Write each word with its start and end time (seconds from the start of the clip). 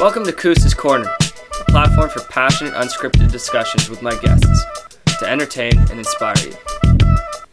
Welcome 0.00 0.24
to 0.24 0.32
Koos's 0.32 0.72
Corner, 0.72 1.10
a 1.60 1.64
platform 1.70 2.08
for 2.08 2.20
passionate, 2.20 2.72
unscripted 2.72 3.30
discussions 3.30 3.90
with 3.90 4.00
my 4.00 4.18
guests 4.20 4.64
to 5.18 5.28
entertain 5.28 5.76
and 5.76 5.98
inspire 5.98 6.34
you. 6.38 6.54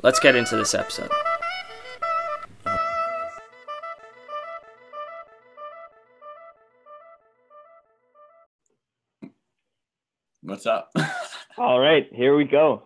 Let's 0.02 0.22
get 0.22 0.34
into 0.38 0.56
this 0.56 0.74
episode. 0.74 1.12
What's 10.42 10.66
up? 10.66 10.94
All 11.58 11.82
right, 11.82 12.08
here 12.14 12.38
we 12.38 12.46
go. 12.46 12.84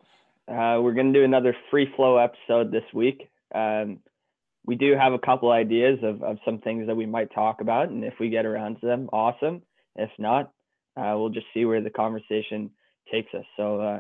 Uh, 0.48 0.82
we're 0.82 0.96
going 0.96 1.14
to 1.14 1.20
do 1.20 1.24
another 1.24 1.56
free 1.70 1.88
flow 1.96 2.18
episode 2.18 2.72
this 2.72 2.92
week. 2.96 3.30
Um, 3.54 4.00
we 4.66 4.76
do 4.76 4.96
have 4.96 5.14
a 5.14 5.20
couple 5.20 5.52
ideas 5.52 6.00
of, 6.04 6.22
of 6.24 6.38
some 6.46 6.60
things 6.60 6.88
that 6.88 6.96
we 6.96 7.06
might 7.06 7.34
talk 7.34 7.62
about. 7.62 7.90
And 7.90 8.04
if 8.04 8.14
we 8.20 8.30
get 8.30 8.46
around 8.46 8.80
to 8.80 8.86
them, 8.86 9.10
awesome. 9.12 9.64
If 9.96 10.12
not, 10.20 10.52
uh, 10.96 11.14
we'll 11.16 11.30
just 11.30 11.48
see 11.54 11.66
where 11.66 11.82
the 11.82 11.90
conversation 11.90 12.72
takes 13.12 13.34
us. 13.34 13.46
So, 13.58 13.82
uh, 13.82 14.00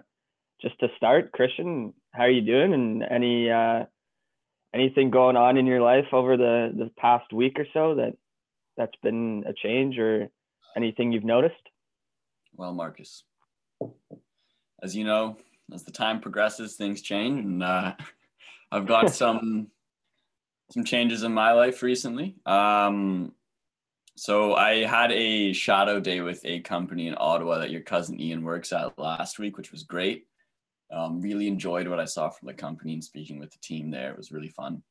just 0.62 0.80
to 0.80 0.88
start, 0.96 1.32
Christian, 1.32 1.94
how 2.12 2.24
are 2.24 2.30
you 2.30 2.42
doing? 2.42 2.74
And 2.74 3.04
any 3.04 3.50
uh, 3.50 3.86
anything 4.74 5.10
going 5.10 5.36
on 5.36 5.58
in 5.58 5.66
your 5.66 5.82
life 5.82 6.06
over 6.14 6.38
the, 6.38 6.72
the 6.78 6.92
past 6.98 7.34
week 7.34 7.58
or 7.58 7.66
so 7.74 7.96
that 7.96 8.14
that's 8.78 8.96
been 9.02 9.44
a 9.48 9.54
change 9.54 9.98
or 9.98 10.30
anything 10.78 11.12
you've 11.12 11.24
noticed? 11.24 11.56
Well, 12.56 12.74
Marcus, 12.74 13.24
as 14.84 14.96
you 14.96 15.04
know, 15.04 15.38
as 15.74 15.84
the 15.84 15.92
time 15.92 16.22
progresses, 16.22 16.76
things 16.76 17.02
change, 17.02 17.44
and 17.44 17.64
uh, 17.64 17.94
I've 18.72 18.86
got 18.86 19.10
some 19.14 19.68
some 20.72 20.84
changes 20.84 21.24
in 21.24 21.34
my 21.34 21.52
life 21.52 21.84
recently. 21.84 22.36
Um, 22.46 23.34
so 24.16 24.56
I 24.56 24.86
had 24.86 25.12
a 25.12 25.54
shadow 25.54 26.00
day 26.00 26.22
with 26.22 26.42
a 26.46 26.62
company 26.62 27.08
in 27.08 27.16
Ottawa 27.18 27.60
that 27.60 27.72
your 27.72 27.82
cousin 27.82 28.20
Ian 28.20 28.44
works 28.44 28.72
at 28.72 28.98
last 28.98 29.40
week, 29.40 29.58
which 29.58 29.72
was 29.72 29.84
great. 29.84 30.28
Um, 30.92 31.22
really 31.22 31.48
enjoyed 31.48 31.88
what 31.88 32.00
I 32.00 32.06
saw 32.06 32.30
from 32.30 32.48
the 32.48 32.54
company 32.54 32.94
and 32.94 33.04
speaking 33.04 33.40
with 33.40 33.52
the 33.52 33.60
team 33.60 33.92
there. 33.92 34.12
It 34.12 34.18
was 34.18 34.32
really 34.32 34.50
fun. 34.50 34.84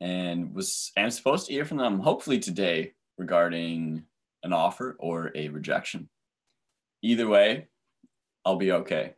And 0.00 0.54
was 0.54 0.92
I'm 0.96 1.10
supposed 1.10 1.46
to 1.46 1.52
hear 1.52 1.64
from 1.64 1.78
them 1.78 2.00
hopefully 2.00 2.38
today 2.38 2.92
regarding 3.16 4.04
an 4.42 4.52
offer 4.52 4.96
or 4.98 5.32
a 5.34 5.48
rejection. 5.48 6.08
Either 7.02 7.28
way, 7.28 7.68
I'll 8.44 8.56
be 8.56 8.72
okay. 8.72 9.14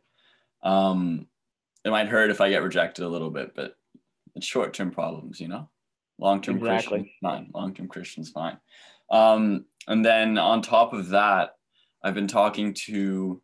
Um, 0.63 1.27
it 1.83 1.89
might 1.89 2.07
hurt 2.07 2.31
if 2.31 2.41
I 2.41 2.49
get 2.49 2.63
rejected 2.63 3.03
a 3.03 3.09
little 3.09 3.29
bit, 3.29 3.55
but 3.55 3.75
it's 4.35 4.45
short 4.45 4.73
term 4.73 4.91
problems, 4.91 5.39
you 5.39 5.47
know. 5.47 5.69
Long 6.17 6.41
term 6.41 6.57
Exactly. 6.57 7.13
Fine. 7.21 7.49
Long 7.53 7.73
term 7.73 7.87
Christian's 7.87 8.29
fine. 8.29 8.57
Um, 9.09 9.65
and 9.87 10.05
then 10.05 10.37
on 10.37 10.61
top 10.61 10.93
of 10.93 11.09
that, 11.09 11.55
I've 12.03 12.13
been 12.13 12.27
talking 12.27 12.73
to 12.85 13.41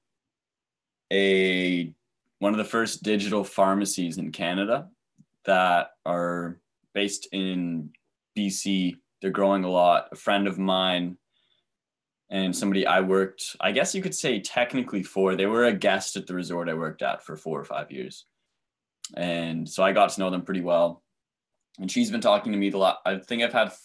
a 1.12 1.94
one 2.40 2.54
of 2.54 2.58
the 2.58 2.66
first 2.66 3.04
digital 3.04 3.44
pharmacies 3.44 4.18
in 4.18 4.32
Canada 4.32 4.90
that 5.46 5.92
are 6.06 6.60
based 6.94 7.28
in 7.32 7.92
BC. 8.38 8.98
They're 9.22 9.32
growing 9.32 9.64
a 9.64 9.70
lot. 9.70 10.10
A 10.12 10.16
friend 10.16 10.48
of 10.48 10.60
mine 10.60 11.18
and 12.30 12.56
somebody 12.56 12.86
I 12.86 13.02
worked, 13.02 13.56
I 13.60 13.72
guess 13.72 13.96
you 13.96 14.02
could 14.02 14.16
say 14.16 14.40
technically 14.40 15.04
for, 15.04 15.36
they 15.36 15.46
were 15.46 15.66
a 15.66 15.74
guest 15.74 16.16
at 16.16 16.28
the 16.28 16.34
resort 16.34 16.70
I 16.70 16.74
worked 16.74 17.02
at 17.02 17.24
for 17.24 17.38
four 17.38 17.60
or 17.60 17.66
five 17.66 17.92
years. 17.92 18.26
And 19.16 19.68
so 19.70 19.84
I 19.84 19.92
got 19.92 20.10
to 20.12 20.20
know 20.20 20.30
them 20.30 20.42
pretty 20.42 20.62
well. 20.62 21.04
And 21.80 21.92
she's 21.92 22.12
been 22.12 22.22
talking 22.22 22.52
to 22.52 22.58
me 22.58 22.72
a 22.72 22.78
lot. 22.78 23.00
I 23.06 23.18
think 23.18 23.44
I've 23.44 23.54
had 23.54 23.68
f- 23.68 23.82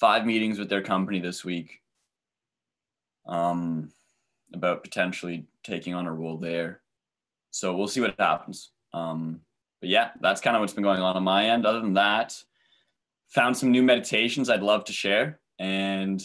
five 0.00 0.24
meetings 0.24 0.58
with 0.58 0.68
their 0.68 0.82
company 0.82 1.20
this 1.20 1.44
week 1.44 1.80
um, 3.26 3.90
about 4.54 4.84
potentially 4.84 5.46
taking 5.64 5.94
on 5.94 6.06
a 6.06 6.14
role 6.14 6.38
there. 6.38 6.80
So 7.50 7.76
we'll 7.76 7.88
see 7.88 8.00
what 8.00 8.14
happens. 8.18 8.70
Um, 8.92 9.40
but 9.80 9.90
yeah, 9.90 10.10
that's 10.20 10.40
kind 10.40 10.56
of 10.56 10.60
what's 10.60 10.72
been 10.72 10.84
going 10.84 11.00
on 11.00 11.16
on 11.16 11.24
my 11.24 11.50
end. 11.50 11.66
Other 11.66 11.80
than 11.80 11.94
that, 11.94 12.40
found 13.28 13.56
some 13.56 13.70
new 13.70 13.82
meditations 13.82 14.48
I'd 14.48 14.62
love 14.62 14.84
to 14.84 14.92
share. 14.92 15.40
And 15.58 16.24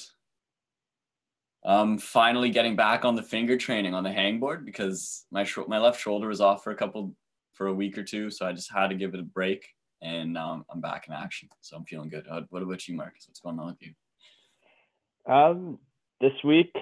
um, 1.64 1.98
finally 1.98 2.50
getting 2.50 2.76
back 2.76 3.06
on 3.06 3.16
the 3.16 3.24
finger 3.24 3.58
training 3.58 3.94
on 3.94 4.04
the 4.04 4.10
hangboard 4.10 4.66
because 4.66 5.26
my 5.32 5.44
sh- 5.44 5.60
my 5.68 5.78
left 5.78 6.00
shoulder 6.02 6.28
was 6.28 6.42
off 6.42 6.64
for 6.64 6.72
a 6.72 6.76
couple 6.76 7.16
for 7.62 7.68
a 7.68 7.74
week 7.74 7.96
or 7.96 8.04
two, 8.04 8.32
so 8.32 8.48
I 8.48 8.54
just 8.54 8.72
had 8.72 8.88
to 8.88 8.96
give 8.96 9.14
it 9.14 9.20
a 9.20 9.24
break, 9.24 9.68
and 10.02 10.34
now 10.34 10.52
I'm, 10.52 10.66
I'm 10.72 10.82
back 10.82 11.06
in 11.08 11.14
action, 11.14 11.48
so 11.60 11.78
I'm 11.78 11.86
feeling 11.86 12.10
good. 12.10 12.26
What 12.50 12.64
about 12.64 12.88
you, 12.88 12.96
Marcus? 12.96 13.28
What's 13.28 13.40
going 13.40 13.60
on 13.60 13.68
with 13.68 13.82
you? 13.82 15.32
Um, 15.32 15.78
this 16.22 16.32
week 16.44 16.76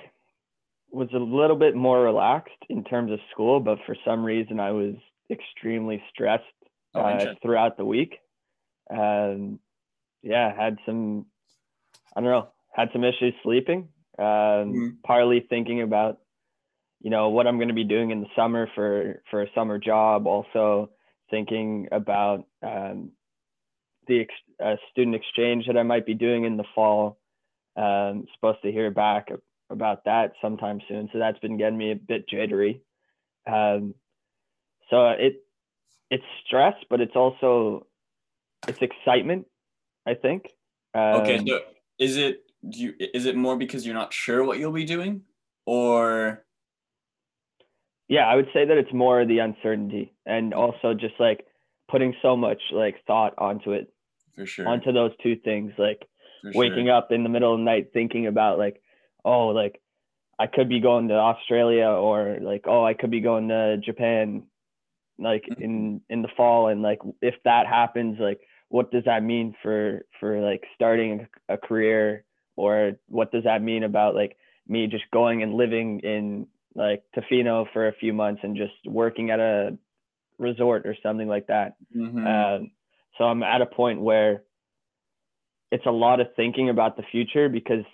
was 0.90 1.10
a 1.14 1.18
little 1.18 1.58
bit 1.58 1.76
more 1.76 2.02
relaxed 2.02 2.64
in 2.70 2.86
terms 2.86 3.12
of 3.12 3.20
school, 3.30 3.60
but 3.60 3.80
for 3.86 3.94
some 4.06 4.24
reason 4.24 4.62
I 4.62 4.72
was 4.72 4.96
extremely 5.30 6.02
stressed 6.14 6.46
Oh, 6.96 7.02
uh, 7.02 7.36
throughout 7.42 7.76
the 7.76 7.84
week. 7.86 8.16
Um, 8.90 9.60
yeah, 10.24 10.56
had 10.56 10.78
some, 10.86 11.26
I 12.16 12.22
don't 12.22 12.30
know, 12.30 12.48
had 12.72 12.88
some 12.94 13.04
issues 13.04 13.34
sleeping. 13.44 13.90
Um, 14.18 14.26
Mhm. 14.26 14.98
partly 15.04 15.42
thinking 15.42 15.82
about, 15.82 16.20
you 17.02 17.10
know, 17.10 17.30
what 17.30 17.48
I'm 17.48 17.58
going 17.58 17.70
to 17.70 17.74
be 17.74 17.84
doing 17.84 18.12
in 18.12 18.22
the 18.22 18.28
summer 18.36 18.70
for 18.76 19.22
for 19.30 19.42
a 19.42 19.48
summer 19.56 19.80
job. 19.80 20.28
Also 20.28 20.90
thinking 21.30 21.88
about 21.92 22.46
um, 22.64 23.12
the 24.08 24.22
ex- 24.22 24.34
uh, 24.64 24.76
student 24.92 25.16
exchange 25.16 25.68
that 25.68 25.78
I 25.78 25.84
might 25.84 26.06
be 26.06 26.14
doing 26.14 26.44
in 26.44 26.58
the 26.58 26.66
fall. 26.76 27.20
Um, 27.76 28.26
supposed 28.36 28.62
to 28.64 28.72
hear 28.72 28.92
back 28.92 29.30
about 29.70 30.04
that 30.06 30.34
sometime 30.42 30.82
soon. 30.88 31.10
So 31.14 31.20
that's 31.20 31.40
been 31.40 31.58
getting 31.58 31.78
me 31.78 31.92
a 31.92 31.96
bit 31.96 32.28
jittery. 32.28 32.82
Um, 33.48 33.94
so 34.90 35.08
it 35.10 35.44
it's 36.10 36.24
stress, 36.46 36.74
but 36.90 37.00
it's 37.00 37.16
also 37.16 37.88
it's 38.68 38.82
excitement. 38.82 39.46
I 40.06 40.16
think. 40.16 40.48
Um, 40.94 41.22
okay, 41.22 41.40
so 41.46 41.60
is 41.98 42.18
it 42.18 42.44
do 42.68 42.80
you 42.80 42.94
is 43.00 43.26
it 43.26 43.38
more 43.38 43.56
because 43.56 43.86
you're 43.86 43.96
not 43.96 44.12
sure 44.12 44.44
what 44.44 44.60
you'll 44.60 44.72
be 44.72 44.86
doing, 44.86 45.22
or 45.66 46.44
yeah, 48.10 48.26
I 48.26 48.36
would 48.36 48.50
say 48.54 48.66
that 48.66 48.78
it's 48.78 48.92
more 48.92 49.24
the 49.24 49.40
uncertainty 49.40 50.12
and 50.26 50.54
also 50.54 50.96
just 50.96 51.14
like 51.20 51.46
putting 51.88 52.16
so 52.22 52.36
much 52.36 52.60
like 52.72 52.96
thought 53.06 53.36
onto 53.38 53.72
it, 53.72 53.94
for 54.36 54.46
sure 54.48 54.68
onto 54.68 54.92
those 54.92 55.12
two 55.22 55.36
things, 55.36 55.74
like 55.78 56.02
for 56.42 56.52
waking 56.56 56.88
sure. 56.88 56.96
up 56.96 57.12
in 57.12 57.24
the 57.24 57.30
middle 57.30 57.54
of 57.54 57.60
the 57.60 57.64
night 57.64 57.92
thinking 57.94 58.26
about 58.26 58.58
like, 58.58 58.82
oh, 59.24 59.48
like 59.50 59.80
I 60.40 60.48
could 60.48 60.70
be 60.70 60.80
going 60.80 61.10
to 61.10 61.14
Australia 61.14 61.86
or 61.88 62.40
like, 62.42 62.64
oh, 62.66 62.84
I 62.84 62.96
could 62.96 63.12
be 63.12 63.22
going 63.22 63.50
to 63.50 63.78
Japan, 63.78 64.44
like 65.20 65.44
Mm-hmm. 65.44 65.64
in 65.64 66.02
in 66.10 66.22
the 66.24 66.30
fall, 66.36 66.68
and 66.68 66.82
like 66.82 67.00
if 67.22 67.36
that 67.46 67.68
happens, 67.68 68.18
like 68.20 68.40
what 68.70 68.92
does 68.92 69.04
that 69.06 69.22
mean 69.24 69.56
for 69.62 70.06
for 70.20 70.42
like 70.42 70.64
starting 70.74 71.28
a 71.48 71.58
career, 71.58 72.24
or 72.56 72.94
what 73.08 73.32
does 73.32 73.44
that 73.44 73.62
mean 73.62 73.84
about 73.84 74.16
like 74.16 74.36
me 74.68 74.88
just 74.88 75.10
going 75.12 75.44
and 75.44 75.54
living 75.54 76.00
in 76.00 76.48
like 76.76 77.04
Tofino 77.16 77.66
for 77.74 77.88
a 77.88 77.94
few 77.94 78.14
months 78.14 78.42
and 78.44 78.56
just 78.56 78.74
working 78.86 79.32
at 79.32 79.40
a 79.40 79.78
resort 80.38 80.86
or 80.86 80.96
something 81.04 81.28
like 81.28 81.48
that. 81.48 81.76
Mhm. 81.96 82.26
Um, 82.26 82.72
so 83.18 83.26
I'm 83.26 83.44
at 83.44 83.62
a 83.62 83.66
point 83.66 84.02
where 84.02 84.44
it's 85.72 85.86
a 85.86 85.92
lot 85.92 86.20
of 86.20 86.28
thinking 86.36 86.70
about 86.70 86.96
the 86.98 87.04
future 87.12 87.50
because 87.50 87.86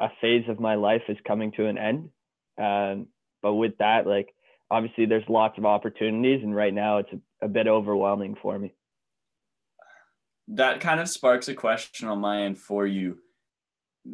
a 0.00 0.08
phase 0.20 0.48
of 0.48 0.60
my 0.60 0.76
life 0.76 1.02
is 1.08 1.16
coming 1.26 1.52
to 1.52 1.66
an 1.66 1.76
end. 1.78 2.10
Um, 2.56 3.08
but 3.42 3.54
with 3.54 3.78
that, 3.78 4.06
like 4.06 4.34
obviously 4.70 5.06
there's 5.06 5.28
lots 5.28 5.58
of 5.58 5.64
opportunities, 5.66 6.42
and 6.42 6.54
right 6.54 6.72
now 6.74 6.98
it's 6.98 7.12
a, 7.12 7.46
a 7.46 7.48
bit 7.48 7.66
overwhelming 7.66 8.36
for 8.40 8.58
me. 8.58 8.74
that 10.50 10.80
kind 10.80 10.98
of 10.98 11.08
sparks 11.08 11.48
a 11.48 11.54
question 11.54 12.08
on 12.08 12.20
my 12.20 12.42
end 12.42 12.58
for 12.58 12.86
you. 12.86 13.18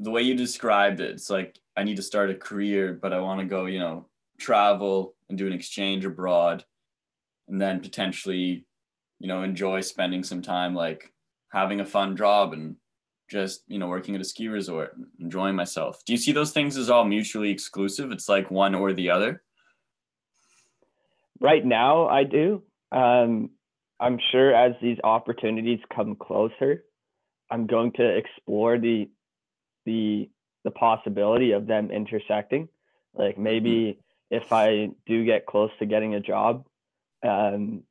The 0.00 0.10
way 0.10 0.22
you 0.22 0.34
described 0.34 1.00
it, 1.00 1.10
it's 1.10 1.30
like 1.30 1.58
I 1.76 1.84
need 1.84 1.96
to 1.96 2.02
start 2.02 2.30
a 2.30 2.34
career, 2.34 2.98
but 3.00 3.12
I 3.12 3.20
want 3.20 3.40
to 3.40 3.46
go, 3.46 3.66
you 3.66 3.78
know, 3.78 4.06
travel 4.38 5.14
and 5.28 5.38
do 5.38 5.46
an 5.46 5.52
exchange 5.52 6.04
abroad, 6.04 6.64
and 7.48 7.60
then 7.60 7.80
potentially, 7.80 8.66
you 9.18 9.28
know, 9.28 9.42
enjoy 9.42 9.80
spending 9.80 10.22
some 10.22 10.42
time 10.42 10.74
like 10.74 11.12
having 11.52 11.80
a 11.80 11.86
fun 11.86 12.16
job 12.16 12.52
and 12.52 12.76
just, 13.30 13.62
you 13.68 13.78
know, 13.78 13.88
working 13.88 14.14
at 14.14 14.20
a 14.20 14.24
ski 14.24 14.48
resort, 14.48 14.96
enjoying 15.18 15.54
myself. 15.54 16.04
Do 16.04 16.12
you 16.12 16.18
see 16.18 16.32
those 16.32 16.52
things 16.52 16.76
as 16.76 16.90
all 16.90 17.04
mutually 17.04 17.50
exclusive? 17.50 18.12
It's 18.12 18.28
like 18.28 18.50
one 18.50 18.74
or 18.74 18.92
the 18.92 19.10
other. 19.10 19.42
Right 21.40 21.64
now, 21.64 22.08
I 22.08 22.24
do. 22.24 22.62
Um, 22.92 23.50
I'm 24.00 24.18
sure 24.30 24.54
as 24.54 24.72
these 24.82 24.98
opportunities 25.04 25.80
come 25.94 26.16
closer, 26.16 26.84
I'm 27.50 27.66
going 27.66 27.92
to 27.92 28.16
explore 28.16 28.78
the 28.78 29.08
the 29.84 30.28
the 30.64 30.70
possibility 30.70 31.52
of 31.52 31.66
them 31.66 31.90
intersecting. 31.90 32.68
Like 33.14 33.38
maybe 33.38 33.98
if 34.30 34.50
I 34.50 34.90
do 35.06 35.24
get 35.24 35.46
close 35.46 35.70
to 35.78 35.86
getting 35.86 36.14
a 36.14 36.20
job, 36.20 36.66
um, 37.22 37.82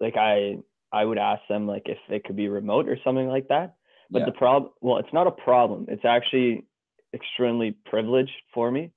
like 0.00 0.16
I 0.16 0.58
I 0.92 1.04
would 1.04 1.18
ask 1.18 1.42
them 1.48 1.66
like 1.66 1.84
if 1.86 1.98
it 2.08 2.24
could 2.24 2.36
be 2.36 2.48
remote 2.48 2.88
or 2.88 2.98
something 3.04 3.28
like 3.28 3.48
that. 3.48 3.76
But 4.10 4.20
Yeah. 4.20 4.26
the 4.26 4.32
problem, 4.32 4.72
well, 4.80 4.98
it's 4.98 5.12
not 5.12 5.26
a 5.26 5.30
problem. 5.30 5.86
It's 5.88 6.04
actually 6.04 6.64
extremely 7.12 7.72
privileged 7.72 8.42
for 8.54 8.70
me, 8.70 8.92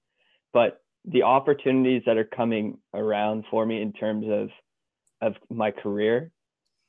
but 0.54 0.82
the 1.06 1.24
opportunities 1.24 2.04
that 2.06 2.18
are 2.18 2.24
coming 2.26 2.78
around 2.94 3.46
for 3.50 3.66
me 3.66 3.82
in 3.82 3.94
terms 3.94 4.28
of 4.30 4.50
of 5.22 5.36
my 5.50 5.70
career, 5.70 6.32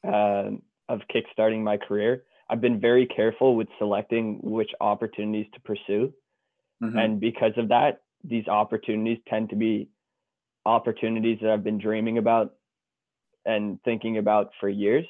um, 0.05 0.63
of 0.89 1.01
kickstarting 1.09 1.63
my 1.63 1.77
career, 1.77 2.25
I've 2.53 2.61
been 2.61 2.79
very 2.79 3.07
careful 3.07 3.57
with 3.57 3.69
selecting 3.79 4.39
which 4.43 4.71
opportunities 4.79 5.51
to 5.55 5.61
pursue, 5.61 6.13
Mhm. 6.83 7.03
and 7.03 7.19
because 7.19 7.57
of 7.57 7.69
that, 7.69 8.03
these 8.23 8.47
opportunities 8.47 9.23
tend 9.27 9.49
to 9.51 9.57
be 9.57 9.89
opportunities 10.67 11.39
that 11.41 11.51
I've 11.51 11.65
been 11.65 11.79
dreaming 11.79 12.19
about 12.19 12.55
and 13.47 13.83
thinking 13.85 14.19
about 14.19 14.53
for 14.61 14.69
years. 14.69 15.07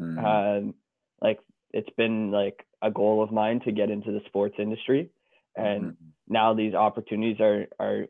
Mhm. 0.00 0.24
Um, 0.24 0.74
like 1.20 1.40
it's 1.72 1.90
been 1.96 2.30
like 2.30 2.64
a 2.80 2.92
goal 2.92 3.24
of 3.24 3.32
mine 3.32 3.58
to 3.60 3.72
get 3.72 3.90
into 3.90 4.12
the 4.12 4.24
sports 4.26 4.54
industry, 4.60 5.10
and 5.56 5.82
Mhm. 5.94 5.96
now 6.28 6.54
these 6.54 6.74
opportunities 6.74 7.40
are 7.40 7.66
are 7.80 8.06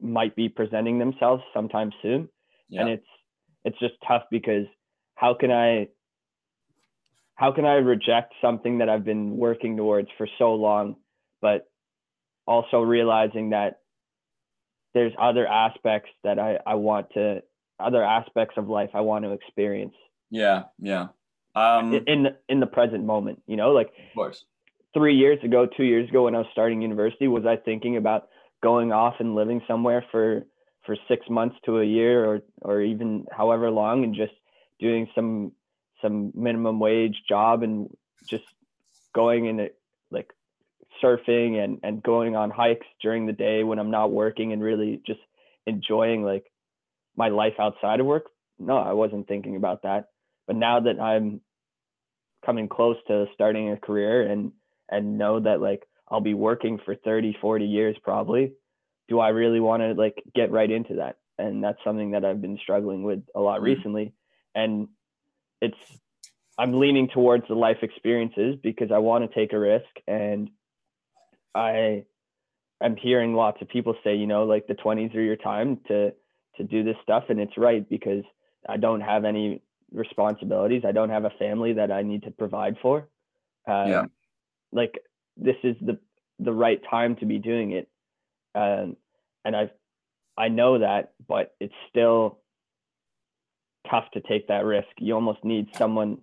might 0.00 0.34
be 0.34 0.48
presenting 0.48 0.98
themselves 0.98 1.44
sometime 1.52 1.92
soon, 2.00 2.30
yeah. 2.70 2.80
and 2.80 2.88
it's 2.88 3.08
it's 3.66 3.78
just 3.78 4.00
tough 4.00 4.24
because 4.30 4.66
how 5.16 5.34
can 5.34 5.50
I 5.50 5.90
how 7.38 7.52
can 7.52 7.64
I 7.64 7.74
reject 7.74 8.34
something 8.42 8.78
that 8.78 8.88
I've 8.88 9.04
been 9.04 9.36
working 9.36 9.76
towards 9.76 10.08
for 10.18 10.26
so 10.38 10.54
long, 10.54 10.96
but 11.40 11.70
also 12.46 12.80
realizing 12.80 13.50
that 13.50 13.80
there's 14.92 15.12
other 15.20 15.46
aspects 15.46 16.10
that 16.24 16.40
I, 16.40 16.58
I 16.66 16.74
want 16.74 17.10
to 17.14 17.42
other 17.78 18.02
aspects 18.02 18.54
of 18.56 18.68
life 18.68 18.90
I 18.92 19.02
want 19.02 19.24
to 19.24 19.30
experience 19.30 19.94
yeah, 20.30 20.64
yeah. 20.78 21.08
Um, 21.54 21.94
in 22.06 22.28
in 22.48 22.60
the 22.60 22.66
present 22.66 23.04
moment. 23.04 23.42
You 23.46 23.56
know, 23.56 23.70
like 23.70 23.88
of 23.88 24.14
course. 24.14 24.44
three 24.94 25.16
years 25.16 25.38
ago, 25.42 25.66
two 25.66 25.84
years 25.84 26.08
ago 26.08 26.24
when 26.24 26.34
I 26.34 26.38
was 26.38 26.46
starting 26.52 26.82
university, 26.82 27.28
was 27.28 27.46
I 27.46 27.56
thinking 27.56 27.96
about 27.96 28.28
going 28.62 28.92
off 28.92 29.14
and 29.20 29.34
living 29.34 29.62
somewhere 29.66 30.04
for 30.10 30.44
for 30.84 30.96
six 31.08 31.26
months 31.28 31.56
to 31.64 31.78
a 31.78 31.84
year 31.84 32.24
or 32.24 32.40
or 32.62 32.80
even 32.80 33.26
however 33.30 33.70
long 33.70 34.04
and 34.04 34.14
just 34.14 34.32
doing 34.80 35.08
some 35.14 35.52
some 36.02 36.32
minimum 36.34 36.80
wage 36.80 37.22
job 37.28 37.62
and 37.62 37.88
just 38.28 38.44
going 39.14 39.46
in 39.46 39.60
it 39.60 39.78
like 40.10 40.32
surfing 41.02 41.62
and 41.62 41.80
and 41.82 42.02
going 42.02 42.36
on 42.36 42.50
hikes 42.50 42.86
during 43.02 43.26
the 43.26 43.32
day 43.32 43.62
when 43.64 43.78
I'm 43.78 43.90
not 43.90 44.10
working 44.10 44.52
and 44.52 44.62
really 44.62 45.00
just 45.06 45.20
enjoying 45.66 46.22
like 46.22 46.46
my 47.16 47.28
life 47.28 47.54
outside 47.58 48.00
of 48.00 48.06
work. 48.06 48.26
No, 48.58 48.76
I 48.76 48.92
wasn't 48.92 49.28
thinking 49.28 49.56
about 49.56 49.82
that. 49.82 50.08
But 50.46 50.56
now 50.56 50.80
that 50.80 51.00
I'm 51.00 51.40
coming 52.44 52.68
close 52.68 52.96
to 53.08 53.26
starting 53.34 53.70
a 53.70 53.76
career 53.76 54.30
and 54.30 54.52
and 54.90 55.18
know 55.18 55.40
that 55.40 55.60
like 55.60 55.86
I'll 56.08 56.20
be 56.20 56.34
working 56.34 56.78
for 56.84 56.94
30, 56.94 57.36
40 57.40 57.66
years 57.66 57.96
probably, 58.02 58.54
do 59.08 59.20
I 59.20 59.28
really 59.28 59.60
want 59.60 59.82
to 59.82 59.92
like 59.92 60.22
get 60.34 60.50
right 60.50 60.70
into 60.70 60.94
that? 60.96 61.18
And 61.38 61.62
that's 61.62 61.78
something 61.84 62.12
that 62.12 62.24
I've 62.24 62.40
been 62.40 62.58
struggling 62.62 63.02
with 63.02 63.22
a 63.34 63.40
lot 63.40 63.60
Mhm. 63.60 63.64
recently. 63.64 64.14
And 64.54 64.88
it's 65.60 65.76
I'm 66.58 66.78
leaning 66.78 67.08
towards 67.08 67.46
the 67.48 67.54
life 67.54 67.78
experiences 67.82 68.56
because 68.62 68.90
I 68.90 68.98
want 68.98 69.28
to 69.28 69.34
take 69.34 69.52
a 69.52 69.58
risk 69.58 69.86
and 70.06 70.50
I 71.54 72.04
I'm 72.80 72.96
hearing 72.96 73.34
lots 73.34 73.60
of 73.60 73.68
people 73.68 73.96
say, 74.04 74.14
you 74.16 74.26
know, 74.26 74.44
like 74.44 74.66
the 74.66 74.74
20s 74.74 75.14
are 75.14 75.22
your 75.22 75.36
time 75.36 75.80
to 75.88 76.12
to 76.56 76.64
do 76.64 76.82
this 76.82 76.96
stuff 77.02 77.24
and 77.28 77.40
it's 77.40 77.56
right 77.56 77.88
because 77.88 78.24
I 78.68 78.76
don't 78.76 79.00
have 79.00 79.24
any 79.24 79.62
responsibilities. 79.92 80.82
I 80.86 80.92
don't 80.92 81.10
have 81.10 81.24
a 81.24 81.30
family 81.38 81.74
that 81.74 81.90
I 81.92 82.02
need 82.02 82.24
to 82.24 82.30
provide 82.30 82.76
for. 82.82 83.08
Um, 83.66 83.88
Yeah. 83.88 84.04
Like 84.72 84.98
this 85.36 85.56
is 85.62 85.76
the 85.80 85.98
the 86.40 86.52
right 86.52 86.80
time 86.88 87.16
to 87.16 87.26
be 87.26 87.38
doing 87.38 87.72
it, 87.72 87.88
um, 88.54 88.96
and 89.44 89.56
I 89.56 89.70
I 90.36 90.48
know 90.48 90.78
that, 90.78 91.14
but 91.26 91.54
it's 91.58 91.74
still 91.88 92.40
tough 93.90 94.10
to 94.12 94.20
take 94.20 94.48
that 94.48 94.64
risk. 94.64 94.88
You 94.98 95.14
almost 95.14 95.44
need 95.44 95.68
someone 95.76 96.18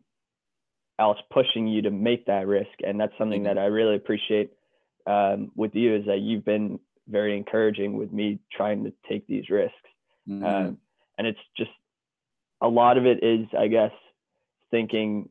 else 0.99 1.17
pushing 1.31 1.67
you 1.67 1.81
to 1.83 1.91
make 1.91 2.25
that 2.25 2.47
risk, 2.47 2.71
and 2.85 2.99
that's 2.99 3.17
something 3.17 3.43
that 3.43 3.57
I 3.57 3.65
really 3.65 3.95
appreciate 3.95 4.51
um, 5.07 5.51
with 5.55 5.75
you 5.75 5.95
is 5.95 6.05
that 6.05 6.19
you've 6.19 6.45
been 6.45 6.79
very 7.07 7.37
encouraging 7.37 7.97
with 7.97 8.11
me 8.11 8.39
trying 8.51 8.83
to 8.85 8.93
take 9.07 9.27
these 9.27 9.49
risks. 9.49 9.75
Mhm. 10.27 10.43
Um, 10.43 10.77
and 11.17 11.27
it's 11.27 11.39
just 11.55 11.71
a 12.61 12.67
lot 12.67 12.97
of 12.97 13.05
it 13.05 13.23
is, 13.23 13.47
I 13.57 13.67
guess, 13.67 13.91
thinking, 14.71 15.29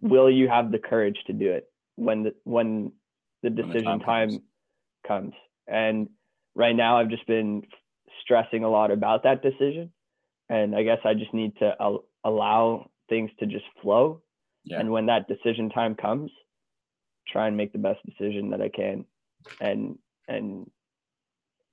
will 0.00 0.30
you 0.30 0.48
have 0.48 0.72
the 0.72 0.78
courage 0.78 1.18
to 1.26 1.32
do 1.32 1.50
it 1.52 1.70
when 1.96 2.24
the 2.24 2.34
when 2.44 2.92
the 3.42 3.50
the 3.50 3.62
decision 3.62 3.84
time 3.84 4.00
time 4.00 4.28
comes. 4.30 4.42
comes? 5.06 5.34
And 5.68 6.08
right 6.54 6.74
now, 6.74 6.98
I've 6.98 7.08
just 7.08 7.26
been 7.26 7.62
stressing 8.22 8.64
a 8.64 8.68
lot 8.68 8.90
about 8.90 9.22
that 9.22 9.42
decision, 9.42 9.92
and 10.52 10.76
I 10.76 10.82
guess 10.82 10.98
I 11.04 11.14
just 11.14 11.32
need 11.32 11.56
to 11.58 11.74
al- 11.80 12.04
allow 12.24 12.90
things 13.08 13.30
to 13.40 13.46
just 13.46 13.64
flow. 13.80 14.22
yeah. 14.64 14.78
And 14.80 14.90
when 14.90 15.06
that 15.06 15.26
decision 15.28 15.70
time 15.70 15.94
comes, 15.94 16.30
try 17.26 17.46
and 17.48 17.56
make 17.56 17.72
the 17.72 17.78
best 17.78 18.00
decision 18.04 18.50
that 18.50 18.60
I 18.60 18.68
can. 18.68 19.04
And 19.60 19.98
and 20.28 20.70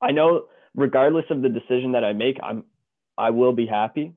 I 0.01 0.11
know 0.11 0.45
regardless 0.75 1.25
of 1.29 1.41
the 1.41 1.49
decision 1.49 1.91
that 1.91 2.03
I 2.03 2.13
make, 2.13 2.37
I'm 2.41 2.63
I 3.17 3.29
will 3.31 3.53
be 3.53 3.67
happy 3.67 4.13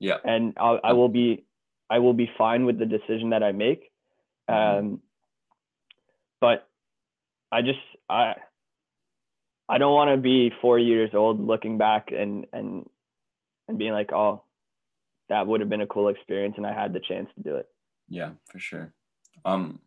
yeah. 0.00 0.18
and 0.24 0.54
I'll, 0.58 0.80
I 0.82 0.92
will 0.92 1.08
be 1.08 1.44
I 1.90 1.98
will 1.98 2.14
be 2.14 2.30
fine 2.38 2.64
with 2.64 2.78
the 2.78 2.86
decision 2.86 3.30
that 3.30 3.42
I 3.42 3.52
make. 3.52 3.90
Mhm. 4.48 4.78
Um, 4.78 5.02
but 6.40 6.68
I 7.50 7.62
just 7.62 7.80
I 8.08 8.34
I 9.68 9.78
don't 9.78 9.94
want 9.94 10.10
to 10.10 10.16
be 10.16 10.52
four 10.62 10.78
years 10.78 11.10
old 11.14 11.44
looking 11.44 11.78
back 11.78 12.10
and 12.12 12.46
and 12.52 12.88
and 13.68 13.78
being 13.78 13.92
like, 13.92 14.12
oh, 14.12 14.42
that 15.28 15.46
would 15.46 15.60
have 15.60 15.68
been 15.68 15.82
a 15.82 15.86
cool 15.86 16.08
experience 16.08 16.54
and 16.56 16.66
I 16.66 16.72
had 16.72 16.92
the 16.92 17.00
chance 17.00 17.28
to 17.36 17.42
do 17.42 17.56
it. 17.56 17.68
Yeah, 18.08 18.30
for 18.50 18.58
sure. 18.58 18.92
Um, 19.44 19.80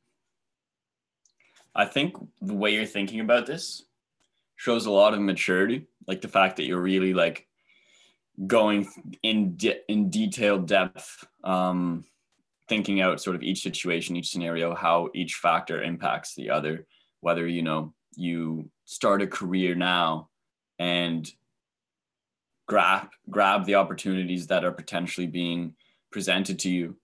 I 1.73 1.85
think 1.85 2.15
the 2.41 2.53
way 2.53 2.73
you're 2.73 2.85
thinking 2.85 3.19
about 3.19 3.45
this 3.45 3.83
shows 4.55 4.85
a 4.85 4.91
lot 4.91 5.13
of 5.13 5.19
maturity, 5.19 5.87
like 6.07 6.21
the 6.21 6.27
fact 6.27 6.57
that 6.57 6.65
you're 6.65 6.81
really 6.81 7.13
like 7.13 7.47
going 8.45 8.87
in 9.23 9.55
de- 9.55 9.81
in 9.89 10.09
detailed 10.09 10.67
depth, 10.67 11.25
um, 11.43 12.05
thinking 12.69 13.01
out 13.01 13.21
sort 13.21 13.35
of 13.35 13.43
each 13.43 13.63
situation, 13.63 14.15
each 14.15 14.29
scenario, 14.29 14.75
how 14.75 15.09
each 15.13 15.35
factor 15.35 15.81
impacts 15.81 16.35
the 16.35 16.49
other. 16.49 16.85
Whether 17.21 17.47
you 17.47 17.61
know 17.61 17.93
you 18.15 18.69
start 18.85 19.21
a 19.21 19.27
career 19.27 19.73
now 19.75 20.29
and 20.79 21.31
grab 22.71 23.09
grab 23.29 23.65
the 23.65 23.75
opportunities 23.75 24.47
that 24.47 24.63
are 24.63 24.71
potentially 24.71 25.27
being 25.27 25.75
presented 26.09 26.57
to 26.57 26.69
you 26.69 26.95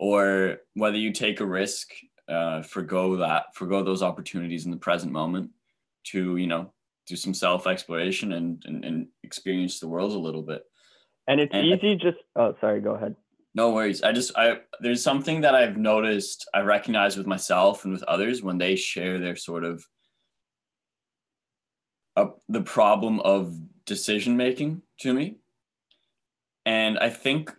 or 0.00 0.56
whether 0.74 0.96
you 0.96 1.12
take 1.12 1.38
a 1.38 1.46
risk 1.46 1.90
uh, 2.28 2.60
forgo 2.62 3.14
that 3.18 3.44
forgo 3.54 3.84
those 3.84 4.02
opportunities 4.02 4.64
in 4.64 4.72
the 4.72 4.76
present 4.88 5.12
moment 5.12 5.48
to 6.02 6.36
you 6.36 6.48
know 6.48 6.72
do 7.06 7.14
some 7.14 7.32
self 7.34 7.68
exploration 7.68 8.32
and, 8.32 8.64
and 8.66 8.84
and 8.84 9.06
experience 9.22 9.78
the 9.78 9.86
world 9.86 10.10
a 10.12 10.18
little 10.26 10.42
bit 10.42 10.62
And 11.28 11.38
it's 11.40 11.54
And- 11.54 11.66
easy 11.68 11.94
just 11.94 12.18
oh 12.34 12.56
sorry, 12.60 12.80
go 12.80 12.94
ahead. 12.96 13.14
no 13.54 13.66
worries 13.76 14.02
i 14.02 14.10
just 14.10 14.30
i 14.36 14.46
there's 14.80 15.04
something 15.10 15.38
that 15.42 15.54
i've 15.60 15.76
noticed 15.76 16.48
i 16.52 16.60
recognize 16.76 17.16
with 17.16 17.28
myself 17.28 17.84
and 17.84 17.92
with 17.94 18.02
others 18.14 18.42
when 18.42 18.58
they 18.58 18.74
share 18.74 19.16
their 19.20 19.36
sort 19.36 19.62
of 19.70 19.86
uh, 22.16 22.30
the 22.48 22.62
problem 22.78 23.20
of 23.20 23.54
decision 23.84 24.36
making 24.36 24.82
to 25.00 25.12
me. 25.12 25.36
And 26.64 26.98
i 26.98 27.10
think 27.10 27.52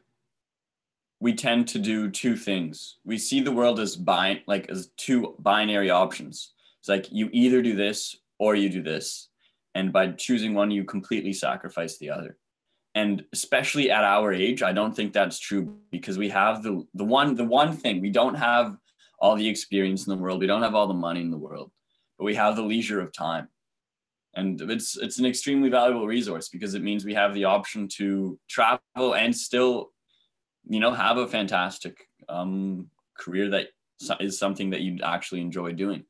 we 1.23 1.33
tend 1.33 1.69
to 1.69 1.79
do 1.79 2.11
two 2.11 2.35
things. 2.35 2.97
We 3.05 3.17
see 3.17 3.39
the 3.39 3.51
world 3.51 3.79
as 3.79 3.95
bin 3.95 4.41
like 4.45 4.69
as 4.69 4.89
two 4.97 5.35
binary 5.39 5.89
options. 5.89 6.51
It's 6.81 6.89
like 6.89 7.09
you 7.13 7.29
either 7.31 7.61
do 7.61 7.77
this 7.77 8.17
or 8.39 8.55
you 8.55 8.69
do 8.69 8.83
this. 8.83 9.29
And 9.73 9.93
by 9.93 10.07
choosing 10.11 10.53
one 10.53 10.69
you 10.69 10.83
completely 10.83 11.31
sacrifice 11.31 11.97
the 11.97 12.09
other. 12.09 12.37
And 12.93 13.23
especially 13.31 13.89
at 13.89 14.03
our 14.03 14.33
age 14.33 14.61
i 14.63 14.73
don't 14.73 14.93
think 14.95 15.13
that's 15.13 15.39
true 15.39 15.77
because 15.91 16.17
we 16.17 16.29
have 16.29 16.61
the 16.61 16.85
the 16.93 17.05
one 17.05 17.35
the 17.35 17.45
one 17.45 17.71
thing. 17.71 18.01
We 18.01 18.09
don't 18.09 18.35
have 18.35 18.77
all 19.19 19.37
the 19.37 19.47
experience 19.47 20.05
in 20.05 20.11
the 20.11 20.21
world. 20.21 20.41
We 20.41 20.47
don't 20.47 20.63
have 20.67 20.75
all 20.75 20.87
the 20.87 20.93
money 21.07 21.21
in 21.21 21.31
the 21.31 21.45
world. 21.47 21.71
But 22.17 22.25
we 22.25 22.35
have 22.35 22.57
the 22.57 22.69
leisure 22.73 22.99
of 22.99 23.13
time 23.13 23.47
and 24.35 24.59
it's 24.61 24.97
it's 24.97 25.19
an 25.19 25.25
extremely 25.25 25.69
valuable 25.69 26.07
resource 26.07 26.49
because 26.49 26.73
it 26.73 26.81
means 26.81 27.05
we 27.05 27.13
have 27.13 27.33
the 27.33 27.45
option 27.45 27.87
to 27.87 28.39
travel 28.49 29.15
and 29.15 29.35
still 29.35 29.91
you 30.67 30.79
know 30.79 30.91
have 30.91 31.17
a 31.17 31.27
fantastic 31.27 32.07
um, 32.29 32.87
career 33.17 33.49
that 33.49 33.67
is 34.19 34.37
something 34.37 34.71
that 34.71 34.81
you 34.81 34.99
actually 35.03 35.41
enjoy 35.41 35.71
doing. 35.71 36.03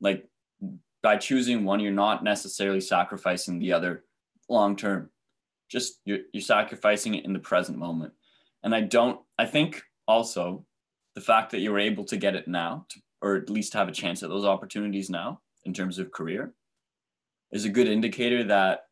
Like 0.00 0.28
by 1.02 1.16
choosing 1.16 1.64
one 1.64 1.80
you're 1.80 1.92
not 1.92 2.24
necessarily 2.24 2.80
sacrificing 2.80 3.58
the 3.58 3.72
other 3.72 4.04
long 4.48 4.76
term. 4.76 5.10
Just 5.68 6.00
you're, 6.04 6.20
you're 6.32 6.42
sacrificing 6.42 7.14
it 7.14 7.24
in 7.24 7.32
the 7.32 7.38
present 7.38 7.78
moment. 7.78 8.12
And 8.62 8.74
i 8.74 8.80
don't 8.80 9.20
i 9.38 9.46
think 9.46 9.82
also 10.08 10.64
the 11.14 11.20
fact 11.20 11.50
that 11.52 11.60
you 11.60 11.72
were 11.72 11.78
able 11.78 12.04
to 12.04 12.16
get 12.16 12.34
it 12.34 12.48
now 12.48 12.84
to, 12.88 13.00
or 13.22 13.36
at 13.36 13.48
least 13.48 13.72
have 13.72 13.88
a 13.88 13.92
chance 13.92 14.22
at 14.22 14.28
those 14.28 14.44
opportunities 14.44 15.08
now 15.08 15.40
in 15.64 15.72
terms 15.72 15.98
of 15.98 16.12
career 16.12 16.52
is 17.52 17.64
a 17.64 17.70
good 17.70 17.88
indicator 17.88 18.44
that 18.44 18.86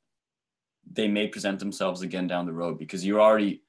they 0.91 1.09
may 1.09 1.27
present 1.27 1.59
themselves 1.59 2.03
again 2.03 2.27
down 2.27 2.47
the 2.47 2.53
road 2.53 2.79
because 2.79 3.05
you're 3.05 3.21
already 3.21 3.63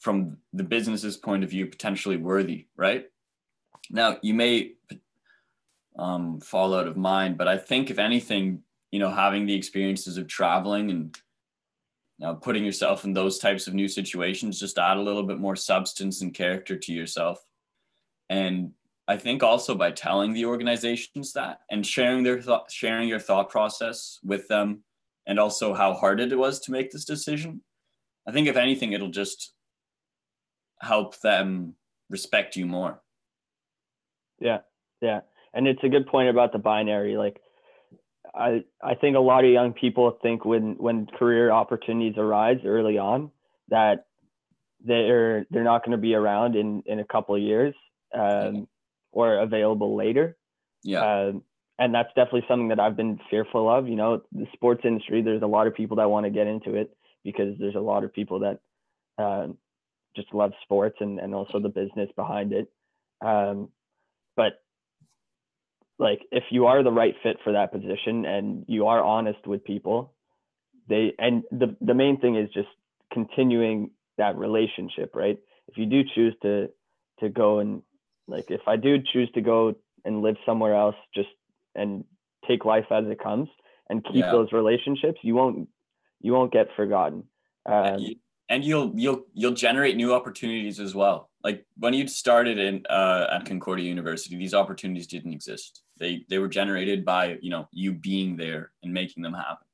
from 0.00 0.38
the 0.52 0.64
business's 0.64 1.16
point 1.16 1.44
of 1.44 1.50
view 1.50 1.66
potentially 1.66 2.16
worthy 2.16 2.66
right? 2.76 3.06
Now 3.90 4.18
you 4.22 4.34
may 4.34 4.72
um, 5.98 6.40
fall 6.40 6.74
out 6.74 6.86
of 6.86 6.96
mind 6.96 7.36
but 7.36 7.48
i 7.48 7.58
think 7.58 7.90
if 7.90 7.98
anything 7.98 8.62
you 8.92 9.00
know 9.00 9.10
having 9.10 9.46
the 9.46 9.54
experiences 9.54 10.16
of 10.16 10.28
traveling 10.28 10.90
and 10.92 11.18
know, 12.18 12.34
putting 12.34 12.64
yourself 12.64 13.04
in 13.04 13.12
those 13.12 13.38
types 13.38 13.66
of 13.66 13.74
new 13.74 13.88
situations 13.88 14.60
just 14.60 14.78
add 14.78 14.96
a 14.96 15.02
little 15.02 15.22
bit 15.22 15.38
more 15.38 15.56
substance 15.56 16.20
and 16.22 16.34
character 16.34 16.76
to 16.76 16.92
yourself. 16.92 17.44
And 18.28 18.72
i 19.08 19.16
think 19.16 19.42
also 19.42 19.74
by 19.74 19.90
telling 19.90 20.32
the 20.32 20.44
organizations 20.44 21.32
that 21.32 21.60
and 21.70 21.84
sharing 21.84 22.22
their 22.22 22.40
thought 22.40 22.70
sharing 22.70 23.08
your 23.08 23.18
thought 23.18 23.48
process 23.48 24.20
with 24.22 24.46
them 24.48 24.82
and 25.26 25.38
also 25.38 25.74
how 25.74 25.92
hard 25.92 26.20
it 26.20 26.36
was 26.36 26.58
to 26.58 26.72
make 26.72 26.90
this 26.90 27.04
decision. 27.04 27.60
I 28.26 28.32
think 28.32 28.48
if 28.48 28.56
anything 28.56 28.92
it'll 28.92 29.10
just 29.10 29.52
help 30.80 31.20
them 31.20 31.74
respect 32.08 32.56
you 32.56 32.66
more. 32.66 33.02
Yeah 34.40 34.60
yeah. 35.00 35.20
And 35.54 35.68
it's 35.68 35.82
a 35.82 35.88
good 35.88 36.06
point 36.06 36.28
about 36.28 36.52
the 36.52 36.58
binary 36.58 37.16
like 37.16 37.40
i 38.34 38.62
i 38.82 38.94
think 38.94 39.16
a 39.16 39.20
lot 39.20 39.44
of 39.44 39.50
young 39.50 39.72
people 39.72 40.18
think 40.22 40.44
when 40.44 40.76
when 40.76 41.06
career 41.06 41.50
opportunities 41.50 42.18
arise 42.18 42.58
early 42.64 42.98
on 42.98 43.30
that 43.68 44.04
they're 44.84 45.46
they're 45.50 45.64
not 45.64 45.84
going 45.84 45.92
to 45.92 45.98
be 45.98 46.14
around 46.14 46.54
in 46.54 46.82
in 46.86 47.00
a 47.00 47.04
couple 47.04 47.34
of 47.34 47.42
years. 47.42 47.74
Um, 48.14 48.68
or 49.12 49.38
available 49.38 49.96
later 49.96 50.36
yeah 50.82 51.26
um, 51.28 51.42
and 51.78 51.94
that's 51.94 52.08
definitely 52.08 52.44
something 52.48 52.68
that 52.68 52.80
I've 52.80 52.96
been 52.96 53.20
fearful 53.30 53.70
of. 53.70 53.88
You 53.88 53.96
know, 53.96 54.22
the 54.32 54.46
sports 54.52 54.82
industry, 54.84 55.22
there's 55.22 55.42
a 55.42 55.46
lot 55.46 55.66
of 55.66 55.74
people 55.74 55.98
that 55.98 56.10
want 56.10 56.26
to 56.26 56.30
get 56.30 56.48
into 56.48 56.74
it 56.74 56.90
because 57.24 57.56
there's 57.58 57.76
a 57.76 57.80
lot 57.80 58.04
of 58.04 58.12
people 58.12 58.40
that 58.40 58.58
uh, 59.16 59.48
just 60.16 60.34
love 60.34 60.52
sports 60.62 60.96
and, 61.00 61.20
and 61.20 61.34
also 61.34 61.60
the 61.60 61.68
business 61.68 62.10
behind 62.16 62.52
it. 62.52 62.68
Um, 63.24 63.68
but 64.36 64.60
like, 65.98 66.20
if 66.32 66.44
you 66.50 66.66
are 66.66 66.82
the 66.82 66.92
right 66.92 67.14
fit 67.22 67.36
for 67.44 67.52
that 67.52 67.72
position 67.72 68.24
and 68.24 68.64
you 68.66 68.86
are 68.88 69.02
honest 69.02 69.46
with 69.46 69.64
people, 69.64 70.14
they 70.88 71.14
and 71.18 71.44
the 71.52 71.76
the 71.80 71.94
main 71.94 72.18
thing 72.18 72.36
is 72.36 72.48
just 72.52 72.68
continuing 73.12 73.90
that 74.16 74.36
relationship, 74.36 75.14
right? 75.14 75.38
If 75.68 75.76
you 75.76 75.86
do 75.86 76.02
choose 76.14 76.34
to 76.42 76.70
to 77.20 77.28
go 77.28 77.58
and 77.58 77.82
like, 78.28 78.50
if 78.50 78.60
I 78.66 78.76
do 78.76 78.98
choose 79.12 79.30
to 79.34 79.40
go 79.40 79.74
and 80.04 80.22
live 80.22 80.36
somewhere 80.46 80.74
else, 80.74 80.96
just 81.14 81.28
and 81.74 82.04
take 82.46 82.64
life 82.64 82.86
as 82.90 83.04
it 83.06 83.18
comes 83.18 83.48
and 83.88 84.04
keep 84.04 84.24
Yeah. 84.24 84.32
those 84.32 84.52
relationships, 84.52 85.18
you 85.22 85.34
won't 85.34 85.68
you 86.20 86.32
won't 86.32 86.52
get 86.52 86.68
forgotten. 86.76 87.24
Um, 87.66 88.04
and 88.48 88.64
you'll 88.64 88.92
you'll 88.94 89.24
you'll 89.34 89.52
generate 89.54 89.96
new 89.96 90.14
opportunities 90.14 90.80
as 90.80 90.94
well 90.94 91.30
like 91.44 91.66
when 91.76 91.92
you 91.94 92.08
started 92.08 92.58
in 92.58 92.82
uh, 92.88 93.26
at 93.30 93.44
concordia 93.44 93.86
university 93.86 94.36
these 94.36 94.54
opportunities 94.54 95.06
didn't 95.06 95.34
exist 95.34 95.82
they 95.98 96.24
they 96.30 96.38
were 96.38 96.48
generated 96.48 97.04
by 97.04 97.38
you 97.42 97.50
know 97.50 97.68
you 97.72 97.92
being 97.92 98.36
there 98.36 98.72
and 98.82 98.92
making 98.92 99.22
them 99.22 99.34
happen 99.34 99.66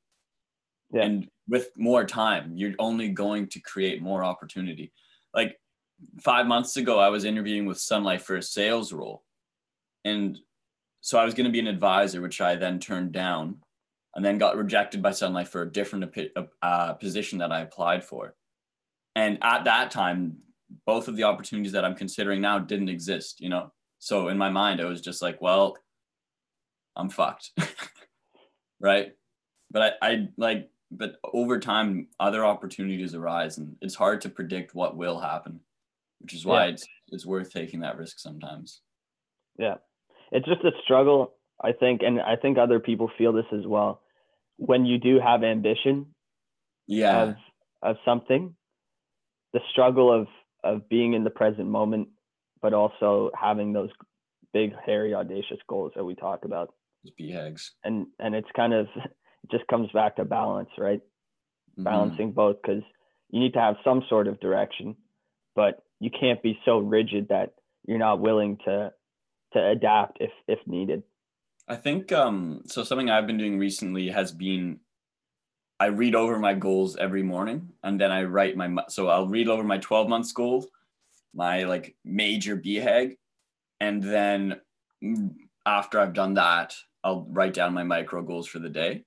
Yeah. 0.92 1.02
and 1.04 1.30
with 1.48 1.70
more 1.76 2.04
time 2.04 2.56
you're 2.56 2.74
only 2.80 3.08
going 3.10 3.48
to 3.50 3.60
create 3.60 4.02
more 4.02 4.24
opportunity 4.24 4.92
like 5.32 5.56
five 6.20 6.46
months 6.46 6.76
ago 6.76 6.98
i 6.98 7.08
was 7.08 7.24
interviewing 7.24 7.66
with 7.66 7.78
Sun 7.78 8.04
Life 8.04 8.22
for 8.24 8.36
a 8.36 8.42
sales 8.42 8.92
role. 8.92 9.22
And 10.04 10.38
so 11.00 11.18
i 11.18 11.24
was 11.24 11.34
going 11.34 11.46
to 11.46 11.52
be 11.52 11.60
an 11.60 11.66
advisor 11.66 12.20
which 12.20 12.40
i 12.40 12.54
then 12.54 12.78
turned 12.78 13.12
down 13.12 13.56
and 14.14 14.24
then 14.24 14.38
got 14.38 14.56
rejected 14.56 15.02
by 15.02 15.10
Sun 15.10 15.32
Life 15.32 15.48
for 15.48 15.62
a 15.62 15.72
different 15.72 16.04
uh, 16.62 16.92
position 16.94 17.38
that 17.38 17.52
i 17.52 17.60
applied 17.60 18.04
for. 18.04 18.34
And 19.16 19.38
at 19.42 19.64
that 19.64 19.90
time 19.90 20.36
both 20.86 21.08
of 21.08 21.16
the 21.16 21.24
opportunities 21.24 21.72
that 21.72 21.84
i'm 21.84 21.94
considering 21.94 22.40
now 22.40 22.58
didn't 22.58 22.88
exist 22.88 23.40
you 23.40 23.48
know? 23.48 23.72
So 23.98 24.28
in 24.28 24.38
my 24.38 24.50
mind 24.50 24.80
i 24.80 24.84
was 24.84 25.00
just 25.00 25.22
like 25.22 25.40
well 25.40 25.76
i'm 26.96 27.08
fucked 27.08 27.50
right? 28.80 29.12
But 29.70 29.96
I, 30.02 30.10
I 30.10 30.28
like 30.36 30.70
but 30.90 31.16
over 31.32 31.58
time 31.58 32.08
other 32.20 32.44
opportunities 32.44 33.14
arise 33.14 33.58
and 33.58 33.76
it's 33.80 33.94
hard 33.94 34.20
to 34.20 34.28
predict 34.28 34.74
what 34.74 34.96
will 34.96 35.18
happen 35.18 35.60
which 36.24 36.34
is 36.34 36.46
why 36.46 36.66
Yeah. 36.66 36.72
it's 36.72 36.88
it's 37.08 37.26
worth 37.26 37.52
taking 37.52 37.80
that 37.80 37.98
risk 37.98 38.18
sometimes 38.18 38.82
yeah, 39.58 39.76
it's 40.32 40.46
just 40.46 40.64
a 40.64 40.72
struggle, 40.82 41.34
I 41.62 41.72
think, 41.72 42.02
and 42.02 42.20
I 42.20 42.36
think 42.36 42.58
other 42.58 42.80
people 42.80 43.10
feel 43.16 43.32
this 43.32 43.46
as 43.52 43.66
well. 43.66 44.02
When 44.56 44.84
you 44.84 44.98
do 44.98 45.20
have 45.20 45.44
ambition 45.44 46.14
yeah 46.86 47.22
of 47.22 47.36
of 47.82 47.96
something, 48.04 48.56
the 49.52 49.60
struggle 49.70 50.12
of 50.12 50.28
of 50.64 50.88
being 50.88 51.12
in 51.14 51.24
the 51.24 51.30
present 51.30 51.68
moment, 51.68 52.08
but 52.62 52.72
also 52.74 53.30
having 53.40 53.72
those 53.72 53.90
big, 54.52 54.72
hairy, 54.86 55.14
audacious 55.14 55.58
goals 55.68 55.92
that 55.94 56.04
we 56.04 56.14
talk 56.14 56.44
about, 56.44 56.74
just 57.04 57.16
and 57.84 58.08
and 58.18 58.34
it's 58.34 58.48
kind 58.56 58.74
of 58.74 58.86
it 58.96 59.50
just 59.52 59.66
comes 59.68 59.90
back 59.92 60.16
to 60.16 60.24
balance, 60.24 60.70
right? 60.78 61.00
Mhm. 61.78 61.84
balancing 61.84 62.32
both 62.32 62.56
because 62.62 62.82
you 63.30 63.40
need 63.40 63.54
to 63.54 63.60
have 63.60 63.76
some 63.84 64.02
sort 64.08 64.28
of 64.28 64.40
direction, 64.40 64.96
but 65.54 65.83
you 66.00 66.10
can't 66.10 66.42
be 66.42 66.58
so 66.64 66.78
rigid 66.78 67.28
that 67.28 67.54
you're 67.86 67.98
not 67.98 68.20
willing 68.20 68.58
to 68.64 68.92
to 69.52 69.66
adapt 69.66 70.18
if 70.20 70.30
if 70.48 70.58
needed. 70.66 71.02
I 71.68 71.76
think 71.76 72.12
um 72.12 72.62
so 72.66 72.84
something 72.84 73.10
I've 73.10 73.26
been 73.26 73.38
doing 73.38 73.58
recently 73.58 74.08
has 74.08 74.32
been 74.32 74.80
I 75.80 75.86
read 75.86 76.14
over 76.14 76.38
my 76.38 76.54
goals 76.54 76.96
every 76.96 77.22
morning 77.22 77.70
and 77.82 78.00
then 78.00 78.10
I 78.12 78.24
write 78.24 78.56
my 78.56 78.84
so 78.88 79.08
I'll 79.08 79.28
read 79.28 79.48
over 79.48 79.64
my 79.64 79.78
12 79.78 80.08
months 80.08 80.32
goal, 80.32 80.66
my 81.34 81.64
like 81.64 81.96
major 82.04 82.56
BHAG 82.56 83.16
and 83.80 84.02
then 84.02 84.60
after 85.66 85.98
I've 85.98 86.12
done 86.12 86.34
that, 86.34 86.74
I'll 87.02 87.26
write 87.30 87.54
down 87.54 87.74
my 87.74 87.84
micro 87.84 88.22
goals 88.22 88.46
for 88.46 88.58
the 88.58 88.68
day. 88.68 89.04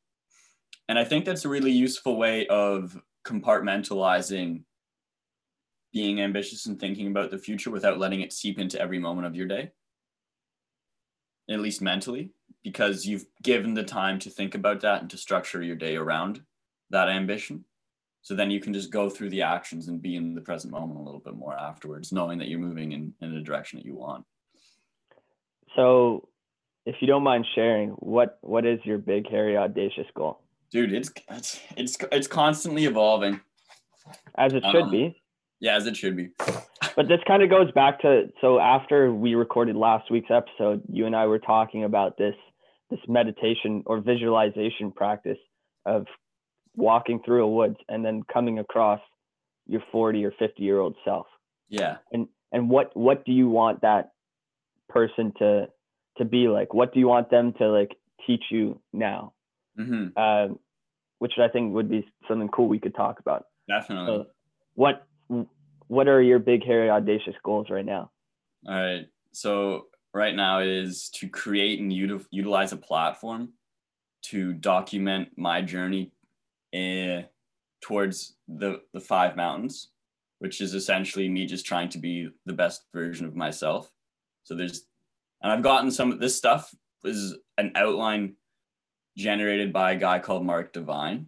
And 0.90 0.98
I 0.98 1.04
think 1.04 1.26
that's 1.26 1.46
a 1.46 1.50
really 1.50 1.72
useful 1.72 2.18
way 2.18 2.48
of 2.48 2.98
compartmentalizing 3.26 4.64
being 5.98 6.22
ambitious 6.22 6.68
and 6.68 6.80
thinking 6.80 7.08
about 7.08 7.32
the 7.32 7.40
future 7.40 7.72
without 7.72 7.98
letting 7.98 8.22
it 8.22 8.32
seep 8.32 8.60
into 8.60 8.80
every 8.80 9.00
moment 9.00 9.26
of 9.26 9.36
your 9.36 9.48
day 9.48 9.72
at 11.50 11.60
least 11.62 11.82
mentally, 11.82 12.30
because 12.62 13.06
you've 13.06 13.26
given 13.42 13.74
the 13.74 13.84
time 13.84 14.20
to 14.20 14.30
think 14.30 14.54
about 14.54 14.82
that 14.82 15.02
and 15.02 15.10
to 15.10 15.18
structure 15.18 15.64
your 15.64 15.78
day 15.78 15.96
around 15.96 16.42
that 16.90 17.08
ambition. 17.08 17.64
So 18.22 18.36
then 18.36 18.52
you 18.52 18.60
can 18.60 18.74
just 18.74 18.92
go 18.92 19.10
through 19.10 19.30
the 19.30 19.42
actions 19.42 19.88
and 19.88 20.02
be 20.02 20.18
in 20.18 20.36
the 20.36 20.42
present 20.42 20.74
moment 20.74 21.00
a 21.00 21.04
little 21.04 21.22
bit 21.22 21.36
more 21.36 21.54
afterwards, 21.54 22.12
knowing 22.12 22.38
that 22.40 22.50
you're 22.50 22.60
moving 22.60 22.92
in, 22.92 23.14
in 23.22 23.34
the 23.34 23.40
direction 23.40 23.80
that 23.80 23.86
you 23.86 23.96
want. 23.96 24.26
So, 25.76 26.28
if 26.86 26.96
you 27.00 27.08
don't 27.08 27.24
mind 27.24 27.46
sharing, 27.56 27.90
what 27.92 28.40
what 28.42 28.66
is 28.66 28.80
your 28.84 28.98
big, 28.98 29.30
hairy, 29.30 29.56
audacious 29.56 30.08
goal? 30.16 30.42
Dude, 30.72 30.94
it's 30.94 31.12
it's 31.30 31.62
it's 31.78 31.98
it's 32.12 32.28
constantly 32.28 32.86
evolving. 32.86 33.40
As 34.36 34.54
it 34.54 34.64
should 34.72 34.84
Um, 34.84 34.92
be. 34.92 35.22
Yeah, 35.60 35.76
as 35.76 35.88
it 35.88 35.98
should 35.98 36.16
be. 36.16 36.30
But 36.96 37.08
this 37.08 37.20
kind 37.28 37.44
of 37.44 37.50
goes 37.50 37.72
back 37.72 38.02
to 38.02 38.32
so 38.42 38.60
after 38.60 39.14
we 39.14 39.36
recorded 39.36 39.76
last 39.76 40.10
week's 40.12 40.32
episode, 40.32 40.82
you 40.92 41.06
and 41.06 41.16
I 41.16 41.26
were 41.28 41.40
talking 41.40 41.84
about 41.84 42.18
this 42.18 42.36
this 42.90 43.00
meditation 43.08 43.84
or 43.86 44.00
visualization 44.00 44.92
practice 44.92 45.38
of 45.86 46.06
walking 46.76 47.20
through 47.26 47.44
a 47.44 47.50
woods 47.50 47.78
and 47.90 48.06
then 48.06 48.22
coming 48.32 48.60
across 48.60 49.02
your 49.66 49.82
40 49.92 50.24
or 50.26 50.32
50 50.40 50.64
year 50.64 50.80
old 50.80 50.96
self. 51.04 51.28
Yeah. 51.70 51.98
And 52.12 52.28
and 52.52 52.70
what 52.70 52.96
what 52.96 53.26
do 53.26 53.32
you 53.32 53.50
want 53.50 53.82
that 53.82 54.12
person 54.90 55.34
to 55.40 55.68
to 56.18 56.26
be 56.26 56.48
like? 56.48 56.74
What 56.74 56.94
do 56.94 57.00
you 57.00 57.08
want 57.08 57.30
them 57.30 57.54
to 57.60 57.68
like 57.68 57.96
teach 58.26 58.44
you 58.50 58.80
now? 58.94 59.34
hmm 59.76 60.18
Um, 60.18 60.60
which 61.20 61.34
I 61.40 61.48
think 61.48 61.74
would 61.74 61.90
be 61.90 62.08
something 62.28 62.48
cool 62.50 62.68
we 62.68 62.80
could 62.80 62.96
talk 62.96 63.20
about. 63.20 63.46
Definitely. 63.68 64.24
So 64.24 64.26
what 64.76 65.08
what 65.88 66.08
are 66.08 66.22
your 66.22 66.40
big 66.40 66.66
hairy 66.66 66.90
audacious 66.90 67.36
goals 67.44 67.68
right 67.70 67.86
now? 67.86 68.12
All 68.68 68.76
right. 68.76 69.08
So 69.32 69.88
right 70.14 70.36
now 70.36 70.60
is 70.60 71.10
to 71.16 71.30
create 71.30 71.80
and 71.80 71.92
util- 71.92 72.26
utilize 72.32 72.72
a 72.72 72.78
platform 72.78 73.54
to 74.24 74.54
document 74.54 75.30
my 75.38 75.62
journey 75.62 76.12
eh, 76.74 77.24
towards 77.82 78.36
the 78.48 78.82
the 78.94 79.00
five 79.00 79.36
mountains, 79.36 79.90
which 80.40 80.60
is 80.60 80.74
essentially 80.74 81.30
me 81.30 81.46
just 81.46 81.66
trying 81.66 81.90
to 81.90 81.98
be 81.98 82.30
the 82.46 82.54
best 82.54 82.86
version 82.94 83.26
of 83.26 83.36
myself. 83.36 83.92
So 84.44 84.56
there's, 84.56 84.86
and 85.42 85.52
I've 85.52 85.64
gotten 85.64 85.92
some 85.92 86.12
of 86.12 86.20
this 86.20 86.36
stuff 86.36 86.74
is 87.04 87.36
an 87.58 87.72
outline 87.76 88.36
generated 89.18 89.72
by 89.72 89.92
a 89.92 89.98
guy 89.98 90.20
called 90.20 90.46
Mark 90.46 90.74
Divine, 90.74 91.28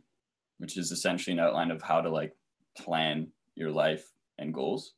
which 0.57 0.77
is 0.77 0.91
essentially 0.91 1.33
an 1.33 1.43
outline 1.43 1.71
of 1.71 1.81
how 1.81 2.01
to 2.01 2.09
like 2.09 2.35
plan 2.77 3.27
your 3.55 3.71
life 3.71 4.09
and 4.39 4.53
goals. 4.53 4.93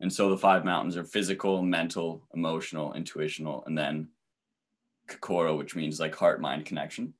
And 0.00 0.12
so 0.12 0.30
the 0.30 0.38
five 0.38 0.64
mountains 0.64 0.96
are 0.96 1.04
physical, 1.04 1.62
mental, 1.62 2.26
emotional, 2.34 2.94
intuitional, 2.94 3.64
and 3.66 3.76
then 3.76 4.08
Kokoro, 5.08 5.56
which 5.56 5.74
means 5.74 5.98
like 5.98 6.14
heart 6.14 6.40
mind 6.40 6.64
connection. 6.64 7.14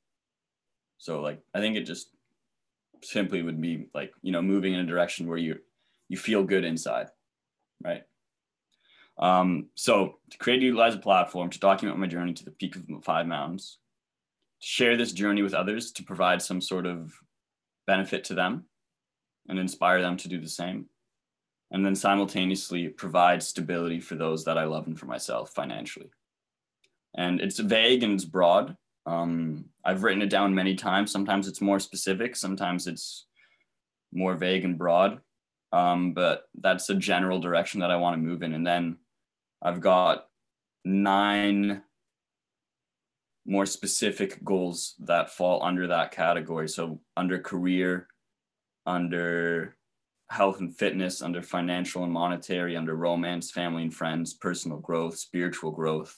So 0.98 1.20
like 1.20 1.40
I 1.54 1.60
think 1.60 1.76
it 1.76 1.84
just 1.84 2.10
simply 3.02 3.42
would 3.42 3.60
be 3.60 3.88
like 3.94 4.12
you 4.22 4.32
know 4.32 4.42
moving 4.42 4.74
in 4.74 4.80
a 4.80 4.86
direction 4.86 5.28
where 5.28 5.38
you 5.38 5.58
you 6.08 6.16
feel 6.16 6.44
good 6.44 6.64
inside, 6.64 7.08
right? 7.82 8.02
Um, 9.18 9.68
so 9.74 10.18
to 10.30 10.38
create 10.38 10.62
utilize 10.62 10.94
a 10.94 10.98
platform 10.98 11.50
to 11.50 11.58
document 11.58 11.98
my 11.98 12.06
journey 12.06 12.32
to 12.34 12.44
the 12.44 12.52
peak 12.52 12.76
of 12.76 12.86
the 12.86 13.00
five 13.02 13.26
mountains, 13.26 13.78
to 14.60 14.66
share 14.66 14.96
this 14.96 15.12
journey 15.12 15.42
with 15.42 15.54
others 15.54 15.90
to 15.92 16.04
provide 16.04 16.40
some 16.40 16.60
sort 16.60 16.86
of 16.86 17.12
benefit 17.86 18.24
to 18.24 18.34
them 18.34 18.66
and 19.48 19.58
inspire 19.58 20.00
them 20.00 20.16
to 20.18 20.28
do 20.28 20.40
the 20.40 20.48
same. 20.48 20.86
And 21.70 21.84
then 21.84 21.94
simultaneously 21.94 22.88
provide 22.88 23.42
stability 23.42 24.00
for 24.00 24.14
those 24.14 24.44
that 24.44 24.56
I 24.56 24.64
love 24.64 24.86
and 24.86 24.98
for 24.98 25.06
myself 25.06 25.50
financially. 25.50 26.10
And 27.14 27.40
it's 27.40 27.58
vague 27.58 28.02
and 28.02 28.14
it's 28.14 28.24
broad. 28.24 28.76
Um, 29.04 29.66
I've 29.84 30.02
written 30.02 30.22
it 30.22 30.30
down 30.30 30.54
many 30.54 30.74
times. 30.74 31.10
Sometimes 31.10 31.48
it's 31.48 31.60
more 31.60 31.80
specific, 31.80 32.36
sometimes 32.36 32.86
it's 32.86 33.26
more 34.12 34.34
vague 34.34 34.64
and 34.64 34.78
broad. 34.78 35.20
Um, 35.72 36.14
but 36.14 36.44
that's 36.58 36.88
a 36.88 36.94
general 36.94 37.40
direction 37.40 37.80
that 37.80 37.90
I 37.90 37.96
want 37.96 38.14
to 38.14 38.26
move 38.26 38.42
in. 38.42 38.54
And 38.54 38.66
then 38.66 38.96
I've 39.60 39.80
got 39.80 40.26
nine 40.84 41.82
more 43.46 43.66
specific 43.66 44.44
goals 44.44 44.94
that 45.00 45.30
fall 45.30 45.62
under 45.62 45.86
that 45.86 46.12
category. 46.12 46.68
So 46.68 47.00
under 47.16 47.38
career, 47.38 48.06
under 48.84 49.77
health 50.30 50.60
and 50.60 50.76
fitness, 50.76 51.22
under 51.22 51.42
financial 51.42 52.04
and 52.04 52.12
monetary, 52.12 52.76
under 52.76 52.94
romance, 52.94 53.50
family 53.50 53.82
and 53.82 53.94
friends, 53.94 54.34
personal 54.34 54.78
growth, 54.78 55.18
spiritual 55.18 55.70
growth, 55.70 56.16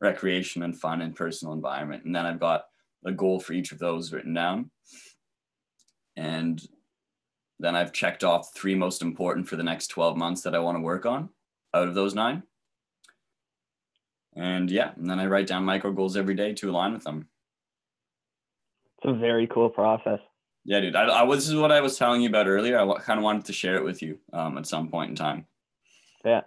recreation 0.00 0.64
and 0.64 0.78
fun 0.78 1.00
and 1.00 1.14
personal 1.14 1.54
environment. 1.54 2.04
And 2.04 2.14
then 2.14 2.26
I've 2.26 2.40
got 2.40 2.64
a 3.04 3.12
goal 3.12 3.38
for 3.40 3.52
each 3.52 3.72
of 3.72 3.78
those 3.78 4.12
written 4.12 4.34
down. 4.34 4.70
And 6.16 6.60
then 7.58 7.76
I've 7.76 7.92
checked 7.92 8.24
off 8.24 8.52
three 8.54 8.74
most 8.74 9.00
important 9.00 9.48
for 9.48 9.56
the 9.56 9.62
next 9.62 9.88
12 9.88 10.16
months 10.16 10.42
that 10.42 10.54
I 10.54 10.58
want 10.58 10.76
to 10.76 10.82
work 10.82 11.06
on 11.06 11.30
out 11.72 11.88
of 11.88 11.94
those 11.94 12.14
nine. 12.14 12.42
And 14.34 14.70
yeah, 14.70 14.92
and 14.96 15.08
then 15.08 15.20
I 15.20 15.26
write 15.26 15.46
down 15.46 15.64
micro 15.64 15.92
goals 15.92 16.16
every 16.16 16.34
day 16.34 16.52
to 16.54 16.70
align 16.70 16.94
with 16.94 17.04
them. 17.04 17.28
It's 18.98 19.10
a 19.10 19.18
very 19.18 19.46
cool 19.46 19.68
process. 19.68 20.20
Yeah, 20.64 20.80
dude. 20.80 20.94
I, 20.96 21.22
I 21.22 21.34
this 21.34 21.48
is 21.48 21.54
what 21.56 21.72
I 21.72 21.80
was 21.80 21.98
telling 21.98 22.22
you 22.22 22.28
about 22.28 22.46
earlier. 22.46 22.78
I 22.78 22.98
kind 23.00 23.18
of 23.18 23.24
wanted 23.24 23.46
to 23.46 23.52
share 23.52 23.76
it 23.76 23.84
with 23.84 24.02
you 24.02 24.18
um, 24.32 24.58
at 24.58 24.66
some 24.66 24.88
point 24.88 25.10
in 25.10 25.16
time. 25.16 25.46
Yeah, 26.24 26.42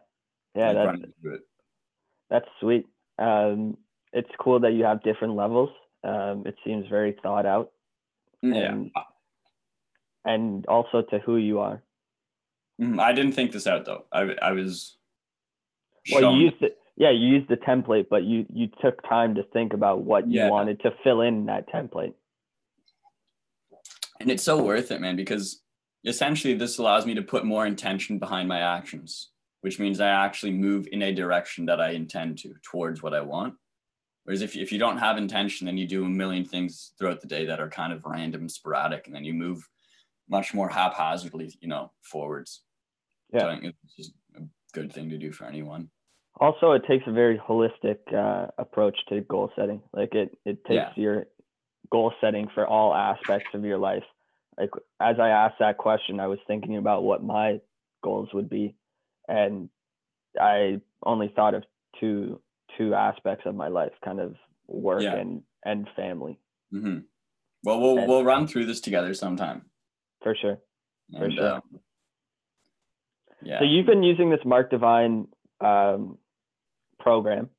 yeah, 0.55 0.71
Like, 0.71 1.01
that's 1.21 1.41
that's 2.29 2.45
sweet. 2.61 2.85
Um, 3.19 3.77
it's 4.13 4.29
cool 4.39 4.61
that 4.61 4.71
you 4.73 4.85
have 4.85 5.03
different 5.03 5.35
levels. 5.35 5.69
Um, 6.03 6.43
it 6.45 6.55
seems 6.65 6.87
very 6.87 7.17
thought 7.21 7.45
out, 7.45 7.71
Yeah. 8.41 8.71
and 8.71 8.91
and 10.23 10.65
also 10.67 11.01
to 11.01 11.19
who 11.19 11.35
you 11.37 11.59
are. 11.59 11.83
Mhm. 12.81 12.99
I 12.99 13.11
didn't 13.13 13.33
think 13.33 13.51
this 13.51 13.67
out 13.67 13.85
though. 13.85 14.05
I 14.11 14.21
I 14.41 14.51
was. 14.53 14.97
Well, 16.11 16.21
shown- 16.21 16.35
you 16.37 16.45
used 16.49 16.61
it. 16.61 16.77
Yeah, 16.97 17.09
you 17.09 17.27
used 17.27 17.49
the 17.49 17.57
template, 17.57 18.07
but 18.09 18.23
you 18.23 18.45
you 18.53 18.67
took 18.81 19.01
time 19.03 19.35
to 19.35 19.43
think 19.43 19.73
about 19.73 20.03
what 20.03 20.27
you 20.27 20.39
Yeah. 20.39 20.49
wanted 20.49 20.79
to 20.81 20.91
fill 21.03 21.19
in 21.21 21.47
that 21.47 21.67
template. 21.67 22.13
And 24.19 24.31
it's 24.31 24.43
so 24.43 24.61
worth 24.63 24.91
it, 24.91 25.01
man, 25.01 25.15
because 25.15 25.61
essentially 26.05 26.53
this 26.53 26.77
allows 26.77 27.05
me 27.05 27.15
to 27.15 27.21
put 27.21 27.45
more 27.45 27.65
intention 27.65 28.19
behind 28.19 28.47
my 28.47 28.59
actions, 28.59 29.31
which 29.61 29.79
means 29.79 29.99
I 29.99 30.09
actually 30.09 30.51
move 30.51 30.87
in 30.91 31.01
a 31.01 31.13
direction 31.13 31.65
that 31.65 31.81
I 31.81 31.91
intend 31.91 32.37
to 32.39 32.53
towards 32.63 33.01
what 33.01 33.13
I 33.13 33.21
want. 33.21 33.55
Whereas 34.23 34.41
if, 34.41 34.55
if 34.55 34.71
you 34.71 34.79
don't 34.79 34.97
have 34.97 35.17
intention, 35.17 35.65
then 35.65 35.77
you 35.77 35.87
do 35.87 36.05
a 36.05 36.09
million 36.09 36.45
things 36.45 36.93
throughout 36.97 37.21
the 37.21 37.27
day 37.27 37.45
that 37.45 37.59
are 37.59 37.69
kind 37.69 37.93
of 37.93 38.05
random 38.05 38.41
and 38.41 38.51
sporadic, 38.51 39.05
and 39.05 39.15
then 39.15 39.23
you 39.23 39.33
move 39.33 39.67
much 40.27 40.53
more 40.53 40.67
haphazardly, 40.67 41.55
you 41.61 41.67
know, 41.67 41.91
forwards. 42.01 42.63
So 43.31 43.37
Yeah. 43.39 43.47
I 43.47 43.59
think 43.59 43.75
it's 43.83 43.95
just 43.95 44.13
a 44.35 44.41
good 44.73 44.91
thing 44.91 45.09
to 45.09 45.17
do 45.17 45.31
for 45.31 45.45
anyone. 45.45 45.89
Also, 46.41 46.71
it 46.71 46.83
takes 46.87 47.05
a 47.07 47.11
very 47.11 47.37
holistic 47.37 47.99
uh, 48.13 48.47
approach 48.57 48.97
to 49.09 49.21
goal 49.21 49.51
setting. 49.55 49.81
Like 49.93 50.15
it, 50.15 50.35
it 50.43 50.63
takes 50.65 50.73
Yeah. 50.73 50.91
your 50.95 51.27
goal 51.91 52.13
setting 52.21 52.47
for 52.53 52.65
all 52.67 52.93
aspects 52.93 53.49
of 53.53 53.63
your 53.65 53.77
life. 53.77 54.03
Like 54.57 54.69
as 54.99 55.19
I 55.19 55.29
asked 55.29 55.59
that 55.59 55.77
question, 55.77 56.19
I 56.19 56.27
was 56.27 56.39
thinking 56.47 56.77
about 56.77 57.03
what 57.03 57.23
my 57.23 57.59
goals 58.03 58.29
would 58.33 58.49
be, 58.49 58.75
and 59.27 59.69
I 60.39 60.81
only 61.03 61.27
thought 61.35 61.53
of 61.55 61.63
two 61.99 62.41
two 62.77 62.93
aspects 62.93 63.45
of 63.45 63.55
my 63.55 63.67
life, 63.67 63.91
kind 64.03 64.19
of 64.19 64.35
work 64.67 65.01
Yeah. 65.01 65.15
and 65.15 65.43
and 65.63 65.87
family, 65.95 66.39
hmm 66.71 66.99
Well, 67.63 67.79
we'll 67.81 67.97
And- 67.99 68.07
we'll 68.07 68.23
run 68.23 68.45
through 68.47 68.65
this 68.65 68.79
together 68.81 69.13
sometime. 69.13 69.65
for 70.21 70.35
sure. 70.35 70.57
For 71.17 71.29
sure. 71.31 71.53
um, 71.55 71.79
yeah. 73.41 73.59
So 73.59 73.65
you've 73.65 73.85
been 73.85 74.03
using 74.03 74.29
this 74.29 74.43
Mark 74.45 74.69
Divine 74.69 75.27
um, 75.61 76.17
program. 76.99 77.49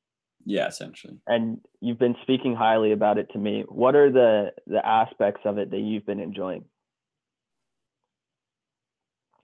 Yeah, 0.47 0.67
essentially. 0.67 1.17
and 1.27 1.59
you've 1.81 1.99
been 1.99 2.15
speaking 2.21 2.55
highly 2.55 2.93
about 2.93 3.17
it 3.17 3.29
to 3.33 3.37
me. 3.37 3.65
What 3.67 3.95
are 3.95 4.09
the 4.09 4.53
the 4.65 4.83
aspects 4.85 5.41
of 5.43 5.57
it 5.57 5.71
that 5.71 5.79
you've 5.79 6.05
been 6.05 6.21
enjoying? 6.21 6.63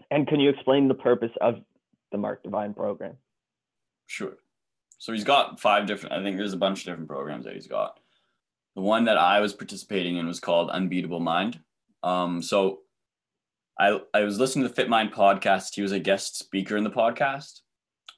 And 0.09 0.27
can 0.27 0.39
you 0.39 0.49
explain 0.49 0.87
the 0.87 0.93
purpose 0.93 1.31
of 1.41 1.55
the 2.11 2.17
Mark 2.17 2.43
Divine 2.43 2.73
program? 2.73 3.17
Sure. 4.07 4.37
So 4.99 5.11
he's 5.11 5.23
got 5.23 5.59
five 5.59 5.87
different, 5.87 6.13
I 6.13 6.23
think 6.23 6.37
there's 6.37 6.53
a 6.53 6.57
bunch 6.57 6.79
of 6.79 6.85
different 6.85 7.09
programs 7.09 7.45
that 7.45 7.55
he's 7.55 7.67
got. 7.67 7.99
The 8.75 8.81
one 8.81 9.05
that 9.05 9.17
I 9.17 9.39
was 9.39 9.53
participating 9.53 10.17
in 10.17 10.27
was 10.27 10.39
called 10.39 10.69
Unbeatable 10.69 11.19
Mind. 11.19 11.59
Um, 12.03 12.41
so 12.41 12.81
I, 13.79 13.99
I 14.13 14.21
was 14.21 14.39
listening 14.39 14.63
to 14.63 14.69
the 14.69 14.75
Fit 14.75 14.87
Mind 14.87 15.11
podcast. 15.11 15.75
He 15.75 15.81
was 15.81 15.91
a 15.91 15.99
guest 15.99 16.37
speaker 16.37 16.77
in 16.77 16.83
the 16.83 16.91
podcast. 16.91 17.61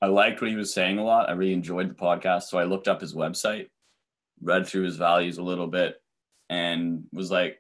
I 0.05 0.07
liked 0.07 0.39
what 0.39 0.51
he 0.51 0.55
was 0.55 0.71
saying 0.71 0.99
a 0.99 1.03
lot. 1.03 1.29
I 1.29 1.31
really 1.31 1.51
enjoyed 1.53 1.89
the 1.89 1.95
podcast. 1.95 2.43
So 2.43 2.59
I 2.59 2.65
looked 2.65 2.87
up 2.87 3.01
his 3.01 3.15
website, 3.15 3.69
read 4.39 4.67
through 4.67 4.83
his 4.83 4.97
values 4.97 5.39
a 5.39 5.43
little 5.43 5.65
bit, 5.65 5.95
and 6.47 7.05
was 7.11 7.31
like, 7.31 7.59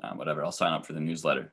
"Ah, 0.00 0.14
whatever, 0.14 0.44
I'll 0.44 0.52
sign 0.52 0.72
up 0.72 0.86
for 0.86 0.92
the 0.92 1.00
newsletter. 1.00 1.52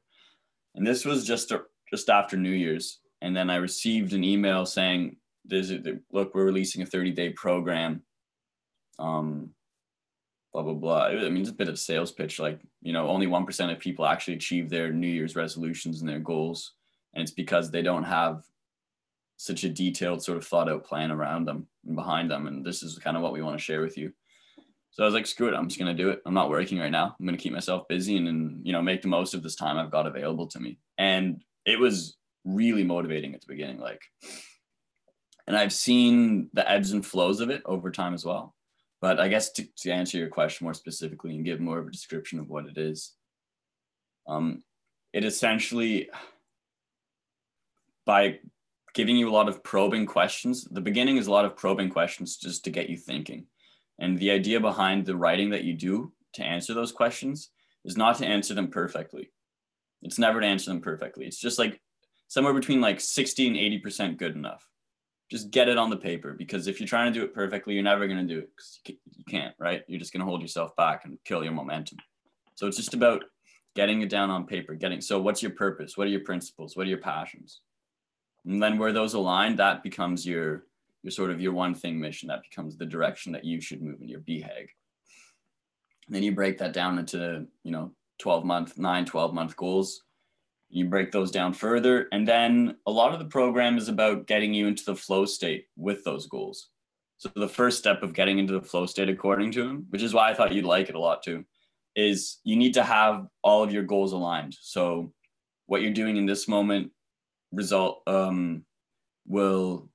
And 0.75 0.86
this 0.86 1.05
was 1.05 1.25
just 1.25 1.51
a, 1.51 1.63
just 1.89 2.07
after 2.07 2.38
New 2.38 2.51
Year's. 2.51 2.99
And 3.23 3.36
then 3.36 3.49
I 3.49 3.55
received 3.55 4.13
an 4.13 4.23
email 4.23 4.63
saying, 4.67 5.17
a, 5.51 5.97
look, 6.12 6.36
we're 6.36 6.45
releasing 6.45 6.84
a 6.84 6.86
30 6.86 7.13
day 7.13 7.31
program. 7.31 8.03
Um, 8.99 9.49
blah, 10.53 10.62
blah, 10.62 10.73
blah. 10.73 11.05
I 11.05 11.29
mean, 11.29 11.41
it's 11.41 11.49
a 11.49 11.53
bit 11.53 11.67
of 11.67 11.73
a 11.73 11.77
sales 11.77 12.12
pitch. 12.12 12.38
Like, 12.38 12.62
you 12.84 12.93
know, 12.93 13.07
only 13.07 13.25
1% 13.25 13.71
of 13.71 13.79
people 13.79 14.05
actually 14.05 14.36
achieve 14.36 14.69
their 14.69 14.93
New 14.93 15.07
Year's 15.07 15.36
resolutions 15.36 15.99
and 15.99 16.07
their 16.07 16.19
goals. 16.19 16.73
And 17.15 17.23
it's 17.23 17.34
because 17.34 17.71
they 17.71 17.81
don't 17.81 18.03
have 18.03 18.43
such 19.41 19.63
a 19.63 19.69
detailed, 19.69 20.23
sort 20.23 20.38
of 20.38 20.45
thought 20.45 20.69
out 20.69 20.84
plan 20.84 21.10
around 21.10 21.45
them 21.45 21.65
and 21.88 21.95
behind 21.95 22.30
them. 22.30 22.45
And 22.45 22.63
this 22.63 22.84
is 22.84 22.99
kind 22.99 23.17
of 23.17 23.23
what 23.23 23.34
we 23.34 23.41
want 23.41 23.58
to 23.58 23.63
share 23.63 23.82
with 23.82 23.97
you. 23.97 24.13
So 24.91 25.01
I 25.01 25.08
was 25.08 25.15
like, 25.15 25.25
screw 25.25 25.47
it. 25.47 25.56
I'm 25.56 25.67
just 25.67 25.80
going 25.80 25.95
to 25.95 26.04
do 26.04 26.12
it. 26.12 26.21
I'm 26.27 26.36
not 26.36 26.51
working 26.51 26.77
right 26.77 26.91
now. 26.91 27.15
I'm 27.19 27.25
going 27.25 27.36
to 27.36 27.41
keep 27.41 27.51
myself 27.51 27.88
busy 27.88 28.17
and, 28.17 28.27
and, 28.27 28.63
you 28.63 28.71
know, 28.71 28.84
make 28.84 29.01
the 29.01 29.08
most 29.08 29.34
of 29.34 29.41
this 29.41 29.56
time 29.56 29.80
I've 29.80 29.89
got 29.89 30.06
available 30.06 30.45
to 30.45 30.60
me. 30.60 30.77
And 30.99 31.41
it 31.65 31.80
was 31.80 32.17
really 32.45 32.84
motivating 32.84 33.34
at 33.34 33.41
the 33.41 33.47
beginning. 33.47 33.80
Like, 33.80 34.01
and 35.47 35.58
I've 35.58 35.73
seen 35.73 36.49
the 36.54 36.69
ebbs 36.69 36.91
and 36.91 37.04
flows 37.04 37.39
of 37.39 37.49
it 37.49 37.63
over 37.65 37.89
time 37.89 38.13
as 38.13 38.23
well. 38.23 38.54
But 38.99 39.19
I 39.19 39.27
guess 39.27 39.51
to, 39.54 39.65
to 39.77 39.89
answer 39.89 40.19
your 40.19 40.30
question 40.30 40.65
more 40.65 40.75
specifically 40.75 41.36
and 41.36 41.43
give 41.43 41.60
more 41.60 41.80
of 41.80 41.88
a 41.88 41.91
description 41.91 42.38
of 42.38 42.47
what 42.47 42.67
it 42.67 42.77
is, 42.77 43.13
um, 44.27 44.62
it 45.13 45.25
essentially, 45.25 46.12
by 48.06 48.38
giving 48.93 49.15
you 49.15 49.30
a 49.30 49.32
lot 49.32 49.49
of 49.49 49.63
probing 49.63 50.06
questions, 50.06 50.65
the 50.65 50.82
beginning 50.82 51.17
is 51.17 51.27
a 51.27 51.32
lot 51.32 51.45
of 51.45 51.56
probing 51.56 51.89
questions 51.89 52.38
just 52.38 52.63
to 52.65 52.69
get 52.69 52.89
you 52.89 52.97
thinking. 52.97 53.45
And 53.99 54.17
the 54.17 54.32
idea 54.32 54.60
behind 54.60 55.06
the 55.06 55.15
writing 55.15 55.51
that 55.51 55.63
you 55.63 55.73
do 55.73 56.12
to 56.34 56.43
answer 56.43 56.73
those 56.73 56.91
questions 56.91 57.51
is 57.86 57.97
not 57.97 58.17
to 58.17 58.25
answer 58.25 58.54
them 58.54 58.69
perfectly. 58.69 59.32
It's 60.01 60.19
never 60.19 60.41
to 60.41 60.47
answer 60.47 60.71
them 60.71 60.82
perfectly. 60.82 61.25
It's 61.25 61.39
just 61.39 61.60
like 61.60 61.80
somewhere 62.27 62.54
between 62.54 62.82
like 62.82 62.99
60 62.99 63.47
and 63.47 63.56
80% 63.56 64.17
good 64.17 64.36
enough 64.36 64.67
just 65.32 65.49
get 65.49 65.69
it 65.69 65.77
on 65.77 65.89
the 65.89 65.97
paper 65.97 66.34
because 66.34 66.67
if 66.67 66.80
you're 66.80 66.88
trying 66.88 67.12
to 67.12 67.17
do 67.17 67.23
it 67.23 67.34
perfectly, 67.34 67.73
you're 67.73 67.84
never 67.84 68.06
going 68.06 68.27
to 68.27 68.34
do 68.34 68.39
it 68.39 68.49
because 68.54 68.82
you 69.15 69.23
can't, 69.30 69.56
right? 69.58 69.82
You're 69.88 69.99
just 69.99 70.12
going 70.12 70.19
to 70.19 70.25
hold 70.25 70.41
yourself 70.41 70.75
back 70.75 71.06
and 71.06 71.17
kill 71.23 71.41
your 71.41 71.54
momentum. 71.54 71.99
So 72.56 72.67
it's 72.67 72.75
just 72.75 72.93
about 72.93 73.23
getting 73.73 74.01
it 74.01 74.10
down 74.10 74.30
on 74.30 74.45
paper, 74.45 74.75
getting 74.75 74.99
so 74.99 75.21
what's 75.21 75.41
your 75.41 75.54
purpose? 75.54 75.95
What 75.95 76.08
are 76.08 76.10
your 76.10 76.25
principles? 76.25 76.75
What 76.75 76.86
are 76.86 76.89
your 76.89 76.99
passions? 76.99 77.62
And 78.45 78.62
then 78.62 78.77
where 78.77 78.93
those 78.93 79.13
align, 79.13 79.56
that 79.58 79.84
becomes 79.84 80.25
your 80.25 80.65
your 81.04 81.12
sort 81.12 81.32
of 81.32 81.41
your 81.41 81.54
one 81.54 81.73
thing 81.73 81.99
mission. 81.99 82.27
That 82.27 82.43
becomes 82.43 82.77
the 82.77 82.86
direction 82.86 83.32
that 83.32 83.45
you 83.45 83.60
should 83.60 83.82
move 83.82 84.01
in 84.01 84.08
your 84.08 84.19
BHAG. 84.19 84.67
And 86.08 86.15
then 86.15 86.23
you 86.23 86.32
break 86.32 86.58
that 86.60 86.73
down 86.73 86.99
into, 86.99 87.47
you 87.63 87.71
know, 87.71 87.91
12 88.19 88.45
month, 88.45 88.77
nine, 88.77 89.06
12 89.06 89.34
month 89.34 89.56
goals 89.56 90.04
you 90.71 90.86
break 90.86 91.12
those 91.12 91.32
down 91.32 91.54
further 91.54 92.08
and 92.12 92.25
then 92.27 92.77
a 92.88 92.91
lot 92.91 93.13
of 93.13 93.19
the 93.19 93.25
program 93.25 93.77
is 93.77 93.89
about 93.89 94.25
getting 94.25 94.54
you 94.54 94.67
into 94.67 94.86
the 94.86 94.95
flow 94.95 95.25
state 95.25 95.65
with 95.75 96.04
those 96.06 96.27
goals 96.27 96.69
So 97.17 97.30
the 97.36 97.47
first 97.47 97.77
step 97.77 98.01
of 98.04 98.13
getting 98.13 98.39
into 98.39 98.54
the 98.54 98.65
flow 98.65 98.86
state, 98.86 99.10
according 99.10 99.51
to 99.51 99.62
him, 99.62 99.86
which 99.89 100.01
is 100.01 100.13
why 100.13 100.30
I 100.30 100.34
thought 100.34 100.54
you'd 100.54 100.65
like 100.65 100.89
it 100.89 100.95
a 100.95 100.99
lot 100.99 101.23
too, 101.23 101.43
is 101.95 102.39
you 102.43 102.56
need 102.56 102.73
to 102.75 102.84
have 102.84 103.27
all 103.43 103.63
of 103.63 103.71
your 103.71 103.84
goals 103.84 104.13
aligned. 104.13 104.56
So 104.60 105.13
what 105.65 105.82
you're 105.82 105.91
doing 105.91 106.17
in 106.17 106.25
this 106.25 106.47
moment 106.47 106.91
result 107.52 108.02
um, 108.08 108.66
will 109.28 109.90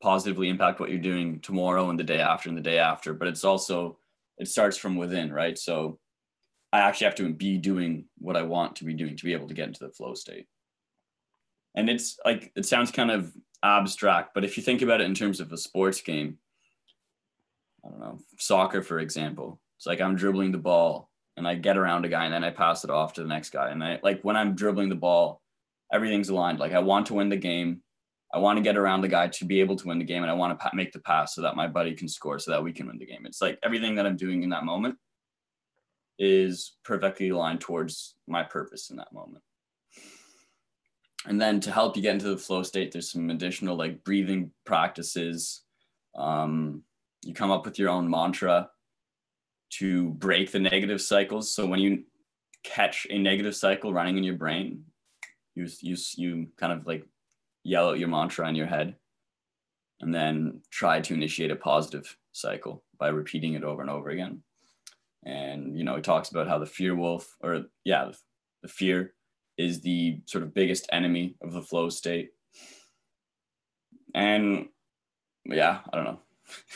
positively 0.00 0.48
impact 0.48 0.80
what 0.80 0.90
you're 0.90 0.98
doing 0.98 1.40
tomorrow 1.40 1.88
and 1.90 1.98
the 1.98 2.04
day 2.04 2.20
after 2.20 2.48
and 2.48 2.58
the 2.58 2.62
day 2.62 2.78
after. 2.78 3.14
But 3.14 3.28
it's 3.28 3.44
also 3.44 3.98
it 4.38 4.48
starts 4.48 4.76
from 4.76 4.96
within, 4.96 5.32
right? 5.32 5.56
So 5.58 5.98
I 6.72 6.80
actually 6.80 7.06
have 7.06 7.14
to 7.16 7.32
be 7.32 7.56
doing 7.58 8.06
what 8.18 8.36
I 8.36 8.42
want 8.42 8.76
to 8.76 8.84
be 8.84 8.94
doing 8.94 9.16
to 9.16 9.24
be 9.24 9.32
able 9.32 9.48
to 9.48 9.54
get 9.54 9.68
into 9.68 9.84
the 9.84 9.92
flow 9.92 10.14
state. 10.14 10.46
And 11.76 11.88
it's 11.88 12.18
like 12.24 12.52
it 12.56 12.66
sounds 12.66 12.90
kind 12.90 13.10
of 13.10 13.32
abstract, 13.62 14.34
but 14.34 14.44
if 14.44 14.56
you 14.56 14.62
think 14.62 14.82
about 14.82 15.00
it 15.00 15.04
in 15.04 15.14
terms 15.14 15.40
of 15.40 15.52
a 15.52 15.56
sports 15.56 16.00
game, 16.00 16.38
I 17.84 17.88
don't 17.90 18.00
know, 18.00 18.18
soccer, 18.38 18.82
for 18.82 18.98
example, 18.98 19.60
it's 19.76 19.86
like 19.86 20.00
I'm 20.00 20.16
dribbling 20.16 20.52
the 20.52 20.58
ball 20.58 21.10
and 21.36 21.46
I 21.46 21.54
get 21.54 21.76
around 21.76 22.04
a 22.04 22.08
guy 22.08 22.24
and 22.24 22.34
then 22.34 22.44
I 22.44 22.50
pass 22.50 22.84
it 22.84 22.90
off 22.90 23.14
to 23.14 23.22
the 23.22 23.28
next 23.28 23.50
guy. 23.50 23.70
And 23.70 23.82
I 23.82 24.00
like 24.02 24.22
when 24.22 24.36
I'm 24.36 24.54
dribbling 24.54 24.88
the 24.88 24.94
ball, 24.94 25.42
everything's 25.94 26.28
aligned. 26.28 26.58
Like 26.58 26.72
I 26.72 26.80
want 26.80 27.06
to 27.06 27.14
win 27.14 27.28
the 27.28 27.36
game. 27.36 27.80
I 28.34 28.38
want 28.38 28.56
to 28.56 28.62
get 28.62 28.76
around 28.76 29.02
the 29.02 29.08
guy 29.08 29.28
to 29.28 29.44
be 29.44 29.60
able 29.60 29.76
to 29.76 29.86
win 29.86 30.00
the 30.00 30.04
game. 30.04 30.22
And 30.22 30.30
I 30.30 30.34
want 30.34 30.58
to 30.58 30.70
make 30.74 30.92
the 30.92 30.98
pass 30.98 31.34
so 31.34 31.42
that 31.42 31.54
my 31.54 31.68
buddy 31.68 31.94
can 31.94 32.08
score 32.08 32.40
so 32.40 32.50
that 32.50 32.62
we 32.62 32.72
can 32.72 32.88
win 32.88 32.98
the 32.98 33.06
game. 33.06 33.24
It's 33.26 33.40
like 33.40 33.58
everything 33.62 33.94
that 33.94 34.06
I'm 34.06 34.16
doing 34.16 34.42
in 34.42 34.50
that 34.50 34.64
moment 34.64 34.96
is 36.18 36.76
perfectly 36.84 37.28
aligned 37.28 37.60
towards 37.60 38.16
my 38.26 38.42
purpose 38.42 38.90
in 38.90 38.96
that 38.96 39.12
moment. 39.12 39.42
And 41.26 41.40
then 41.40 41.60
to 41.60 41.70
help 41.70 41.96
you 41.96 42.02
get 42.02 42.14
into 42.14 42.28
the 42.28 42.36
flow 42.36 42.64
state, 42.64 42.92
there's 42.92 43.12
some 43.12 43.30
additional 43.30 43.76
like 43.76 44.02
breathing 44.04 44.50
practices. 44.66 45.62
Um, 46.16 46.82
you 47.22 47.34
come 47.34 47.52
up 47.52 47.64
with 47.64 47.78
your 47.78 47.88
own 47.88 48.10
mantra 48.10 48.68
to 49.78 50.10
break 50.10 50.50
the 50.50 50.58
negative 50.58 51.00
cycles. 51.00 51.54
So 51.54 51.66
when 51.66 51.78
you 51.78 52.04
catch 52.64 53.06
a 53.10 53.18
negative 53.18 53.54
cycle 53.56 53.92
running 53.92 54.18
in 54.18 54.24
your 54.24 54.36
brain, 54.36 54.84
you 55.54 55.68
you 55.80 55.96
you 56.16 56.48
kind 56.56 56.72
of 56.72 56.86
like 56.86 57.06
yell 57.62 57.88
out 57.88 57.98
your 57.98 58.08
mantra 58.08 58.48
in 58.48 58.54
your 58.54 58.66
head, 58.66 58.96
and 60.00 60.14
then 60.14 60.60
try 60.70 61.00
to 61.00 61.14
initiate 61.14 61.50
a 61.50 61.56
positive 61.56 62.16
cycle 62.32 62.84
by 62.98 63.08
repeating 63.08 63.54
it 63.54 63.64
over 63.64 63.80
and 63.80 63.90
over 63.90 64.10
again. 64.10 64.42
And 65.24 65.78
you 65.78 65.84
know, 65.84 65.96
he 65.96 66.02
talks 66.02 66.30
about 66.30 66.48
how 66.48 66.58
the 66.58 66.66
fear 66.66 66.94
wolf, 66.94 67.36
or 67.40 67.64
yeah, 67.84 68.10
the 68.62 68.68
fear 68.68 69.14
is 69.56 69.80
the 69.80 70.20
sort 70.26 70.44
of 70.44 70.54
biggest 70.54 70.88
enemy 70.92 71.36
of 71.40 71.52
the 71.52 71.62
flow 71.62 71.88
state. 71.88 72.30
And 74.14 74.68
yeah, 75.44 75.80
I 75.92 75.96
don't 75.96 76.04
know. 76.04 76.20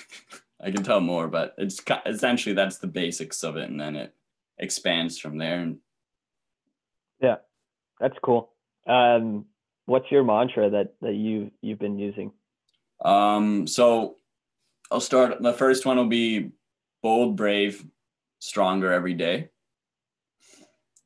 I 0.60 0.70
can 0.70 0.82
tell 0.82 1.00
more, 1.00 1.28
but 1.28 1.54
it's 1.56 1.80
essentially 2.06 2.54
that's 2.54 2.78
the 2.78 2.88
basics 2.88 3.44
of 3.44 3.56
it, 3.56 3.68
and 3.70 3.80
then 3.80 3.94
it 3.94 4.14
expands 4.58 5.18
from 5.18 5.38
there. 5.38 5.60
And 5.60 5.78
yeah, 7.20 7.36
that's 8.00 8.18
cool. 8.22 8.50
Um, 8.88 9.44
what's 9.86 10.10
your 10.10 10.24
mantra 10.24 10.70
that 10.70 10.94
that 11.02 11.14
you 11.14 11.50
you've 11.60 11.78
been 11.78 11.98
using? 11.98 12.32
Um, 13.04 13.66
so 13.66 14.16
I'll 14.90 15.00
start. 15.00 15.40
The 15.42 15.52
first 15.52 15.86
one 15.86 15.96
will 15.96 16.06
be 16.06 16.50
bold, 17.02 17.36
brave, 17.36 17.84
stronger 18.38 18.92
every 18.92 19.14
day. 19.14 19.50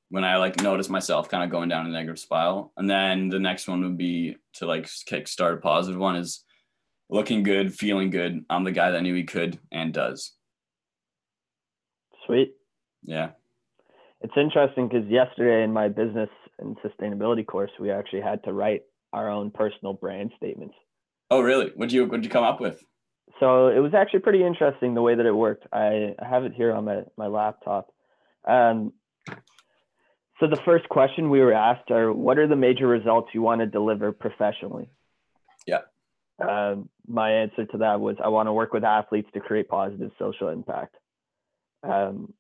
When 0.09 0.25
I 0.25 0.37
like 0.37 0.61
notice 0.63 0.89
myself 0.89 1.29
kind 1.29 1.43
of 1.43 1.51
going 1.51 1.69
down 1.69 1.87
a 1.87 1.89
negative 1.89 2.19
spiral, 2.19 2.73
and 2.77 2.89
then 2.89 3.29
the 3.29 3.39
next 3.39 3.67
one 3.67 3.83
would 3.83 3.99
be 3.99 4.37
to 4.55 4.67
like 4.67 4.85
kickstart 4.85 5.55
a 5.55 5.57
positive 5.57 6.01
one 6.01 6.17
is 6.17 6.45
looking 7.09 7.43
good, 7.43 7.75
feeling 7.75 8.11
good. 8.11 8.45
I'm 8.49 8.65
the 8.65 8.73
guy 8.73 8.91
that 8.91 9.03
knew 9.03 9.15
he 9.15 9.25
could 9.25 9.59
and 9.71 9.93
does. 9.93 10.33
Sweet. 12.27 12.55
Yeah. 13.03 13.31
It's 14.21 14.37
interesting 14.37 14.89
because 14.89 15.09
yesterday 15.09 15.65
in 15.65 15.73
my 15.73 15.89
business 15.89 16.31
and 16.59 16.77
sustainability 16.79 17.47
course, 17.47 17.71
we 17.81 17.91
actually 17.91 18.23
had 18.23 18.43
to 18.45 18.53
write 18.53 18.83
our 19.13 19.31
own 19.31 19.51
personal 19.51 19.93
brand 19.93 20.33
statements. 20.37 20.75
Oh, 21.31 21.41
really? 21.41 21.71
What'd 21.75 21.93
you 21.93 22.05
What'd 22.05 22.25
you 22.25 22.31
come 22.31 22.45
up 22.45 22.61
with? 22.61 22.83
So 23.41 23.69
it 23.69 23.79
was 23.79 23.95
actually 23.95 24.21
pretty 24.21 24.45
interesting 24.45 24.95
the 24.95 25.03
way 25.03 25.15
that 25.15 25.27
it 25.27 25.33
worked. 25.33 25.67
I, 25.73 26.15
I 26.19 26.29
have 26.29 26.45
it 26.45 26.53
here 26.55 26.73
on 26.73 26.85
my 26.85 27.03
my 27.17 27.27
laptop. 27.27 27.89
Um, 28.47 28.93
so 30.41 30.49
the 30.49 30.61
first 30.65 30.89
question 30.89 31.31
we 31.31 31.41
were 31.41 31.53
asked 31.53 31.91
are, 31.91 32.13
what 32.13 32.37
are 32.37 32.49
the 32.49 32.57
major 32.57 32.89
results 32.89 33.31
you 33.33 33.43
want 33.43 33.61
to 33.61 33.67
deliver 33.67 34.11
professionally? 34.11 34.91
Yeah. 35.67 35.83
Um, 36.41 36.89
my 37.07 37.31
answer 37.31 37.65
to 37.67 37.79
that 37.79 38.01
was 38.01 38.17
I 38.23 38.29
want 38.29 38.49
to 38.49 38.53
work 38.53 38.73
with 38.73 38.83
athletes 38.83 39.29
to 39.35 39.41
create 39.41 39.69
positive 39.69 40.11
social 40.19 40.49
impact. 40.49 40.97
Um, 41.85 42.35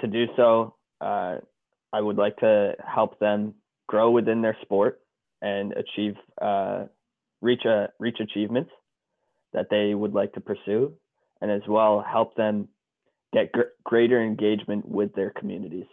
to 0.00 0.06
do 0.06 0.26
so, 0.36 0.74
uh, 1.00 1.36
I 1.92 2.00
would 2.00 2.16
like 2.16 2.36
to 2.38 2.74
help 2.86 3.18
them 3.18 3.54
grow 3.86 4.10
within 4.10 4.42
their 4.42 4.56
sport 4.62 5.00
and 5.40 5.72
achieve 5.72 6.14
uh, 6.40 6.84
reach 7.40 7.64
a 7.64 7.88
reach 7.98 8.18
achievements 8.20 8.70
that 9.52 9.66
they 9.70 9.94
would 9.94 10.14
like 10.14 10.32
to 10.34 10.40
pursue, 10.40 10.94
and 11.40 11.50
as 11.50 11.62
well 11.68 12.04
help 12.06 12.36
them 12.36 12.68
get 13.32 13.52
gr- 13.52 13.74
greater 13.84 14.22
engagement 14.22 14.88
with 14.88 15.14
their 15.14 15.30
communities. 15.30 15.86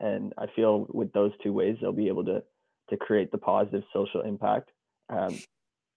And 0.00 0.34
I 0.36 0.46
feel 0.54 0.86
with 0.92 1.12
those 1.12 1.32
two 1.42 1.52
ways, 1.52 1.76
they'll 1.80 1.92
be 1.92 2.08
able 2.08 2.24
to 2.24 2.42
to 2.90 2.96
create 2.96 3.32
the 3.32 3.38
positive 3.38 3.82
social 3.92 4.20
impact 4.22 4.70
um, 5.08 5.36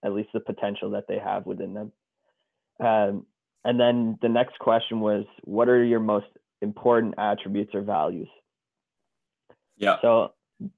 at 0.04 0.12
least 0.12 0.30
the 0.32 0.40
potential 0.40 0.90
that 0.90 1.04
they 1.08 1.18
have 1.18 1.46
within 1.46 1.74
them. 1.74 1.92
Um, 2.80 3.26
and 3.64 3.78
then 3.78 4.18
the 4.22 4.28
next 4.28 4.58
question 4.58 5.00
was, 5.00 5.24
what 5.44 5.68
are 5.68 5.84
your 5.84 6.00
most 6.00 6.26
important 6.62 7.14
attributes 7.18 7.74
or 7.74 7.82
values? 7.82 8.28
Yeah. 9.80 9.96
So 10.02 10.34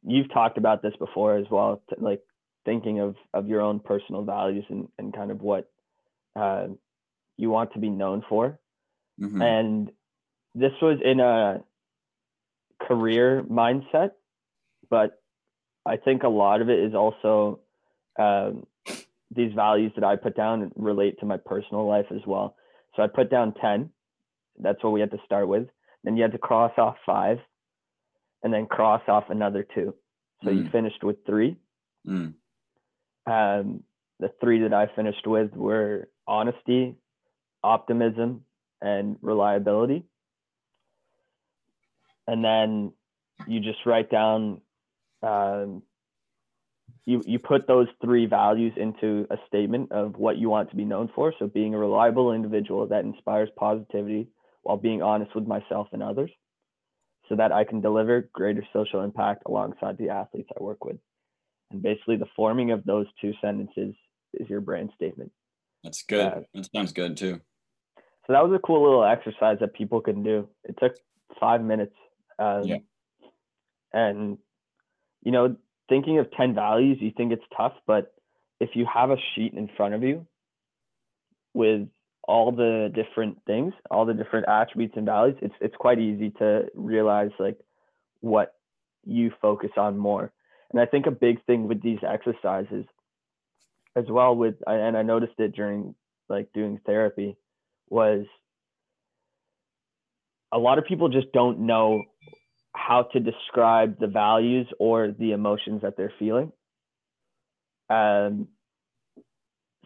you've 0.07 0.33
talked 0.33 0.57
about 0.57 0.81
this 0.81 0.95
before 0.99 1.37
as 1.37 1.47
well, 1.51 1.83
like 1.99 2.23
thinking 2.65 3.01
of 3.01 3.17
of 3.35 3.49
your 3.49 3.61
own 3.61 3.81
personal 3.81 4.23
values 4.23 4.65
and 4.71 4.89
and 4.99 5.13
kind 5.13 5.31
of 5.31 5.43
what 5.43 5.71
uh, 6.37 6.69
you 7.37 7.51
want 7.51 7.73
to 7.75 7.79
be 7.79 7.91
known 7.91 8.25
for. 8.29 8.59
Mm-hmm. 9.21 9.43
And 9.43 9.91
this 10.55 10.73
was 10.81 10.99
in 11.05 11.21
a 11.21 11.63
career 12.81 13.43
mindset, 13.43 14.13
but 14.89 15.21
I 15.85 15.97
think 15.97 16.23
a 16.23 16.29
lot 16.29 16.63
of 16.63 16.71
it 16.71 16.79
is 16.79 16.95
also 16.95 17.61
um, 18.19 18.67
these 19.35 19.53
values 19.53 19.93
that 19.97 20.05
I 20.05 20.17
put 20.17 20.37
down 20.37 20.71
relate 20.77 21.19
to 21.21 21.27
my 21.27 21.37
personal 21.37 21.87
life 21.87 22.07
as 22.11 22.21
well. 22.27 22.57
So 22.95 23.03
I 23.03 23.09
put 23.09 23.31
down 23.31 23.55
10. 23.55 23.91
That's 24.59 24.83
what 24.83 24.93
we 24.93 25.01
had 25.01 25.11
to 25.11 25.19
start 25.25 25.49
with. 25.49 25.67
Then 26.05 26.17
you 26.17 26.23
had 26.23 26.33
to 26.33 26.39
cross 26.39 26.73
off 26.79 26.97
five 27.05 27.39
and 28.43 28.53
then 28.53 28.67
cross 28.67 29.03
off 29.09 29.25
another 29.31 29.67
two. 29.75 29.95
So 30.45 30.51
mm. 30.51 30.57
you 30.57 30.71
finished 30.71 31.03
with 31.03 31.25
three. 31.27 31.57
Mm. 32.07 32.35
Um, 33.27 33.83
the 34.19 34.33
three 34.41 34.61
that 34.63 34.75
I 34.75 34.89
finished 34.95 35.27
with 35.27 35.53
were 35.55 36.09
honesty, 36.27 36.97
optimism, 37.63 38.45
and 38.81 39.17
reliability. 39.21 40.05
And 42.27 42.45
then 42.45 42.93
you 43.47 43.61
just 43.61 43.85
write 43.87 44.11
down 44.11 44.61
um, 45.23 45.83
you 47.05 47.23
you 47.27 47.39
put 47.39 47.67
those 47.67 47.89
three 48.01 48.27
values 48.27 48.73
into 48.77 49.27
a 49.31 49.37
statement 49.47 49.93
of 49.93 50.17
what 50.17 50.37
you 50.37 50.49
want 50.49 50.71
to 50.71 50.77
be 50.77 50.85
known 50.85 51.11
for 51.15 51.33
so 51.39 51.47
being 51.47 51.75
a 51.75 51.79
reliable 51.79 52.33
individual 52.33 52.87
that 52.87 53.05
inspires 53.05 53.49
positivity 53.57 54.29
while 54.63 54.77
being 54.77 55.03
honest 55.03 55.35
with 55.35 55.47
myself 55.47 55.89
and 55.93 56.03
others 56.03 56.31
so 57.33 57.37
that 57.37 57.51
i 57.51 57.65
can 57.65 57.81
deliver 57.81 58.29
greater 58.35 58.63
social 58.75 59.03
impact 59.03 59.43
alongside 59.47 59.97
the 59.97 60.11
athletes 60.11 60.51
i 60.55 60.63
work 60.63 60.85
with. 60.85 60.99
And 61.71 61.83
basically 61.83 62.17
the 62.17 62.27
forming 62.37 62.73
of 62.73 62.85
those 62.85 63.07
two 63.23 63.33
sentences 63.41 63.95
is 64.35 64.51
your 64.51 64.61
brand 64.61 64.91
statement. 64.95 65.33
That's 65.83 66.03
good. 66.03 66.27
Uh, 66.27 66.41
that 66.53 66.69
sounds 66.75 66.93
good 66.93 67.17
too. 67.17 67.41
So 68.27 68.35
that 68.35 68.47
was 68.47 68.55
a 68.55 68.59
cool 68.59 68.83
little 68.83 69.03
exercise 69.03 69.57
that 69.61 69.73
people 69.73 70.03
can 70.03 70.23
do. 70.23 70.47
It 70.65 70.77
took 70.79 70.95
five 71.41 71.63
minutes 71.63 71.95
um, 72.39 72.65
yeah. 72.65 72.77
and 73.95 74.37
you 75.23 75.33
know 75.33 75.57
thinking 75.89 76.19
of 76.19 76.31
10 76.33 76.55
values, 76.55 76.99
you 77.01 77.13
think 77.17 77.33
it's 77.33 77.45
tough, 77.57 77.73
but 77.87 78.15
if 78.61 78.71
you 78.75 78.87
have 78.93 79.11
a 79.11 79.17
sheet 79.35 79.55
in 79.55 79.71
front 79.75 79.95
of 79.95 80.03
you 80.03 80.27
with 81.55 81.89
all 82.25 82.53
the 82.53 82.91
different 82.95 83.39
things, 83.47 83.75
all 83.91 84.07
the 84.07 84.15
different 84.15 84.49
attributes 84.49 84.95
and 84.97 85.07
values, 85.07 85.37
it's 85.43 85.55
it's 85.61 85.77
quite 85.77 85.99
easy 85.99 86.31
to 86.39 86.67
realize 86.75 87.31
like 87.39 87.59
what 88.21 88.55
you 89.05 89.33
focus 89.41 89.71
on 89.77 89.99
more. 89.99 90.33
And 90.71 90.81
I 90.81 90.87
think 90.87 91.07
a 91.07 91.11
big 91.11 91.45
thing 91.45 91.69
with 91.69 91.83
these 91.83 91.99
exercises 92.07 92.85
as 93.95 94.05
well 94.09 94.35
with 94.35 94.55
and 94.67 94.97
I 94.97 95.03
noticed 95.03 95.35
it 95.39 95.55
during 95.55 95.95
like 96.29 96.53
doing 96.53 96.81
therapy 96.87 97.37
was 97.89 98.25
a 100.53 100.59
lot 100.59 100.79
of 100.79 100.87
people 100.87 101.09
just 101.09 101.33
don't 101.33 101.61
know 101.61 102.05
how 102.75 103.03
to 103.13 103.21
describe 103.21 103.99
the 103.99 104.07
values 104.07 104.67
or 104.79 105.11
the 105.11 105.33
emotions 105.33 105.83
that 105.83 105.97
they're 105.97 106.13
feeling. 106.19 106.53
Um, 107.91 108.49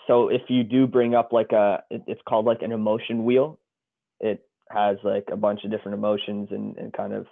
so 0.06 0.28
if 0.28 0.42
you 0.48 0.64
do 0.64 0.86
bring 0.86 1.14
up 1.14 1.32
like 1.32 1.52
a, 1.52 1.82
it's 1.90 2.20
called 2.28 2.46
like 2.46 2.62
an 2.62 2.72
emotion 2.72 3.24
wheel. 3.24 3.58
It 4.20 4.46
has 4.70 4.96
like 5.04 5.24
a 5.30 5.36
bunch 5.36 5.64
of 5.64 5.70
different 5.70 5.98
emotions 5.98 6.48
and, 6.50 6.76
and 6.76 6.92
kind 6.92 7.12
of, 7.12 7.26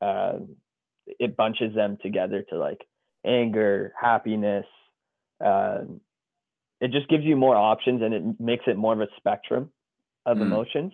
uh, 0.00 0.38
it 1.06 1.36
bunches 1.36 1.74
them 1.74 1.98
together 2.02 2.44
to 2.50 2.58
like 2.58 2.86
anger, 3.24 3.92
happiness. 4.00 4.66
Uh, 5.44 5.80
it 6.80 6.92
just 6.92 7.08
gives 7.08 7.24
you 7.24 7.36
more 7.36 7.56
options 7.56 8.02
and 8.02 8.14
it 8.14 8.40
makes 8.40 8.64
it 8.66 8.76
more 8.76 8.92
of 8.92 9.00
a 9.00 9.08
spectrum 9.16 9.70
of 10.26 10.38
Mm. 10.38 10.42
emotions. 10.42 10.92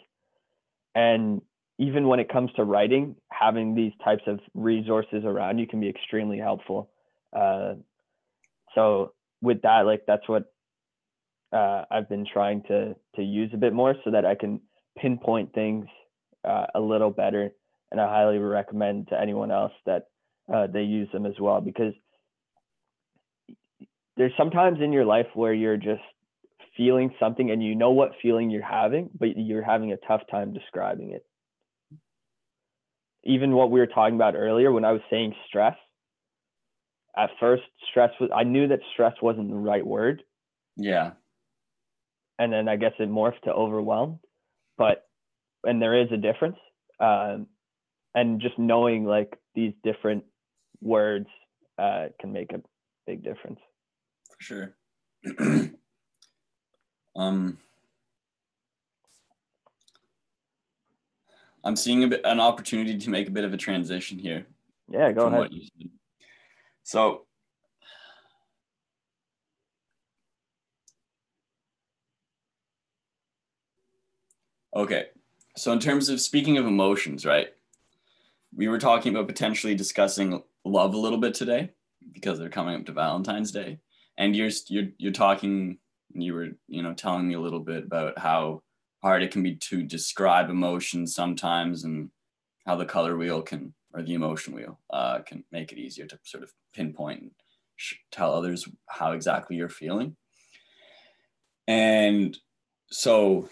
And 0.95 1.43
even 1.79 2.07
when 2.07 2.21
it 2.21 2.29
comes 2.29 2.53
to 2.53 2.65
writing, 2.65 3.17
having 3.33 3.75
these 3.75 3.93
types 4.05 4.23
of 4.27 4.41
resources 4.55 5.25
around 5.25 5.59
you 5.59 5.67
can 5.67 5.81
be 5.81 5.89
extremely 5.89 6.39
helpful. 6.39 6.91
Uh, 7.33 7.75
so 8.75 9.13
with 9.43 9.63
that, 9.63 9.81
like 9.85 10.05
that's 10.07 10.29
what 10.29 10.54
uh, 11.55 11.85
I've 11.91 12.09
been 12.09 12.27
trying 12.31 12.63
to 12.65 12.97
to 13.17 13.23
use 13.23 13.51
a 13.55 13.59
bit 13.59 13.73
more 13.73 13.95
so 14.05 14.11
that 14.11 14.25
I 14.25 14.35
can 14.35 14.61
pinpoint 14.99 15.55
things 15.55 15.87
uh, 16.45 16.67
a 16.75 16.81
little 16.81 17.11
better. 17.11 17.51
And 17.91 18.01
I 18.01 18.09
highly 18.09 18.39
recommend 18.39 19.09
to 19.09 19.21
anyone 19.21 19.51
else 19.51 19.73
that 19.87 20.09
uh, 20.53 20.67
they 20.67 20.83
use 20.83 21.09
them 21.13 21.27
as 21.27 21.35
well 21.39 21.61
because 21.61 21.95
there's 24.17 24.33
sometimes 24.37 24.81
in 24.81 24.93
your 24.93 25.05
life 25.05 25.27
where 25.35 25.53
you're 25.53 25.77
just 25.77 26.03
feeling 26.77 27.15
something 27.21 27.51
and 27.51 27.63
you 27.63 27.75
know 27.75 27.91
what 27.91 28.13
feeling 28.21 28.51
you're 28.51 28.63
having, 28.63 29.11
but 29.19 29.37
you're 29.37 29.63
having 29.63 29.93
a 29.93 29.97
tough 30.09 30.23
time 30.31 30.53
describing 30.53 31.13
it. 31.13 31.25
Even 33.23 33.53
what 33.53 33.71
we 33.71 33.79
were 33.79 33.87
talking 33.87 34.17
about 34.17 34.35
earlier 34.35 34.73
when 34.73 34.85
I 34.85 34.93
was 34.93 35.01
saying 35.09 35.35
stress, 35.47 35.77
at 37.17 37.31
first 37.39 37.63
stress 37.91 38.11
was 38.21 38.31
I 38.35 38.43
knew 38.43 38.69
that 38.69 38.81
stress 38.93 39.15
wasn't 39.23 39.51
the 39.51 39.57
right 39.57 39.87
word 39.87 40.23
Yeah. 40.77 41.13
And 42.39 42.53
then 42.53 42.69
I 42.69 42.77
guess 42.77 42.93
it 42.99 43.11
morphed 43.11 43.43
to 43.43 43.53
overwhelmed. 43.53 44.19
But 44.77 45.07
and 45.65 45.81
there 45.81 46.01
is 46.01 46.09
a 46.13 46.17
difference, 46.17 46.59
um, 47.01 47.47
and 48.15 48.41
just 48.41 48.59
knowing 48.59 49.05
like 49.05 49.37
these 49.55 49.73
different 49.83 50.25
words 50.81 51.29
uh, 51.79 52.07
can 52.21 52.33
make 52.33 52.53
a 52.53 52.61
big 53.07 53.23
difference. 53.23 53.61
for 54.29 54.43
sure. 54.43 54.77
um, 57.17 57.59
I'm 61.65 61.77
seeing 61.77 62.05
a 62.05 62.09
bit 62.09 62.21
an 62.25 62.41
opportunity 62.41 62.99
to 62.99 63.11
make 63.11 63.29
a 63.29 63.31
bit 63.31 63.45
of 63.45 63.55
a 63.55 63.57
transition 63.57 64.19
here. 64.19 64.47
Yeah, 64.91 65.13
go 65.13 65.27
ahead. 65.27 65.39
what 65.39 65.53
you 65.53 65.63
said. 65.63 65.91
So, 66.83 67.24
okay. 74.75 75.07
So, 75.57 75.73
in 75.73 75.79
terms 75.79 76.09
of 76.09 76.21
speaking 76.21 76.59
of 76.59 76.67
emotions, 76.67 77.25
right? 77.25 77.49
We 78.55 78.69
were 78.69 78.79
talking 78.79 79.15
about 79.15 79.29
potentially 79.29 79.75
discussing 79.75 80.43
love 80.65 80.95
a 80.95 80.99
little 80.99 81.19
bit 81.19 81.35
today 81.35 81.71
because 82.13 82.39
they're 82.39 82.49
coming 82.49 82.75
up 82.77 82.87
to 82.87 82.93
Valentine's 82.93 83.53
Day, 83.53 83.79
and 84.19 84.35
you're 84.35 84.51
you're 84.69 84.89
you're 84.99 85.13
talking. 85.13 85.79
You 86.13 86.35
were 86.35 86.49
you 86.69 86.83
know 86.83 86.95
telling 86.95 87.27
me 87.27 87.35
a 87.35 87.41
little 87.41 87.61
bit 87.61 87.85
about 87.85 88.19
how 88.19 88.63
hard 89.03 89.23
it 89.23 89.33
can 89.33 89.43
be 89.43 89.57
to 89.57 89.83
describe 89.83 90.51
emotions 90.51 91.15
sometimes, 91.15 91.85
and 91.85 92.11
how 92.67 92.77
the 92.77 92.85
color 92.85 93.17
wheel 93.17 93.43
can 93.43 93.75
or 93.93 94.03
the 94.03 94.15
emotion 94.15 94.55
wheel 94.55 94.81
uh, 94.91 95.21
can 95.21 95.45
make 95.53 95.73
it 95.73 95.79
easier 95.79 96.07
to 96.07 96.19
sort 96.25 96.43
of 96.43 96.53
pinpoint 96.75 97.23
and 97.23 97.31
tell 98.11 98.35
others 98.35 98.69
how 98.89 99.13
exactly 99.13 99.57
you're 99.57 99.69
feeling. 99.69 100.17
And 101.67 102.37
so 102.91 103.49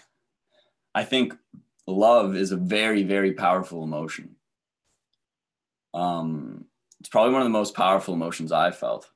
I 0.95 1.03
think 1.03 1.33
love 1.87 2.35
is 2.35 2.51
a 2.51 2.57
very, 2.57 3.03
very 3.03 3.33
powerful 3.33 3.83
emotion. 3.83 4.35
Um, 5.93 6.65
it's 6.99 7.09
probably 7.09 7.33
one 7.33 7.41
of 7.41 7.45
the 7.45 7.51
most 7.51 7.75
powerful 7.75 8.13
emotions 8.13 8.51
I've 8.51 8.77
felt. 8.77 9.09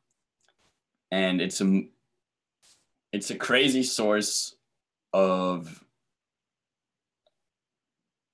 And 1.11 1.41
it's 1.41 1.61
a 1.61 1.87
it's 3.13 3.31
a 3.31 3.35
crazy 3.35 3.83
source 3.83 4.55
of 5.13 5.83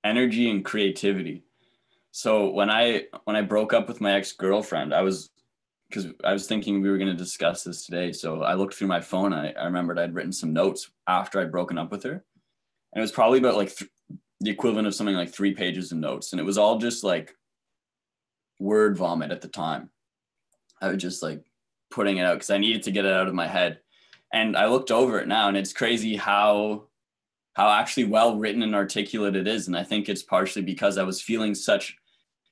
energy 0.02 0.50
and 0.50 0.64
creativity 0.64 1.44
so 2.16 2.48
when 2.50 2.70
I 2.70 3.06
when 3.24 3.34
I 3.34 3.42
broke 3.42 3.72
up 3.72 3.88
with 3.88 4.00
my 4.00 4.12
ex 4.12 4.30
girlfriend, 4.30 4.94
I 4.94 5.02
was 5.02 5.30
because 5.88 6.06
I 6.22 6.32
was 6.32 6.46
thinking 6.46 6.80
we 6.80 6.88
were 6.88 6.96
going 6.96 7.10
to 7.10 7.16
discuss 7.16 7.64
this 7.64 7.84
today. 7.84 8.12
So 8.12 8.44
I 8.44 8.54
looked 8.54 8.74
through 8.74 8.86
my 8.86 9.00
phone. 9.00 9.32
I, 9.32 9.50
I 9.50 9.64
remembered 9.64 9.98
I'd 9.98 10.14
written 10.14 10.30
some 10.32 10.52
notes 10.52 10.90
after 11.08 11.40
I'd 11.40 11.50
broken 11.50 11.76
up 11.76 11.90
with 11.90 12.04
her, 12.04 12.22
and 12.94 13.00
it 13.00 13.02
was 13.02 13.12
probably 13.12 13.38
about 13.38 13.56
like 13.56 13.74
th- 13.74 13.90
the 14.40 14.50
equivalent 14.50 14.86
of 14.86 14.94
something 14.94 15.16
like 15.16 15.32
three 15.32 15.52
pages 15.52 15.90
of 15.90 15.98
notes, 15.98 16.32
and 16.32 16.40
it 16.40 16.44
was 16.44 16.58
all 16.58 16.78
just 16.78 17.02
like 17.02 17.34
word 18.60 18.96
vomit 18.96 19.32
at 19.32 19.40
the 19.40 19.48
time. 19.48 19.90
I 20.80 20.88
was 20.88 21.02
just 21.02 21.22
like 21.22 21.42
putting 21.90 22.18
it 22.18 22.24
out 22.24 22.34
because 22.34 22.50
I 22.50 22.58
needed 22.58 22.84
to 22.84 22.90
get 22.90 23.04
it 23.04 23.12
out 23.12 23.28
of 23.28 23.34
my 23.34 23.48
head, 23.48 23.80
and 24.32 24.56
I 24.56 24.66
looked 24.66 24.90
over 24.90 25.18
it 25.18 25.28
now, 25.28 25.48
and 25.48 25.56
it's 25.56 25.72
crazy 25.72 26.16
how 26.16 26.88
how 27.54 27.70
actually 27.70 28.04
well 28.04 28.36
written 28.36 28.62
and 28.62 28.74
articulate 28.74 29.36
it 29.36 29.48
is, 29.48 29.66
and 29.66 29.76
I 29.76 29.84
think 29.84 30.08
it's 30.08 30.22
partially 30.22 30.62
because 30.62 30.98
I 30.98 31.04
was 31.04 31.20
feeling 31.20 31.54
such 31.54 31.96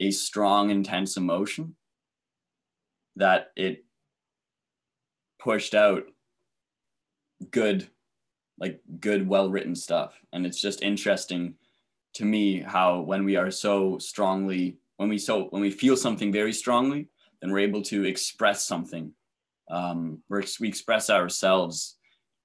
a 0.01 0.11
strong, 0.11 0.71
intense 0.71 1.17
emotion 1.17 1.77
that 3.17 3.53
it 3.57 3.85
pushed 5.39 5.75
out 5.75 6.05
good, 7.51 7.89
like 8.63 8.81
good, 9.01 9.29
well 9.29 9.51
written 9.51 9.75
stuff. 9.75 10.15
And 10.33 10.47
it's 10.47 10.61
just 10.61 10.83
interesting 10.83 11.55
to 12.15 12.25
me 12.25 12.61
how 12.61 13.01
when 13.01 13.25
we 13.25 13.35
are 13.35 13.51
so 13.51 13.99
strongly, 13.99 14.79
when 14.99 15.09
we 15.09 15.19
so 15.19 15.47
when 15.51 15.61
we 15.61 15.71
feel 15.71 15.97
something 15.97 16.33
very 16.33 16.53
strongly, 16.53 17.09
then 17.41 17.51
we're 17.51 17.59
able 17.59 17.83
to 17.83 18.05
express 18.05 18.65
something. 18.65 19.13
Um, 19.69 20.23
we're, 20.29 20.45
we 20.61 20.69
express 20.69 21.11
ourselves 21.11 21.97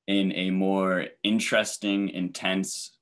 in 0.08 0.32
a 0.34 0.50
more 0.50 1.06
interesting, 1.24 2.10
intense, 2.10 2.98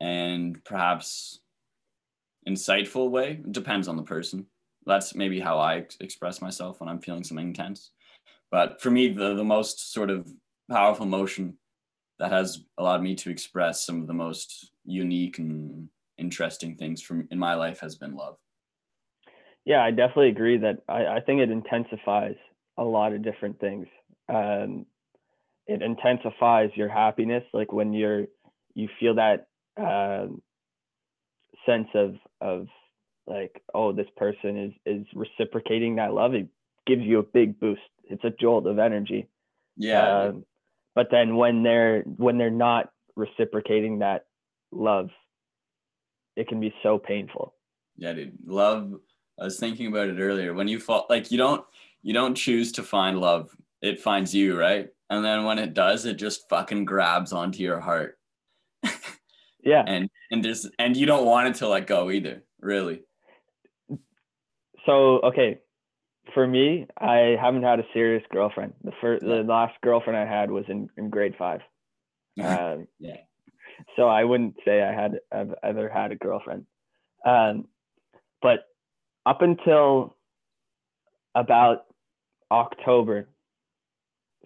and 0.00 0.64
perhaps 0.64 1.40
insightful 2.48 3.10
way. 3.10 3.32
It 3.44 3.52
depends 3.52 3.88
on 3.88 3.96
the 3.96 4.02
person. 4.02 4.46
That's 4.86 5.14
maybe 5.14 5.40
how 5.40 5.58
I 5.58 5.78
ex- 5.78 5.96
express 6.00 6.40
myself 6.40 6.80
when 6.80 6.88
I'm 6.88 7.00
feeling 7.00 7.24
something 7.24 7.48
intense. 7.48 7.90
But 8.50 8.80
for 8.80 8.90
me, 8.90 9.08
the, 9.08 9.34
the 9.34 9.44
most 9.44 9.92
sort 9.92 10.10
of 10.10 10.32
powerful 10.70 11.06
emotion 11.06 11.56
that 12.18 12.32
has 12.32 12.64
allowed 12.78 13.02
me 13.02 13.14
to 13.14 13.30
express 13.30 13.84
some 13.84 14.00
of 14.00 14.06
the 14.06 14.14
most 14.14 14.72
unique 14.84 15.38
and 15.38 15.88
interesting 16.18 16.76
things 16.76 17.02
from 17.02 17.28
in 17.30 17.38
my 17.38 17.54
life 17.54 17.80
has 17.80 17.96
been 17.96 18.14
love. 18.14 18.36
Yeah, 19.64 19.82
I 19.82 19.90
definitely 19.90 20.28
agree 20.28 20.58
that 20.58 20.82
I, 20.88 21.06
I 21.06 21.20
think 21.20 21.40
it 21.40 21.50
intensifies 21.50 22.36
a 22.78 22.84
lot 22.84 23.12
of 23.12 23.22
different 23.22 23.58
things. 23.60 23.86
Um, 24.28 24.86
it 25.66 25.82
intensifies 25.82 26.70
your 26.74 26.88
happiness, 26.88 27.44
like 27.52 27.72
when 27.72 27.92
you're 27.92 28.26
you 28.74 28.88
feel 29.00 29.14
that 29.16 29.48
um, 29.76 30.40
sense 31.64 31.88
of 31.94 32.14
of 32.40 32.68
like, 33.26 33.60
oh, 33.74 33.92
this 33.92 34.06
person 34.16 34.56
is 34.56 34.72
is 34.86 35.06
reciprocating 35.14 35.96
that 35.96 36.14
love. 36.14 36.34
It 36.34 36.48
gives 36.86 37.02
you 37.02 37.18
a 37.18 37.24
big 37.24 37.58
boost. 37.58 37.80
It's 38.04 38.24
a 38.24 38.30
jolt 38.30 38.66
of 38.66 38.78
energy. 38.78 39.28
Yeah. 39.76 40.28
Um, 40.28 40.44
but 40.96 41.08
then 41.10 41.36
when 41.36 41.62
they're 41.62 42.02
when 42.02 42.38
they're 42.38 42.50
not 42.50 42.90
reciprocating 43.14 44.00
that 44.00 44.24
love, 44.72 45.10
it 46.34 46.48
can 46.48 46.58
be 46.58 46.74
so 46.82 46.98
painful. 46.98 47.54
Yeah, 47.96 48.14
dude. 48.14 48.32
Love. 48.46 48.94
I 49.38 49.44
was 49.44 49.60
thinking 49.60 49.86
about 49.86 50.08
it 50.08 50.18
earlier. 50.18 50.54
When 50.54 50.66
you 50.66 50.80
fall, 50.80 51.06
like 51.10 51.30
you 51.30 51.36
don't, 51.36 51.62
you 52.02 52.14
don't 52.14 52.34
choose 52.34 52.72
to 52.72 52.82
find 52.82 53.20
love. 53.20 53.54
It 53.82 54.00
finds 54.00 54.34
you, 54.34 54.58
right? 54.58 54.88
And 55.10 55.22
then 55.22 55.44
when 55.44 55.58
it 55.58 55.74
does, 55.74 56.06
it 56.06 56.14
just 56.14 56.48
fucking 56.48 56.86
grabs 56.86 57.32
onto 57.32 57.62
your 57.62 57.78
heart. 57.78 58.18
Yeah. 59.62 59.82
and 59.84 60.08
and 60.30 60.44
there's 60.44 60.70
and 60.78 60.96
you 60.96 61.06
don't 61.06 61.26
want 61.26 61.48
it 61.48 61.56
to 61.56 61.66
let 61.66 61.88
go 61.88 62.12
either. 62.12 62.44
Really. 62.60 63.00
So 64.86 65.18
okay, 65.22 65.58
for 66.34 66.46
me, 66.46 66.86
I 66.98 67.36
haven't 67.40 67.62
had 67.62 67.80
a 67.80 67.86
serious 67.92 68.22
girlfriend. 68.30 68.74
The 68.84 68.92
first, 69.00 69.24
the 69.24 69.42
last 69.42 69.74
girlfriend 69.82 70.18
I 70.18 70.26
had 70.26 70.50
was 70.50 70.64
in, 70.68 70.88
in 70.96 71.10
grade 71.10 71.34
five. 71.38 71.60
Um, 72.42 72.86
Yeah. 72.98 73.16
So 73.96 74.08
I 74.08 74.24
wouldn't 74.24 74.56
say 74.64 74.82
I 74.82 74.92
had 74.92 75.20
I've 75.30 75.54
ever 75.62 75.88
had 75.88 76.10
a 76.12 76.16
girlfriend. 76.16 76.66
Um, 77.24 77.68
but 78.40 78.60
up 79.26 79.42
until 79.42 80.16
about 81.34 81.84
October, 82.50 83.28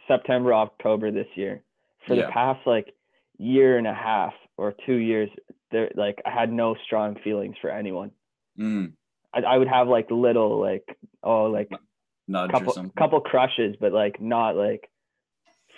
September, 0.08 0.54
October 0.54 1.10
this 1.10 1.28
year, 1.36 1.62
for 2.06 2.14
Yeah. 2.14 2.26
the 2.26 2.32
past 2.32 2.66
like 2.66 2.94
year 3.38 3.78
and 3.78 3.86
a 3.86 3.94
half 3.94 4.32
or 4.56 4.74
two 4.86 4.96
years, 4.96 5.30
there 5.70 5.90
like 5.94 6.20
I 6.26 6.30
had 6.30 6.52
no 6.52 6.74
strong 6.86 7.16
feelings 7.22 7.56
for 7.60 7.70
anyone. 7.70 8.10
Mm, 8.58 8.92
I, 9.32 9.40
I 9.40 9.56
would 9.58 9.68
have 9.68 9.88
like 9.88 10.10
little 10.10 10.60
like 10.60 10.84
oh 11.22 11.44
like 11.44 11.70
nudge 12.28 12.50
couple 12.50 12.90
couple 12.96 13.20
crushes, 13.20 13.76
but 13.80 13.92
like 13.92 14.20
not 14.20 14.56
like 14.56 14.88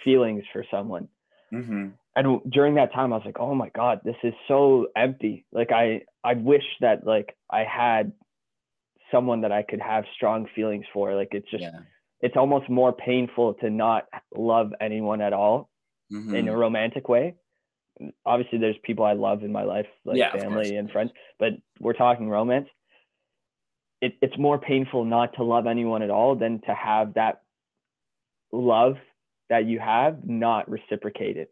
feelings 0.05 0.45
for 0.53 0.65
someone. 0.71 1.09
Mm-hmm. 1.53 1.88
And 2.15 2.41
during 2.51 2.75
that 2.75 2.93
time, 2.93 3.12
I 3.12 3.17
was 3.17 3.25
like, 3.27 3.41
oh 3.41 3.55
my 3.55 3.71
God, 3.71 4.01
this 4.05 4.17
is 4.23 4.35
so 4.49 4.88
empty. 4.97 5.47
Like 5.53 5.71
I, 5.73 6.03
I 6.23 6.35
wish 6.35 6.65
that 6.81 7.07
like 7.07 7.37
I 7.51 7.65
had 7.65 8.12
someone 9.11 9.43
that 9.43 9.53
I 9.53 9.62
could 9.62 9.81
have 9.81 10.05
strong 10.15 10.47
feelings 10.55 10.85
for. 10.93 11.15
Like 11.15 11.29
it's 11.33 11.51
just, 11.51 11.62
Yeah. 11.62 11.81
it's 12.21 12.37
almost 12.37 12.69
more 12.69 12.93
painful 12.93 13.55
to 13.55 13.71
not 13.71 14.05
love 14.35 14.73
anyone 14.81 15.21
at 15.21 15.33
all 15.33 15.71
Mhm. 16.12 16.35
in 16.37 16.49
a 16.49 16.57
romantic 16.57 17.09
way. 17.09 17.35
Obviously, 18.27 18.59
there's 18.59 18.77
people 18.83 19.05
I 19.05 19.12
love 19.15 19.43
in 19.43 19.53
my 19.53 19.65
life, 19.65 19.87
like 20.05 20.17
Yeah, 20.19 20.33
family 20.33 20.77
and 20.77 20.91
friends, 20.91 21.12
but 21.38 21.53
we're 21.81 21.93
talking 21.93 22.29
romance. 22.29 22.69
It, 24.03 24.17
it's 24.21 24.37
more 24.37 24.59
painful 24.59 25.07
not 25.07 25.35
to 25.37 25.45
love 25.45 25.67
anyone 25.67 26.03
at 26.03 26.11
all 26.11 26.35
than 26.37 26.61
to 26.67 26.75
have 26.75 27.15
that 27.15 27.43
love 28.53 28.97
that 29.49 29.65
you 29.65 29.79
have 29.79 30.25
not 30.25 30.69
reciprocated. 30.69 31.49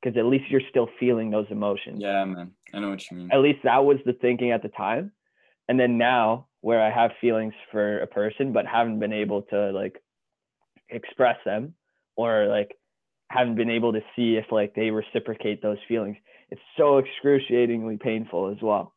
Because 0.00 0.18
at 0.18 0.26
least 0.26 0.44
you're 0.50 0.60
still 0.70 0.88
feeling 1.00 1.30
those 1.30 1.46
emotions. 1.50 1.98
Yeah, 2.00 2.24
man. 2.24 2.52
I 2.72 2.78
know 2.78 2.90
what 2.90 3.10
you 3.10 3.16
mean. 3.16 3.30
At 3.32 3.40
least 3.40 3.60
that 3.64 3.84
was 3.84 3.96
the 4.04 4.12
thinking 4.12 4.52
at 4.52 4.62
the 4.62 4.68
time. 4.68 5.12
And 5.68 5.80
then 5.80 5.98
now, 5.98 6.46
where 6.60 6.82
I 6.82 6.90
have 6.90 7.12
feelings 7.20 7.54
for 7.72 8.00
a 8.00 8.06
person, 8.06 8.52
but 8.52 8.66
haven't 8.66 8.98
been 8.98 9.12
able 9.12 9.42
to 9.42 9.70
like 9.70 10.02
express 10.90 11.38
them 11.44 11.74
or 12.16 12.46
like 12.46 12.76
haven't 13.30 13.56
been 13.56 13.70
able 13.70 13.92
to 13.92 14.00
see 14.14 14.36
if 14.36 14.46
like 14.52 14.74
they 14.74 14.90
reciprocate 14.90 15.62
those 15.62 15.78
feelings. 15.88 16.16
It's 16.50 16.60
so 16.76 16.98
excruciatingly 16.98 17.96
painful 17.96 18.50
as 18.50 18.58
well. 18.62 18.95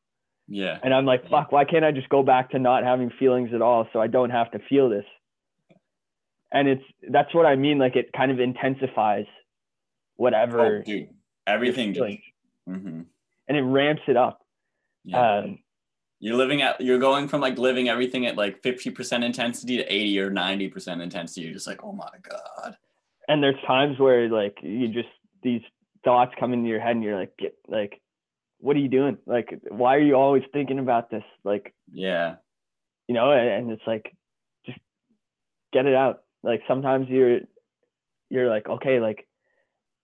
Yeah. 0.51 0.79
And 0.83 0.93
I'm 0.93 1.05
like, 1.05 1.29
fuck, 1.29 1.51
why 1.51 1.63
can't 1.63 1.85
I 1.85 1.91
just 1.91 2.09
go 2.09 2.23
back 2.23 2.49
to 2.51 2.59
not 2.59 2.83
having 2.83 3.11
feelings 3.19 3.51
at 3.53 3.61
all 3.61 3.87
so 3.93 4.01
I 4.01 4.07
don't 4.07 4.31
have 4.31 4.49
to 4.51 4.59
feel 4.67 4.89
this? 4.89 5.05
And 6.51 6.67
it's 6.67 6.83
that's 7.09 7.33
what 7.35 7.45
I 7.45 7.55
mean. 7.55 7.77
Like 7.77 7.95
it 7.95 8.11
kind 8.13 8.31
of 8.31 8.39
intensifies 8.39 9.25
whatever 10.15 10.79
Oh, 10.79 10.81
dude. 10.83 11.09
Everything 11.45 11.93
just. 11.93 11.99
feeling, 11.99 12.21
hmm 12.67 13.01
and 13.47 13.57
it 13.57 13.61
ramps 13.63 14.03
it 14.07 14.15
up. 14.17 14.41
Yeah. 15.03 15.37
Um, 15.39 15.59
you're 16.19 16.35
living 16.35 16.61
at. 16.61 16.81
You're 16.81 16.99
going 16.99 17.27
from 17.27 17.41
like 17.41 17.57
living 17.57 17.87
everything 17.89 18.25
at 18.25 18.35
like 18.35 18.61
fifty 18.61 18.89
percent 18.91 19.23
intensity 19.23 19.77
to 19.77 19.83
eighty 19.93 20.19
or 20.19 20.29
ninety 20.29 20.67
percent 20.67 21.01
intensity. 21.01 21.41
You're 21.41 21.53
just 21.53 21.65
like, 21.67 21.83
oh 21.83 21.91
my 21.93 22.09
god. 22.27 22.75
and 23.27 23.41
there's 23.41 23.55
times 23.65 23.97
where 23.99 24.27
like 24.29 24.57
you 24.61 24.87
just 24.87 25.07
these 25.43 25.61
thoughts 26.03 26.33
come 26.39 26.53
into 26.53 26.67
your 26.69 26.79
head 26.79 26.91
and 26.91 27.03
you're 27.03 27.17
like, 27.17 27.35
get 27.37 27.55
like, 27.67 28.01
what 28.59 28.75
are 28.75 28.79
you 28.79 28.89
doing? 28.89 29.17
Like, 29.25 29.59
why 29.69 29.95
are 29.95 30.01
you 30.01 30.15
always 30.15 30.43
thinking 30.53 30.79
about 30.79 31.09
this? 31.09 31.23
Like, 31.43 31.73
Yeah. 31.91 32.35
you 33.07 33.15
know, 33.15 33.31
and, 33.31 33.71
it's 33.71 33.81
like, 33.87 34.15
just 34.65 34.79
get 35.73 35.85
it 35.85 35.95
out. 35.95 36.23
Like 36.43 36.61
sometimes 36.67 37.07
you're 37.09 37.39
you're 38.29 38.49
like, 38.49 38.67
okay, 38.69 38.99
like 38.99 39.27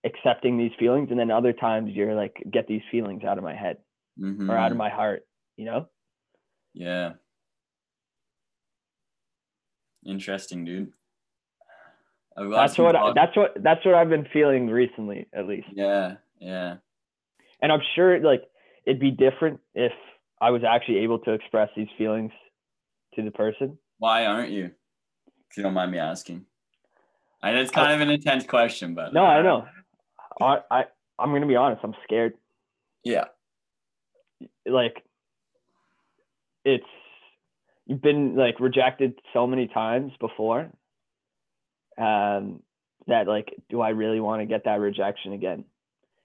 accepting 0.04 0.58
these 0.58 0.72
feelings, 0.78 1.08
and 1.10 1.18
then 1.18 1.30
other 1.30 1.52
times 1.52 1.92
you're 1.94 2.14
like, 2.14 2.36
get 2.50 2.66
these 2.66 2.82
feelings 2.90 3.22
out 3.24 3.38
of 3.38 3.44
my 3.44 3.54
head 3.54 3.78
Mhm. 4.18 4.48
or 4.50 4.56
out 4.56 4.72
of 4.72 4.76
my 4.78 4.90
heart. 4.90 5.26
You 5.56 5.64
know? 5.66 5.88
Yeah. 6.74 7.14
Interesting, 10.04 10.64
dude. 10.64 10.92
That's 12.36 12.76
what 12.76 12.94
I, 12.94 13.12
that's 13.14 13.34
what 13.36 13.56
that's 13.62 13.84
what 13.84 13.94
I've 13.94 14.10
been 14.10 14.26
feeling 14.32 14.68
recently, 14.68 15.26
at 15.32 15.46
least. 15.46 15.68
Yeah. 15.72 16.16
Yeah. 16.38 16.76
And 17.60 17.72
I'm 17.72 17.80
sure 17.94 18.18
like 18.20 18.42
it'd 18.84 19.00
be 19.00 19.10
different 19.10 19.60
if 19.74 19.92
I 20.40 20.50
was 20.50 20.62
actually 20.64 20.98
able 20.98 21.18
to 21.20 21.32
express 21.32 21.70
these 21.76 21.88
feelings 21.96 22.32
to 23.14 23.22
the 23.22 23.30
person. 23.30 23.78
Why 23.98 24.26
aren't 24.26 24.50
you? 24.50 24.70
If 25.50 25.56
you 25.56 25.62
don't 25.62 25.74
mind 25.74 25.92
me 25.92 25.98
asking. 25.98 26.44
I 27.42 27.52
know 27.52 27.60
it's 27.60 27.70
kind 27.70 27.92
of 27.92 28.00
an 28.00 28.10
intense 28.10 28.44
question, 28.44 28.94
but 28.94 29.12
No, 29.12 29.24
I 29.24 29.38
uh, 29.38 29.42
know. 29.42 29.66
I, 30.40 30.58
I 30.70 30.84
I'm 31.18 31.32
gonna 31.32 31.46
be 31.46 31.56
honest. 31.56 31.80
I'm 31.84 31.94
scared. 32.04 32.34
Yeah. 33.04 33.24
Like 34.66 35.02
it's 36.64 36.84
you've 37.86 38.02
been 38.02 38.36
like 38.36 38.60
rejected 38.60 39.18
so 39.32 39.46
many 39.46 39.68
times 39.68 40.12
before. 40.20 40.70
Um, 41.96 42.62
that 43.06 43.26
like, 43.26 43.54
do 43.70 43.80
I 43.80 43.90
really 43.90 44.20
want 44.20 44.42
to 44.42 44.46
get 44.46 44.64
that 44.64 44.80
rejection 44.80 45.32
again? 45.32 45.64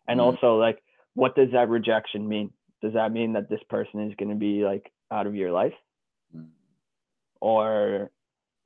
And 0.07 0.19
Mhm. 0.19 0.23
also 0.23 0.57
like, 0.57 0.81
what 1.13 1.35
does 1.35 1.49
that 1.51 1.69
rejection 1.69 2.27
mean? 2.27 2.51
Does 2.81 2.93
that 2.93 3.11
mean 3.11 3.33
that 3.33 3.49
this 3.49 3.61
person 3.69 4.01
is 4.09 4.15
going 4.17 4.29
to 4.29 4.35
be 4.35 4.63
like 4.63 4.91
out 5.11 5.27
of 5.27 5.35
your 5.35 5.51
life, 5.51 5.73
Mm. 6.35 6.47
or 7.41 8.09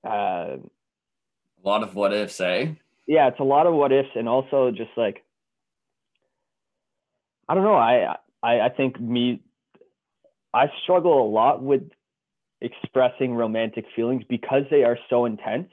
uh, 0.06 0.58
A 0.58 1.64
lot 1.64 1.82
of 1.84 1.96
what 1.96 2.14
ifs, 2.14 2.40
eh? 2.40 2.74
yeah, 3.08 3.28
it's 3.28 3.40
a 3.40 3.44
lot 3.44 3.66
of 3.68 3.74
what 3.74 3.92
ifs, 3.92 4.10
and 4.16 4.30
also 4.30 4.72
just 4.72 4.92
like 4.96 5.24
I 7.48 7.56
don't 7.56 7.64
know. 7.64 7.76
I 7.76 8.16
I, 8.44 8.60
I 8.62 8.70
think 8.70 9.00
me 9.00 9.42
I 10.54 10.68
struggle 10.84 11.22
a 11.22 11.30
lot 11.30 11.62
with 11.62 11.84
expressing 12.62 13.34
romantic 13.34 13.86
feelings 13.96 14.24
because 14.30 14.64
they 14.72 14.84
are 14.84 14.98
so 15.10 15.26
intense, 15.26 15.70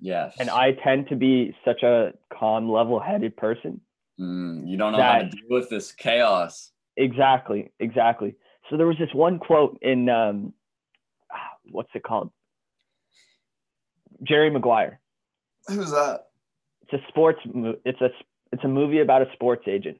Yes. 0.00 0.34
and 0.38 0.50
I 0.50 0.72
tend 0.72 1.08
to 1.08 1.16
be 1.16 1.54
such 1.64 1.82
a 1.82 2.12
calm, 2.32 2.70
level-headed 2.70 3.36
person. 3.36 3.80
Mm, 4.20 4.68
you 4.68 4.76
don't 4.76 4.92
know 4.92 5.02
how 5.02 5.18
to 5.18 5.28
deal 5.28 5.46
with 5.50 5.68
this 5.70 5.92
chaos. 5.92 6.70
Exactly, 6.96 7.72
exactly. 7.80 8.36
So 8.70 8.76
there 8.76 8.86
was 8.86 8.98
this 8.98 9.12
one 9.12 9.38
quote 9.38 9.78
in 9.82 10.08
um, 10.08 10.52
ah, 11.32 11.36
what's 11.70 11.90
it 11.94 12.02
called? 12.02 12.30
Jerry 14.22 14.50
Maguire. 14.50 15.00
Who's 15.66 15.90
that? 15.90 16.26
it's 16.84 17.02
a 17.02 17.08
sports 17.08 17.40
it's 17.84 18.00
a 18.00 18.10
it's 18.52 18.64
a 18.64 18.68
movie 18.68 19.00
about 19.00 19.22
a 19.22 19.32
sports 19.32 19.64
agent 19.66 19.98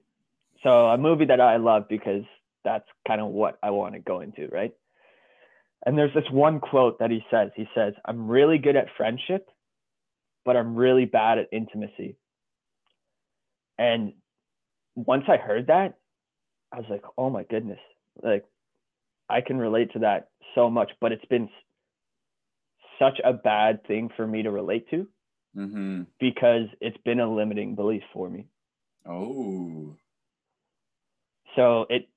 so 0.62 0.86
a 0.86 0.98
movie 0.98 1.24
that 1.26 1.40
i 1.40 1.56
love 1.56 1.84
because 1.88 2.24
that's 2.64 2.86
kind 3.06 3.20
of 3.20 3.28
what 3.28 3.58
i 3.62 3.70
want 3.70 3.94
to 3.94 4.00
go 4.00 4.20
into 4.20 4.48
right 4.48 4.72
and 5.86 5.96
there's 5.96 6.14
this 6.14 6.30
one 6.30 6.60
quote 6.60 6.98
that 6.98 7.10
he 7.10 7.24
says 7.30 7.50
he 7.56 7.66
says 7.74 7.94
i'm 8.04 8.28
really 8.28 8.58
good 8.58 8.76
at 8.76 8.86
friendship 8.96 9.48
but 10.44 10.56
i'm 10.56 10.74
really 10.74 11.04
bad 11.04 11.38
at 11.38 11.48
intimacy 11.52 12.16
and 13.78 14.12
once 14.96 15.24
i 15.28 15.36
heard 15.36 15.66
that 15.68 15.94
i 16.72 16.76
was 16.78 16.86
like 16.88 17.02
oh 17.18 17.28
my 17.30 17.42
goodness 17.44 17.78
like 18.22 18.44
i 19.28 19.40
can 19.40 19.58
relate 19.58 19.92
to 19.92 19.98
that 20.00 20.28
so 20.54 20.70
much 20.70 20.90
but 21.00 21.12
it's 21.12 21.24
been 21.26 21.48
such 22.98 23.20
a 23.24 23.32
bad 23.32 23.84
thing 23.86 24.08
for 24.16 24.26
me 24.26 24.42
to 24.42 24.50
relate 24.50 24.88
to 24.90 25.06
Mm-hmm. 25.56 26.02
because 26.18 26.66
it's 26.80 26.96
been 27.04 27.20
a 27.20 27.32
limiting 27.32 27.76
belief 27.76 28.02
for 28.12 28.28
me. 28.28 28.46
Oh. 29.08 29.94
So 31.54 31.86
it, 31.88 32.08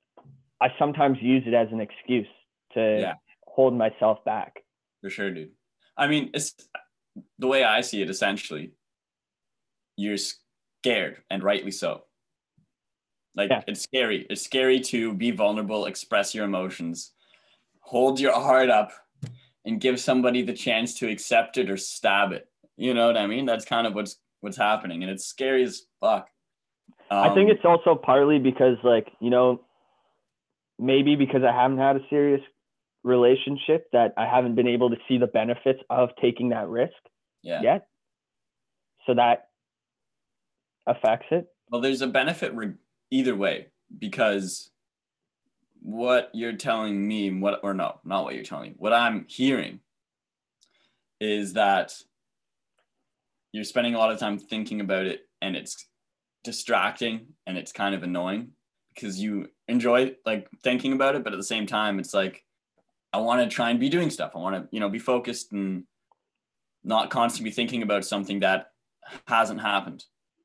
I 0.59 0.69
sometimes 0.79 1.19
use 1.21 1.43
it 1.45 1.53
as 1.53 1.67
an 1.71 1.79
excuse 1.79 2.25
to 2.73 2.99
Yeah. 3.01 3.13
hold 3.45 3.75
myself 3.75 4.25
back. 4.25 4.63
For 5.01 5.11
sure, 5.11 5.29
dude. 5.29 5.51
I 5.95 6.07
mean, 6.07 6.31
it's 6.33 6.55
the 7.37 7.45
way 7.45 7.63
I 7.63 7.81
see 7.81 8.01
it 8.01 8.09
essentially. 8.09 8.71
You're 9.97 10.17
scared, 10.81 11.23
and 11.29 11.43
rightly 11.43 11.71
so. 11.71 12.03
Like, 13.35 13.49
Yeah. 13.49 13.63
it's 13.67 13.81
scary. 13.81 14.25
It's 14.29 14.41
scary 14.41 14.79
to 14.81 15.13
be 15.13 15.31
vulnerable, 15.31 15.85
express 15.85 16.33
your 16.33 16.45
emotions, 16.45 17.13
hold 17.81 18.19
your 18.19 18.33
heart 18.33 18.69
up, 18.69 18.91
and 19.65 19.81
give 19.81 19.99
somebody 19.99 20.41
the 20.41 20.53
chance 20.53 20.97
to 20.99 21.09
accept 21.09 21.57
it 21.57 21.69
or 21.69 21.77
stab 21.77 22.31
it. 22.31 22.49
You 22.77 22.93
know 22.93 23.07
what 23.07 23.17
I 23.17 23.27
mean? 23.27 23.45
That's 23.45 23.65
kind 23.65 23.85
of 23.87 23.93
what's 23.95 24.19
what's 24.41 24.57
happening, 24.57 25.01
and 25.03 25.11
it's 25.11 25.25
scary 25.25 25.63
as 25.63 25.87
fuck. 25.99 26.29
I 27.09 27.29
think 27.33 27.49
Um, 27.49 27.55
it's 27.55 27.65
also 27.65 27.95
partly 27.95 28.37
because, 28.37 28.77
like, 28.83 29.11
you 29.19 29.31
know, 29.31 29.65
maybe 30.77 31.15
because 31.15 31.43
I 31.43 31.51
haven't 31.51 31.79
had 31.79 31.95
a 31.95 32.07
serious 32.09 32.41
relationship 33.03 33.89
that 33.93 34.13
I 34.15 34.27
haven't 34.27 34.55
been 34.55 34.67
able 34.67 34.89
to 34.91 34.97
see 35.07 35.17
the 35.17 35.27
benefits 35.27 35.81
of 35.89 36.15
taking 36.21 36.49
that 36.49 36.67
risk 36.67 36.93
yeah. 37.41 37.61
yet. 37.61 37.87
So 39.07 39.15
that 39.15 39.46
affects 40.87 41.27
it. 41.31 41.47
Well, 41.69 41.81
there's 41.81 42.01
a 42.01 42.07
benefit 42.07 42.53
re- 42.55 42.73
either 43.11 43.35
way 43.35 43.67
because 43.99 44.71
what 45.81 46.29
you're 46.33 46.53
telling 46.53 47.07
me, 47.07 47.31
what 47.31 47.59
or 47.63 47.73
no, 47.73 47.99
not 48.03 48.23
what 48.23 48.35
you're 48.35 48.43
telling 48.43 48.71
me. 48.71 48.75
What 48.77 48.93
I'm 48.93 49.25
hearing 49.27 49.79
is 51.19 51.53
that 51.53 51.93
you're 53.51 53.63
spending 53.63 53.95
a 53.95 53.97
lot 53.97 54.11
of 54.11 54.19
time 54.19 54.37
thinking 54.37 54.81
about 54.81 55.05
it, 55.05 55.27
and 55.41 55.55
it's 55.55 55.87
distracting 56.43 57.27
and 57.45 57.57
it's 57.57 57.71
kind 57.71 57.93
of 57.93 58.03
annoying 58.03 58.49
because 58.93 59.19
you 59.21 59.47
enjoy 59.67 60.15
like 60.25 60.47
thinking 60.63 60.93
about 60.93 61.15
it, 61.15 61.23
but 61.23 61.33
at 61.33 61.37
the 61.37 61.43
same 61.43 61.67
time, 61.67 61.99
it's 61.99 62.13
like 62.13 62.43
I 63.13 63.19
want 63.19 63.41
to 63.41 63.53
try 63.53 63.69
and 63.69 63.79
be 63.79 63.89
doing 63.89 64.09
stuff. 64.09 64.31
I 64.35 64.39
want 64.39 64.55
to, 64.55 64.67
you 64.71 64.79
know, 64.79 64.89
be 64.89 64.99
focused 64.99 65.51
and 65.51 65.83
not 66.83 67.09
constantly 67.09 67.51
thinking 67.51 67.83
about 67.83 68.05
something 68.05 68.39
that 68.39 68.71
hasn't 69.27 69.61
happened 69.61 70.03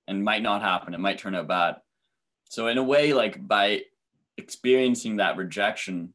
and 0.08 0.24
might 0.24 0.42
not 0.42 0.62
happen. 0.62 0.94
It 0.94 1.00
might 1.00 1.18
turn 1.18 1.34
out 1.34 1.48
bad. 1.48 1.76
So 2.48 2.68
in 2.68 2.78
a 2.78 2.82
way, 2.82 3.12
like 3.12 3.46
by 3.46 3.82
experiencing 4.36 5.16
that 5.16 5.36
rejection, 5.36 6.14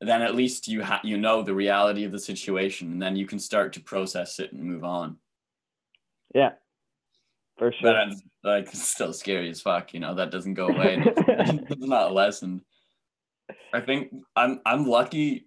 then 0.00 0.22
at 0.22 0.34
least 0.34 0.68
you 0.68 0.84
ha- 0.84 1.00
you 1.02 1.16
know 1.16 1.42
the 1.42 1.54
reality 1.54 2.04
of 2.04 2.12
the 2.12 2.18
situation, 2.18 2.92
and 2.92 3.02
then 3.02 3.16
you 3.16 3.26
can 3.26 3.38
start 3.38 3.72
to 3.74 3.80
process 3.80 4.38
it 4.38 4.52
and 4.52 4.62
move 4.62 4.84
on. 4.84 5.16
Yeah. 6.34 6.52
for 7.58 7.72
sure. 7.72 7.92
But 7.92 8.08
it's, 8.08 8.22
like 8.44 8.64
it's 8.66 8.86
still 8.86 9.12
scary 9.12 9.48
as 9.48 9.60
fuck. 9.60 9.94
You 9.94 10.00
know 10.00 10.14
that 10.14 10.30
doesn't 10.30 10.54
go 10.54 10.68
away. 10.68 11.02
it's, 11.04 11.62
it's 11.70 11.86
not 11.86 12.12
lessened. 12.12 12.60
I 13.72 13.80
think 13.80 14.12
I'm 14.34 14.60
I'm 14.66 14.86
lucky. 14.86 15.46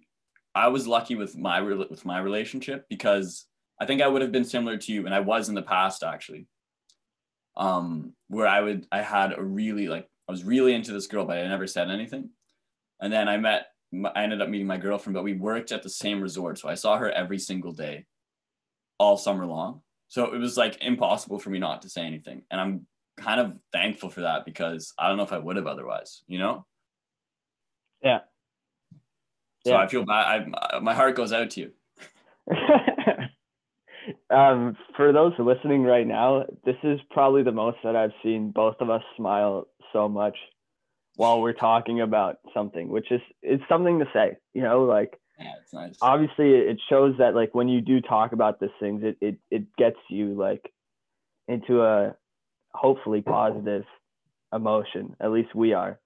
I 0.54 0.68
was 0.68 0.86
lucky 0.86 1.14
with 1.14 1.36
my 1.36 1.60
with 1.60 2.04
my 2.04 2.18
relationship 2.18 2.86
because 2.88 3.46
I 3.80 3.86
think 3.86 4.02
I 4.02 4.08
would 4.08 4.22
have 4.22 4.32
been 4.32 4.44
similar 4.44 4.76
to 4.76 4.92
you, 4.92 5.06
and 5.06 5.14
I 5.14 5.20
was 5.20 5.48
in 5.48 5.54
the 5.54 5.62
past 5.62 6.02
actually. 6.02 6.46
Um, 7.56 8.14
where 8.28 8.46
I 8.46 8.60
would 8.60 8.86
I 8.92 9.02
had 9.02 9.36
a 9.36 9.42
really 9.42 9.88
like 9.88 10.08
I 10.28 10.32
was 10.32 10.44
really 10.44 10.74
into 10.74 10.92
this 10.92 11.06
girl, 11.06 11.24
but 11.24 11.38
I 11.38 11.46
never 11.46 11.66
said 11.66 11.90
anything. 11.90 12.30
And 13.00 13.12
then 13.12 13.28
I 13.28 13.38
met 13.38 13.66
I 14.14 14.22
ended 14.22 14.40
up 14.40 14.48
meeting 14.48 14.66
my 14.66 14.76
girlfriend, 14.76 15.14
but 15.14 15.24
we 15.24 15.32
worked 15.32 15.72
at 15.72 15.82
the 15.82 15.88
same 15.88 16.20
resort, 16.20 16.58
so 16.58 16.68
I 16.68 16.74
saw 16.74 16.96
her 16.96 17.10
every 17.10 17.38
single 17.38 17.72
day, 17.72 18.06
all 18.98 19.16
summer 19.16 19.46
long. 19.46 19.82
So 20.08 20.32
it 20.32 20.38
was 20.38 20.56
like 20.56 20.80
impossible 20.82 21.38
for 21.38 21.50
me 21.50 21.58
not 21.58 21.82
to 21.82 21.88
say 21.88 22.02
anything, 22.02 22.42
and 22.50 22.60
I'm 22.60 22.86
kind 23.16 23.40
of 23.40 23.58
thankful 23.72 24.10
for 24.10 24.22
that 24.22 24.44
because 24.44 24.92
I 24.98 25.08
don't 25.08 25.16
know 25.16 25.24
if 25.24 25.32
I 25.32 25.38
would 25.38 25.56
have 25.56 25.66
otherwise, 25.66 26.22
you 26.26 26.38
know. 26.38 26.66
Yeah. 28.02 28.20
So 29.66 29.72
yeah. 29.72 29.78
I 29.78 29.86
feel 29.88 30.04
bad. 30.04 30.54
I, 30.54 30.78
my 30.78 30.94
heart 30.94 31.16
goes 31.16 31.32
out 31.32 31.50
to 31.50 31.60
you. 31.60 31.70
um, 34.30 34.76
for 34.96 35.12
those 35.12 35.32
listening 35.38 35.82
right 35.82 36.06
now, 36.06 36.44
this 36.64 36.76
is 36.82 37.00
probably 37.10 37.42
the 37.42 37.52
most 37.52 37.78
that 37.84 37.96
I've 37.96 38.12
seen 38.22 38.50
both 38.50 38.76
of 38.80 38.90
us 38.90 39.02
smile 39.16 39.68
so 39.92 40.08
much 40.08 40.36
while 41.16 41.40
we're 41.40 41.52
talking 41.52 42.00
about 42.00 42.38
something, 42.54 42.88
which 42.88 43.10
is 43.10 43.20
it's 43.42 43.62
something 43.68 43.98
to 43.98 44.06
say, 44.12 44.36
you 44.54 44.62
know, 44.62 44.84
like 44.84 45.18
yeah, 45.38 45.52
it's 45.62 45.72
nice. 45.72 45.96
Obviously, 46.02 46.50
it 46.50 46.80
shows 46.88 47.14
that 47.18 47.34
like 47.34 47.54
when 47.54 47.68
you 47.68 47.80
do 47.80 48.00
talk 48.00 48.32
about 48.32 48.60
these 48.60 48.70
things, 48.78 49.02
it 49.02 49.16
it 49.20 49.38
it 49.50 49.76
gets 49.76 49.98
you 50.08 50.34
like 50.34 50.72
into 51.48 51.82
a 51.82 52.14
hopefully 52.72 53.22
positive 53.22 53.84
emotion. 54.52 55.16
At 55.20 55.32
least 55.32 55.54
we 55.54 55.72
are. 55.72 55.98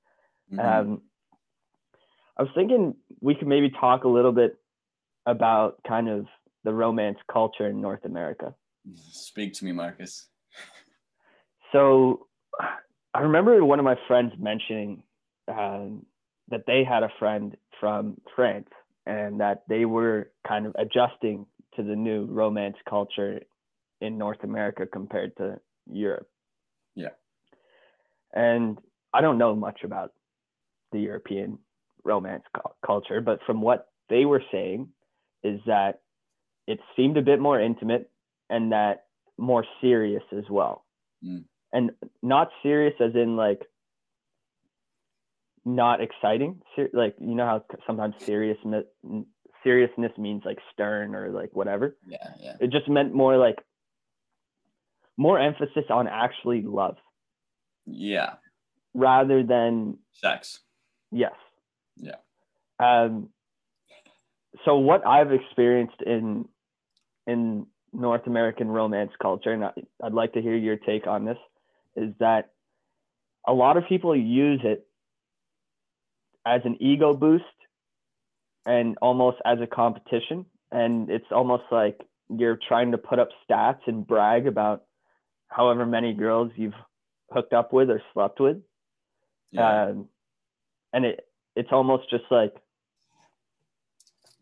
Mm-hmm. 0.53 0.61
Um, 0.61 1.03
I 2.37 2.43
was 2.43 2.53
thinking 2.55 2.95
we 3.21 3.35
could 3.35 3.49
maybe 3.49 3.71
talk 3.71 4.05
a 4.05 4.09
little 4.09 4.33
bit 4.33 4.59
about 5.27 5.81
kind 5.87 6.09
of 6.09 6.27
the 6.65 6.73
romance 6.73 7.19
culture 7.31 7.69
in 7.69 7.81
North 7.81 8.05
America. 8.05 8.55
Speak 8.95 9.53
to 9.55 9.65
me, 9.65 9.73
Marcus. 9.73 10.27
So 11.73 12.27
I 13.15 13.21
remember 13.21 13.65
one 13.65 13.79
of 13.79 13.85
my 13.85 13.97
friends 14.07 14.33
mentioning 14.39 15.03
um, 15.49 16.05
that 16.51 16.65
they 16.67 16.85
had 16.85 17.03
a 17.03 17.11
friend 17.19 17.57
from 17.81 18.21
France 18.35 18.69
and 19.07 19.41
that 19.41 19.65
they 19.69 19.85
were 19.85 20.31
kind 20.47 20.67
of 20.67 20.75
adjusting 20.79 21.47
to 21.77 21.83
the 21.83 21.97
new 21.97 22.25
romance 22.27 22.77
culture 22.89 23.41
in 24.01 24.19
North 24.19 24.43
America 24.43 24.87
compared 24.87 25.37
to 25.37 25.59
Europe. 25.91 26.29
Yeah. 26.95 27.11
And 28.33 28.79
I 29.13 29.21
don't 29.21 29.39
know 29.39 29.55
much 29.55 29.81
about 29.85 30.13
the 30.93 31.01
European 31.01 31.59
romance 32.05 32.45
cu- 32.55 32.73
culture, 32.85 33.21
but 33.21 33.41
from 33.47 33.61
what 33.61 33.89
they 34.09 34.25
were 34.25 34.43
saying 34.53 34.89
is 35.43 35.61
that 35.67 36.01
it 36.67 36.81
seemed 36.97 37.17
a 37.17 37.23
bit 37.23 37.41
more 37.41 37.61
intimate 37.61 38.11
and 38.49 38.73
that 38.73 39.07
more 39.39 39.65
serious 39.81 40.23
as 40.37 40.45
well. 40.51 40.85
Mm. 41.25 41.45
And 41.73 41.91
not 42.23 42.49
serious 42.63 42.95
as 43.01 43.15
in 43.15 43.37
like 43.37 43.63
not 45.65 46.01
exciting. 46.01 46.61
Ser- 46.77 46.91
like 46.93 47.17
you 47.21 47.35
know 47.35 47.47
how 47.47 47.65
sometimes 47.87 48.15
serious 48.25 48.59
seriousness 49.63 50.13
means 50.19 50.43
like 50.45 50.59
stern 50.73 51.15
or 51.15 51.31
like 51.31 51.51
whatever. 51.53 51.97
Yeah, 52.07 52.29
yeah. 52.41 52.57
It 52.61 52.71
just 52.71 52.89
meant 52.89 53.15
more 53.15 53.37
like 53.37 53.59
more 55.17 55.39
emphasis 55.39 55.85
on 55.91 56.07
actually 56.07 56.63
love. 56.63 56.97
Yeah. 57.87 58.35
Rather 58.95 59.43
than 59.43 59.99
sex. 60.13 60.61
Yes. 61.11 61.33
Yeah. 61.97 62.17
Um, 62.79 63.31
so 64.65 64.77
what 64.77 65.07
I've 65.07 65.33
experienced 65.33 66.01
in 66.05 66.47
in 67.27 67.67
North 67.93 68.27
American 68.27 68.69
romance 68.69 69.13
culture, 69.21 69.53
and 69.53 69.65
I'd 70.03 70.13
like 70.13 70.33
to 70.35 70.43
hear 70.43 70.57
your 70.57 70.77
take 70.77 71.07
on 71.07 71.25
this, 71.25 71.39
is 71.97 72.13
that 72.19 72.51
a 73.47 73.53
lot 73.53 73.77
of 73.77 73.85
people 73.89 74.17
use 74.17 74.61
it 74.65 74.87
as 76.47 76.61
an 76.65 76.77
ego 76.81 77.15
boost 77.15 77.45
and 78.67 78.97
almost 79.01 79.39
as 79.45 79.59
a 79.61 79.67
competition. 79.67 80.47
And 80.73 81.11
it's 81.11 81.27
almost 81.31 81.65
like 81.71 82.01
you're 82.29 82.59
trying 82.69 82.93
to 82.93 82.99
put 82.99 83.19
up 83.19 83.29
stats 83.49 83.81
and 83.87 84.07
brag 84.07 84.47
about 84.47 84.85
however 85.49 85.87
many 85.87 86.15
girls 86.15 86.51
you've 86.57 86.75
hooked 87.31 87.53
up 87.53 87.73
with 87.73 87.91
or 87.91 88.03
slept 88.13 88.41
with. 88.41 88.59
Yeah. 89.53 89.85
Um, 89.85 90.09
and 90.93 91.05
it 91.05 91.27
it's 91.57 91.71
almost 91.71 92.11
just 92.11 92.25
like 92.31 92.55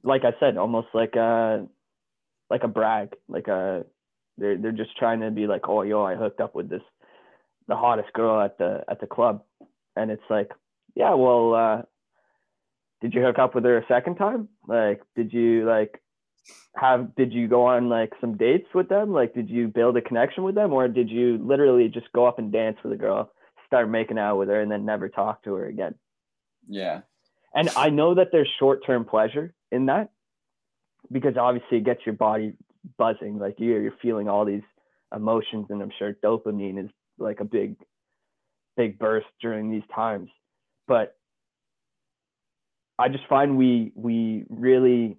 like 0.02 0.24
I 0.24 0.32
said, 0.40 0.56
almost 0.56 0.88
like 0.94 1.14
a 1.16 1.66
like 2.52 2.64
a 2.64 2.68
brag, 2.68 3.16
like 3.28 3.48
a 3.48 3.84
they're 4.36 4.58
they're 4.58 4.72
just 4.72 4.96
trying 4.98 5.20
to 5.20 5.30
be 5.30 5.46
like, 5.46 5.68
oh 5.68 5.82
yo, 5.82 6.04
I 6.04 6.16
hooked 6.16 6.40
up 6.40 6.54
with 6.54 6.68
this 6.68 6.82
the 7.66 7.74
hottest 7.76 8.12
girl 8.12 8.40
at 8.42 8.58
the 8.58 8.84
at 8.88 9.00
the 9.00 9.06
club, 9.06 9.42
and 9.96 10.10
it's 10.10 10.28
like, 10.28 10.50
yeah, 10.94 11.14
well, 11.14 11.54
uh, 11.54 11.82
did 13.00 13.14
you 13.14 13.22
hook 13.22 13.38
up 13.38 13.54
with 13.54 13.64
her 13.64 13.78
a 13.78 13.86
second 13.86 14.16
time? 14.16 14.48
Like, 14.68 15.00
did 15.16 15.32
you 15.32 15.64
like 15.64 16.02
have 16.76 17.14
did 17.14 17.32
you 17.32 17.48
go 17.48 17.64
on 17.64 17.88
like 17.88 18.12
some 18.20 18.36
dates 18.36 18.68
with 18.74 18.90
them? 18.90 19.14
Like, 19.14 19.32
did 19.32 19.48
you 19.48 19.68
build 19.68 19.96
a 19.96 20.02
connection 20.02 20.44
with 20.44 20.54
them, 20.54 20.74
or 20.74 20.88
did 20.88 21.08
you 21.08 21.38
literally 21.38 21.88
just 21.88 22.12
go 22.12 22.26
up 22.26 22.38
and 22.38 22.52
dance 22.52 22.76
with 22.84 22.92
a 22.92 22.96
girl, 22.96 23.32
start 23.66 23.88
making 23.88 24.18
out 24.18 24.36
with 24.36 24.50
her, 24.50 24.60
and 24.60 24.70
then 24.70 24.84
never 24.84 25.08
talk 25.08 25.42
to 25.44 25.54
her 25.54 25.66
again? 25.66 25.94
Yeah. 26.68 27.00
And 27.54 27.70
I 27.76 27.88
know 27.88 28.14
that 28.14 28.28
there's 28.30 28.48
short 28.58 28.84
term 28.84 29.06
pleasure 29.06 29.54
in 29.70 29.86
that 29.86 30.10
because 31.12 31.36
obviously 31.36 31.78
it 31.78 31.84
gets 31.84 32.00
your 32.04 32.14
body 32.14 32.54
buzzing. 32.98 33.38
Like 33.38 33.56
you're, 33.58 33.80
you're 33.80 33.94
feeling 34.02 34.28
all 34.28 34.44
these 34.44 34.62
emotions, 35.14 35.66
and 35.70 35.82
I'm 35.82 35.92
sure 35.98 36.16
dopamine 36.24 36.82
is 36.82 36.90
like 37.18 37.40
a 37.40 37.44
big, 37.44 37.76
big 38.76 38.98
burst 38.98 39.26
during 39.40 39.70
these 39.70 39.82
times. 39.94 40.30
But 40.88 41.16
I 42.98 43.08
just 43.08 43.26
find 43.28 43.56
we 43.56 43.92
we 43.94 44.44
really, 44.48 45.18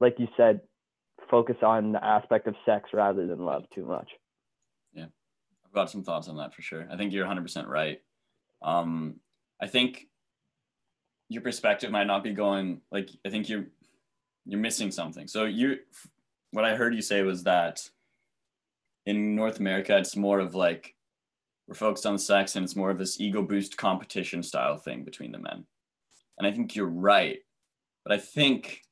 like 0.00 0.16
you 0.18 0.28
said, 0.36 0.60
focus 1.30 1.56
on 1.62 1.92
the 1.92 2.04
aspect 2.04 2.46
of 2.46 2.54
sex 2.66 2.90
rather 2.92 3.26
than 3.26 3.44
love 3.44 3.64
too 3.74 3.84
much. 3.84 4.10
Yeah, 4.92 5.06
I've 5.64 5.72
got 5.72 5.90
some 5.90 6.02
thoughts 6.02 6.28
on 6.28 6.36
that 6.36 6.54
for 6.54 6.62
sure. 6.62 6.86
I 6.90 6.96
think 6.96 7.12
you're 7.12 7.26
100% 7.26 7.66
right. 7.66 8.00
Um, 8.62 9.16
I 9.60 9.66
think 9.66 10.06
your 11.28 11.42
perspective 11.42 11.90
might 11.90 12.06
not 12.06 12.22
be 12.22 12.32
going 12.32 12.80
like 12.90 13.10
I 13.26 13.30
think 13.30 13.48
you're 13.48 13.66
you're 14.46 14.60
missing 14.60 14.90
something. 14.90 15.26
So 15.26 15.44
you 15.44 15.78
what 16.50 16.64
I 16.64 16.76
heard 16.76 16.94
you 16.94 17.02
say 17.02 17.22
was 17.22 17.44
that 17.44 17.88
in 19.06 19.34
North 19.34 19.58
America 19.58 19.96
it's 19.96 20.16
more 20.16 20.38
of 20.38 20.54
like 20.54 20.94
we're 21.66 21.74
focused 21.74 22.06
on 22.06 22.18
sex 22.18 22.56
and 22.56 22.64
it's 22.64 22.76
more 22.76 22.90
of 22.90 22.98
this 22.98 23.20
ego 23.20 23.42
boost 23.42 23.76
competition 23.76 24.42
style 24.42 24.76
thing 24.76 25.04
between 25.04 25.32
the 25.32 25.38
men. 25.38 25.64
And 26.38 26.46
I 26.46 26.52
think 26.52 26.76
you're 26.76 26.86
right. 26.86 27.38
But 28.04 28.12
I 28.12 28.18
think 28.18 28.82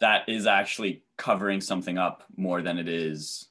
that 0.00 0.28
is 0.28 0.46
actually 0.46 1.04
covering 1.18 1.60
something 1.60 1.98
up 1.98 2.24
more 2.36 2.62
than 2.62 2.78
it 2.78 2.88
is 2.88 3.50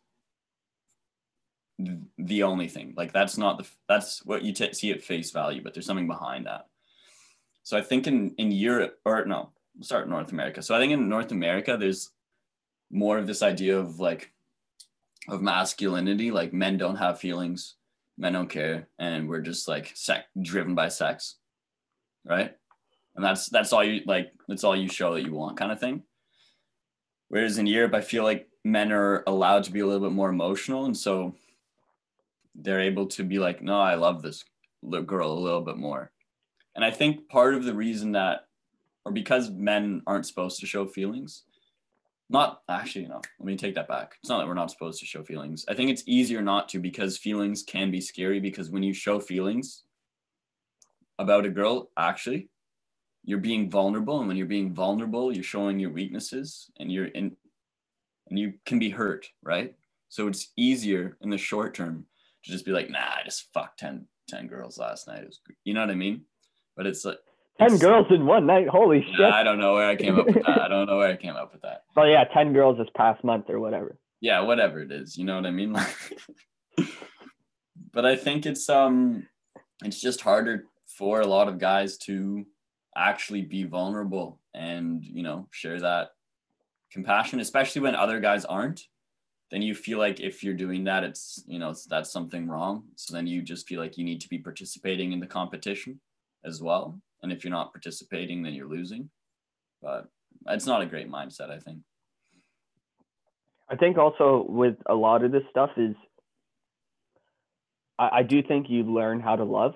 the 2.17 2.43
only 2.43 2.67
thing 2.67 2.93
like 2.97 3.13
that's 3.13 3.37
not 3.37 3.57
the 3.57 3.65
that's 3.87 4.25
what 4.25 4.41
you 4.41 4.53
see 4.73 4.91
at 4.91 5.01
face 5.01 5.31
value 5.31 5.61
but 5.63 5.73
there's 5.73 5.85
something 5.85 6.07
behind 6.07 6.45
that 6.45 6.65
so 7.63 7.77
i 7.77 7.81
think 7.81 8.05
in 8.05 8.31
in 8.37 8.51
europe 8.51 8.99
or 9.05 9.23
no 9.25 9.49
we'll 9.79 9.85
start 9.85 10.09
north 10.09 10.31
america. 10.31 10.61
So 10.61 10.75
i 10.75 10.79
think 10.79 10.91
in 10.91 11.07
north 11.07 11.31
america 11.31 11.77
there's 11.79 12.11
more 12.91 13.17
of 13.17 13.25
this 13.25 13.41
idea 13.41 13.79
of 13.79 13.99
like 13.99 14.31
of 15.27 15.41
masculinity. 15.41 16.31
Like 16.31 16.53
men 16.53 16.77
don't 16.77 16.97
have 16.97 17.19
feelings 17.19 17.75
men 18.17 18.33
don't 18.33 18.49
care 18.49 18.89
and 18.99 19.29
we're 19.29 19.41
just 19.41 19.67
like 19.67 19.91
sex 19.95 20.25
driven 20.41 20.75
by 20.75 20.89
sex 20.89 21.35
right? 22.25 22.53
And 23.15 23.23
that's 23.23 23.49
that's 23.49 23.73
all 23.73 23.83
you 23.83 24.01
like 24.05 24.31
that's 24.47 24.63
all 24.63 24.75
you 24.75 24.89
show 24.89 25.13
that 25.13 25.23
you 25.23 25.33
want 25.33 25.57
kind 25.57 25.71
of 25.71 25.79
thing. 25.79 26.03
Whereas 27.29 27.57
in 27.57 27.67
europe 27.67 27.93
i 27.93 28.01
feel 28.01 28.23
like 28.23 28.47
men 28.65 28.91
are 28.91 29.23
allowed 29.25 29.63
to 29.63 29.71
be 29.71 29.79
a 29.79 29.85
little 29.85 30.05
bit 30.07 30.13
more 30.13 30.29
emotional 30.29 30.85
and 30.85 30.97
so 30.97 31.35
they're 32.61 32.81
able 32.81 33.07
to 33.07 33.23
be 33.23 33.39
like, 33.39 33.61
no, 33.61 33.79
I 33.79 33.95
love 33.95 34.21
this 34.21 34.43
girl 35.05 35.31
a 35.31 35.39
little 35.39 35.61
bit 35.61 35.77
more. 35.77 36.11
And 36.75 36.83
I 36.85 36.91
think 36.91 37.29
part 37.29 37.55
of 37.55 37.65
the 37.65 37.73
reason 37.73 38.13
that, 38.13 38.45
or 39.09 39.11
because 39.11 39.49
men 39.49 40.03
aren't 40.05 40.27
supposed 40.27 40.59
to 40.59 40.67
show 40.67 40.85
feelings, 40.85 41.45
not 42.29 42.61
actually, 42.69 43.07
no, 43.07 43.19
let 43.39 43.45
me 43.45 43.57
take 43.57 43.73
that 43.73 43.87
back. 43.87 44.15
It's 44.21 44.29
not 44.29 44.37
that 44.37 44.47
we're 44.47 44.53
not 44.53 44.69
supposed 44.69 44.99
to 44.99 45.05
show 45.07 45.23
feelings. 45.23 45.65
I 45.67 45.73
think 45.73 45.89
it's 45.89 46.03
easier 46.05 46.43
not 46.43 46.69
to 46.69 46.79
because 46.79 47.17
feelings 47.17 47.63
can 47.63 47.89
be 47.89 48.01
scary 48.01 48.39
because 48.39 48.69
when 48.69 48.83
you 48.83 48.93
show 48.93 49.19
feelings 49.19 49.81
about 51.17 51.47
a 51.47 51.49
girl, 51.49 51.89
actually, 51.97 52.49
you're 53.25 53.39
being 53.39 53.67
vulnerable. 53.67 54.19
And 54.19 54.27
when 54.27 54.37
you're 54.37 54.45
being 54.45 54.75
vulnerable, 54.75 55.33
you're 55.33 55.43
showing 55.43 55.79
your 55.79 55.91
weaknesses 55.91 56.69
and 56.79 56.91
you're 56.91 57.07
in, 57.07 57.35
and 58.29 58.37
you 58.37 58.53
can 58.67 58.77
be 58.77 58.91
hurt, 58.91 59.27
right? 59.41 59.73
So 60.09 60.27
it's 60.27 60.49
easier 60.55 61.17
in 61.21 61.31
the 61.31 61.37
short 61.39 61.73
term 61.73 62.05
to 62.43 62.51
just 62.51 62.63
be 62.63 62.71
like, 62.71 62.91
nah, 62.91 62.99
I 62.99 63.23
just 63.25 63.51
fucked 63.55 63.79
10, 63.79 64.05
10 64.27 64.45
girls 64.45 64.77
last 64.77 65.07
night. 65.07 65.23
It 65.23 65.25
was, 65.25 65.39
you 65.63 65.73
know 65.73 65.81
what 65.81 65.89
I 65.89 65.95
mean? 65.95 66.25
But 66.77 66.85
it's 66.85 67.03
like, 67.03 67.17
10 67.59 67.67
it's- 67.67 67.81
girls 67.81 68.07
in 68.09 68.25
one 68.25 68.45
night. 68.45 68.67
Holy 68.67 69.01
shit. 69.01 69.19
Yeah, 69.19 69.29
I 69.29 69.43
don't 69.43 69.59
know 69.59 69.73
where 69.73 69.89
I 69.89 69.95
came 69.95 70.17
up 70.17 70.25
with 70.25 70.35
that. 70.45 70.61
I 70.61 70.67
don't 70.67 70.87
know 70.87 70.97
where 70.97 71.11
I 71.11 71.17
came 71.17 71.35
up 71.35 71.51
with 71.51 71.61
that. 71.61 71.83
Oh 71.97 72.03
yeah, 72.03 72.23
10 72.23 72.53
girls 72.53 72.77
this 72.77 72.87
past 72.95 73.23
month 73.23 73.49
or 73.49 73.59
whatever. 73.59 73.97
Yeah, 74.21 74.41
whatever 74.41 74.81
it 74.81 74.91
is, 74.91 75.17
you 75.17 75.25
know 75.25 75.35
what 75.35 75.45
I 75.45 75.51
mean? 75.51 75.75
but 77.93 78.05
I 78.05 78.15
think 78.15 78.45
it's 78.45 78.69
um 78.69 79.27
it's 79.83 80.01
just 80.01 80.21
harder 80.21 80.65
for 80.85 81.21
a 81.21 81.27
lot 81.27 81.47
of 81.47 81.59
guys 81.59 81.97
to 81.97 82.45
actually 82.95 83.41
be 83.41 83.63
vulnerable 83.63 84.39
and, 84.53 85.03
you 85.03 85.23
know, 85.23 85.47
share 85.51 85.79
that 85.79 86.09
compassion, 86.91 87.39
especially 87.39 87.81
when 87.81 87.95
other 87.95 88.19
guys 88.19 88.43
aren't. 88.45 88.87
Then 89.51 89.61
you 89.61 89.73
feel 89.73 89.97
like 89.97 90.19
if 90.19 90.43
you're 90.43 90.53
doing 90.53 90.83
that, 90.83 91.03
it's, 91.03 91.43
you 91.47 91.57
know, 91.59 91.69
it's, 91.69 91.85
that's 91.85 92.11
something 92.11 92.47
wrong. 92.47 92.83
So 92.95 93.13
then 93.13 93.25
you 93.25 93.41
just 93.41 93.67
feel 93.67 93.79
like 93.79 93.97
you 93.97 94.03
need 94.03 94.21
to 94.21 94.29
be 94.29 94.37
participating 94.37 95.11
in 95.11 95.19
the 95.19 95.27
competition 95.27 95.99
as 96.43 96.61
well. 96.61 96.99
And 97.21 97.31
if 97.31 97.43
you're 97.43 97.51
not 97.51 97.73
participating, 97.73 98.43
then 98.43 98.53
you're 98.53 98.67
losing. 98.67 99.09
But 99.81 100.07
it's 100.47 100.65
not 100.65 100.81
a 100.81 100.85
great 100.85 101.09
mindset, 101.09 101.49
I 101.49 101.59
think. 101.59 101.79
I 103.69 103.75
think 103.75 103.97
also 103.97 104.45
with 104.47 104.75
a 104.87 104.95
lot 104.95 105.23
of 105.23 105.31
this 105.31 105.43
stuff 105.51 105.71
is 105.77 105.95
I, 107.99 108.09
I 108.19 108.23
do 108.23 108.41
think 108.41 108.69
you 108.69 108.83
learn 108.83 109.19
how 109.19 109.35
to 109.35 109.43
love 109.43 109.75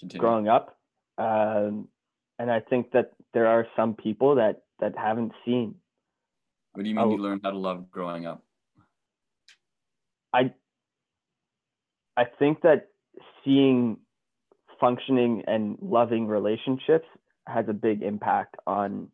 Continue. 0.00 0.20
growing 0.20 0.48
up. 0.48 0.78
Um, 1.18 1.88
and 2.38 2.50
I 2.50 2.60
think 2.60 2.92
that 2.92 3.12
there 3.34 3.46
are 3.46 3.66
some 3.76 3.94
people 3.94 4.36
that 4.36 4.62
that 4.80 4.96
haven't 4.96 5.32
seen. 5.44 5.74
What 6.72 6.82
do 6.84 6.88
you 6.88 6.94
mean 6.94 7.04
Oh. 7.04 7.10
you 7.10 7.18
learned 7.22 7.42
how 7.44 7.50
to 7.50 7.58
love 7.58 7.90
growing 7.90 8.26
up? 8.26 8.42
I 10.32 10.54
I 12.16 12.24
think 12.24 12.62
that 12.62 12.88
seeing 13.44 13.98
functioning 14.82 15.44
and 15.46 15.78
loving 15.80 16.26
relationships 16.28 17.06
has 17.48 17.66
a 17.70 17.74
big 17.74 18.02
impact 18.02 18.56
on 18.66 19.08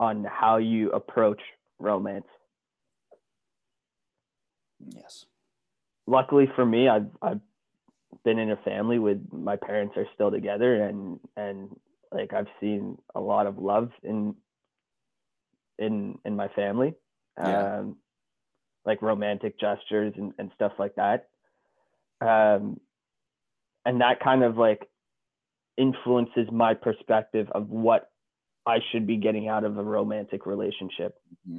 on 0.00 0.24
how 0.24 0.58
you 0.58 0.90
approach 0.92 1.40
romance. 1.78 2.26
Yes. 4.94 5.24
luckily 6.06 6.46
for 6.56 6.66
me, 6.66 6.88
I've 6.88 7.08
I've 7.22 7.40
been 8.24 8.38
in 8.38 8.50
a 8.50 8.56
family 8.58 8.98
with 8.98 9.20
my 9.32 9.56
parents 9.56 9.96
are 9.96 10.06
still 10.14 10.30
together 10.30 10.82
and 10.82 11.20
and 11.36 11.70
like 12.12 12.32
I've 12.34 12.48
seen 12.60 12.98
a 13.14 13.20
lot 13.20 13.46
of 13.46 13.58
love 13.58 13.90
in 14.02 14.34
in 15.78 16.18
in 16.24 16.36
my 16.36 16.48
family. 16.48 16.94
Yeah. 17.38 17.78
Um 17.78 17.96
like 18.86 19.02
romantic 19.02 19.58
gestures 19.58 20.14
and, 20.18 20.34
and 20.38 20.50
stuff 20.54 20.72
like 20.78 20.96
that. 20.96 21.28
Um 22.20 22.80
and 23.84 24.00
that 24.00 24.20
kind 24.20 24.42
of 24.42 24.56
like 24.56 24.88
influences 25.76 26.48
my 26.52 26.74
perspective 26.74 27.48
of 27.52 27.70
what 27.70 28.10
I 28.66 28.78
should 28.90 29.06
be 29.06 29.16
getting 29.16 29.48
out 29.48 29.64
of 29.64 29.76
a 29.78 29.82
romantic 29.82 30.46
relationship 30.46 31.16
hmm 31.46 31.58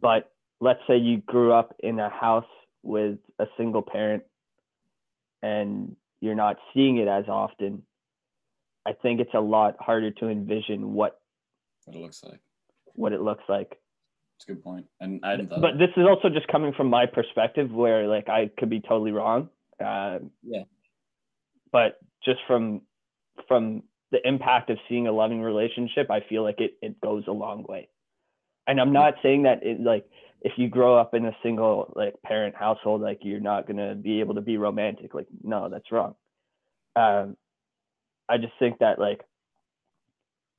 but 0.00 0.32
let's 0.62 0.80
say 0.88 0.96
you 0.96 1.18
grew 1.18 1.52
up 1.52 1.74
in 1.80 1.98
a 2.00 2.08
house 2.08 2.46
with 2.82 3.18
a 3.38 3.46
single 3.58 3.82
parent 3.82 4.22
and 5.42 5.94
you're 6.22 6.34
not 6.34 6.56
seeing 6.72 6.96
it 6.96 7.08
as 7.08 7.24
often 7.28 7.82
i 8.86 8.92
think 9.02 9.20
it's 9.20 9.34
a 9.34 9.40
lot 9.40 9.76
harder 9.78 10.10
to 10.10 10.28
envision 10.28 10.94
what 10.94 11.20
What 11.84 11.94
it 11.96 12.00
looks 12.00 12.22
like. 12.24 12.40
what 12.94 13.12
it 13.12 13.20
looks 13.20 13.44
like 13.48 13.78
It's 14.36 14.44
a 14.48 14.52
good 14.54 14.62
point. 14.64 14.86
And 15.00 15.20
I 15.22 15.36
but 15.36 15.76
this 15.78 15.90
is 15.96 16.06
also 16.08 16.30
just 16.30 16.48
coming 16.48 16.72
from 16.72 16.88
my 16.88 17.04
perspective 17.04 17.70
where 17.70 18.06
like 18.08 18.28
i 18.30 18.50
could 18.58 18.70
be 18.70 18.80
totally 18.80 19.12
wrong 19.12 19.50
um, 19.80 20.30
Yeah. 20.42 20.64
But 21.72 21.98
just 22.24 22.40
from 22.46 22.82
from 23.48 23.82
the 24.12 24.26
impact 24.26 24.70
of 24.70 24.78
seeing 24.88 25.06
a 25.06 25.12
loving 25.12 25.40
relationship 25.40 26.10
i 26.10 26.20
feel 26.28 26.42
like 26.42 26.60
it, 26.60 26.74
it 26.82 27.00
goes 27.00 27.24
a 27.26 27.32
long 27.32 27.64
way 27.68 27.88
and 28.66 28.80
i'm 28.80 28.92
not 28.92 29.14
saying 29.22 29.44
that 29.44 29.64
it 29.64 29.80
like 29.80 30.08
if 30.42 30.52
you 30.56 30.68
grow 30.68 30.98
up 30.98 31.14
in 31.14 31.26
a 31.26 31.36
single 31.42 31.92
like 31.96 32.14
parent 32.24 32.54
household 32.54 33.00
like 33.00 33.20
you're 33.22 33.40
not 33.40 33.66
to 33.76 33.94
be 33.94 34.20
able 34.20 34.34
to 34.34 34.40
be 34.40 34.56
romantic 34.56 35.14
like 35.14 35.26
no 35.42 35.68
that's 35.68 35.90
wrong 35.92 36.14
um 36.96 37.36
i 38.28 38.36
just 38.36 38.52
think 38.58 38.78
that 38.78 38.98
like 38.98 39.20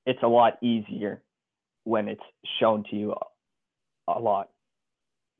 it's 0.05 0.24
a 0.24 0.28
lot 0.28 0.57
easier 0.64 1.22
when 1.84 2.07
it's 2.07 2.24
shown 2.59 2.84
to 2.89 2.95
you 2.95 3.16
a 4.07 4.20
lot 4.20 4.49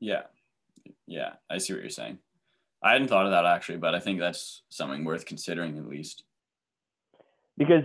yeah. 0.02 0.22
Yeah. 1.06 1.34
I 1.48 1.58
see 1.58 1.72
what 1.72 1.82
you're 1.82 1.90
saying. 1.90 2.18
I 2.82 2.92
hadn't 2.92 3.08
thought 3.08 3.26
of 3.26 3.32
that 3.32 3.46
actually, 3.46 3.78
but 3.78 3.94
I 3.94 4.00
think 4.00 4.18
that's 4.18 4.62
something 4.68 5.04
worth 5.04 5.24
considering 5.26 5.78
at 5.78 5.86
least. 5.86 6.24
because 7.56 7.84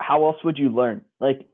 how 0.00 0.26
else 0.26 0.36
would 0.44 0.58
you 0.58 0.68
learn? 0.68 1.02
Like 1.20 1.46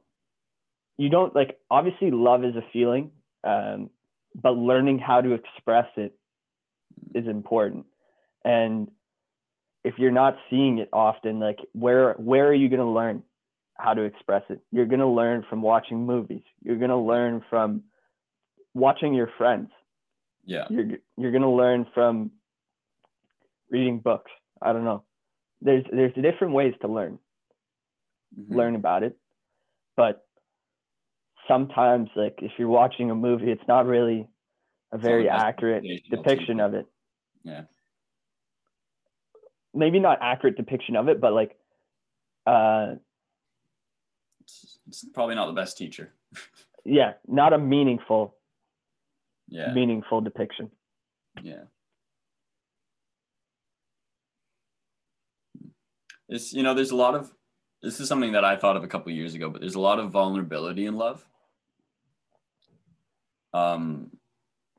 you 0.96 1.09
don't 1.09 1.34
like 1.34 1.59
obviously 1.70 2.11
love 2.11 2.44
is 2.44 2.56
a 2.56 2.64
feeling 2.72 3.11
um, 3.44 3.90
but 4.34 4.52
learning 4.56 4.98
how 4.98 5.20
to 5.20 5.32
express 5.32 5.86
it 5.96 6.14
is 7.14 7.26
important. 7.26 7.86
And 8.44 8.90
if 9.84 9.94
you're 9.98 10.11
not 10.11 10.36
seeing 10.50 10.78
it 10.78 10.88
often 10.92 11.38
like 11.40 11.59
where 11.72 12.14
where 12.14 12.46
are 12.48 12.54
you 12.54 12.68
going 12.68 12.80
to 12.80 12.86
learn 12.86 13.22
how 13.74 13.94
to 13.94 14.02
express 14.02 14.42
it? 14.48 14.61
You're 14.72 14.86
going 14.86 15.00
to 15.00 15.06
learn 15.06 15.44
from 15.48 15.62
watching 15.62 16.04
movies. 16.06 16.42
You're 16.62 16.78
going 16.78 16.90
to 16.90 16.96
learn 16.96 17.44
from 17.48 17.84
watching 18.74 19.14
your 19.14 19.30
friends. 19.38 19.70
Yeah. 20.44 20.64
you're 20.70 20.86
you're 21.16 21.30
going 21.30 21.42
to 21.42 21.50
learn 21.50 21.86
from 21.94 22.30
reading 23.70 23.98
books 24.00 24.30
i 24.62 24.72
don't 24.72 24.84
know 24.84 25.04
there's 25.60 25.84
there's 25.92 26.14
different 26.14 26.52
ways 26.54 26.74
to 26.80 26.88
learn 26.88 27.18
Mhm. 28.38 28.54
learn 28.56 28.74
about 28.74 29.02
it 29.02 29.16
but 29.96 30.26
sometimes 31.46 32.10
like 32.14 32.38
if 32.42 32.52
you're 32.58 32.68
watching 32.68 33.10
a 33.10 33.14
movie 33.14 33.50
it's 33.50 33.66
not 33.66 33.86
really 33.86 34.28
a 34.92 34.98
very 34.98 35.28
accurate 35.28 35.82
depiction 36.10 36.60
of 36.60 36.74
it 36.74 36.86
Yeah. 37.42 37.64
maybe 39.74 39.98
not 39.98 40.18
accurate 40.20 40.56
depiction 40.56 40.96
of 40.96 41.08
it 41.08 41.20
but 41.20 41.32
like 41.32 41.58
uh 42.46 42.96
It's, 44.40 44.78
it's 44.86 45.04
probably 45.12 45.34
not 45.34 45.46
the 45.46 45.52
best 45.52 45.76
teacher. 45.76 46.12
yeah 46.84 47.14
not 47.26 47.52
a 47.52 47.58
meaningful 47.58 48.36
Yeah. 49.48 49.72
meaningful 49.72 50.20
depiction 50.20 50.70
Yeah. 51.42 51.64
It's 56.28 56.52
you 56.52 56.62
know, 56.62 56.74
there's 56.74 56.90
a 56.90 56.96
lot 56.96 57.14
of 57.14 57.32
this 57.82 58.00
is 58.00 58.08
something 58.08 58.32
that 58.32 58.44
I 58.44 58.56
thought 58.56 58.76
of 58.76 58.84
a 58.84 58.88
couple 58.88 59.12
years 59.12 59.34
ago, 59.34 59.50
but 59.50 59.60
there's 59.60 59.76
a 59.76 59.80
lot 59.80 60.00
of 60.00 60.10
vulnerability 60.10 60.86
in 60.86 60.96
love. 60.96 61.26
Um 63.54 64.10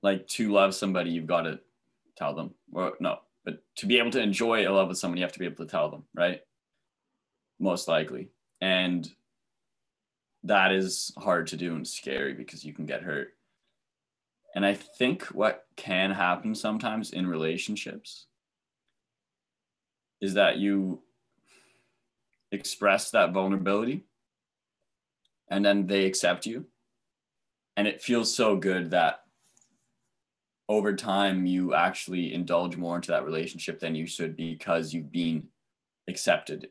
like 0.02 0.28
to 0.28 0.52
love 0.52 0.74
somebody, 0.74 1.12
you've 1.12 1.28
got 1.28 1.42
to 1.42 1.60
tell 2.16 2.34
them. 2.34 2.52
Or 2.72 2.94
no, 3.00 3.20
but 3.44 3.64
to 3.78 3.86
be 3.86 3.98
able 3.98 4.12
to 4.12 4.22
enjoy 4.22 4.68
a 4.68 4.72
love 4.72 4.90
with 4.90 4.98
someone, 4.98 5.18
you 5.18 5.24
have 5.24 5.34
to 5.34 5.40
be 5.40 5.46
able 5.46 5.66
to 5.66 5.72
tell 5.72 5.90
them, 5.90 6.04
right? 6.14 6.42
Most 7.60 7.88
likely. 7.88 8.30
And 8.62 9.10
that 10.44 10.72
is 10.72 11.12
hard 11.18 11.48
to 11.48 11.58
do 11.58 11.76
and 11.76 11.88
scary 11.88 12.34
because 12.34 12.64
you 12.64 12.74
can 12.74 12.86
get 12.86 13.04
hurt. 13.04 13.34
And 14.56 14.66
I 14.66 14.74
think 14.74 15.26
what 15.26 15.66
can 15.76 16.12
happen 16.12 16.56
sometimes 16.56 17.12
in 17.12 17.28
relationships 17.28 18.28
is 20.22 20.34
that 20.34 20.58
you 20.58 21.02
express 22.52 23.12
that 23.12 23.32
vulnerability 23.32 24.06
and 25.50 25.66
then 25.66 25.88
they 25.88 26.06
accept 26.06 26.46
you. 26.46 26.66
And 27.78 27.88
it 27.88 28.02
feels 28.02 28.34
so 28.34 28.56
good 28.56 28.92
that 28.92 29.22
over 30.68 30.96
time 30.96 31.46
you 31.46 31.74
actually 31.74 32.34
indulge 32.34 32.78
more 32.78 32.96
into 32.96 33.12
that 33.12 33.26
relationship 33.26 33.80
than 33.80 33.96
you 33.96 34.06
should 34.06 34.36
because 34.36 34.94
you've 34.94 35.12
been 35.12 35.48
accepted, 36.08 36.70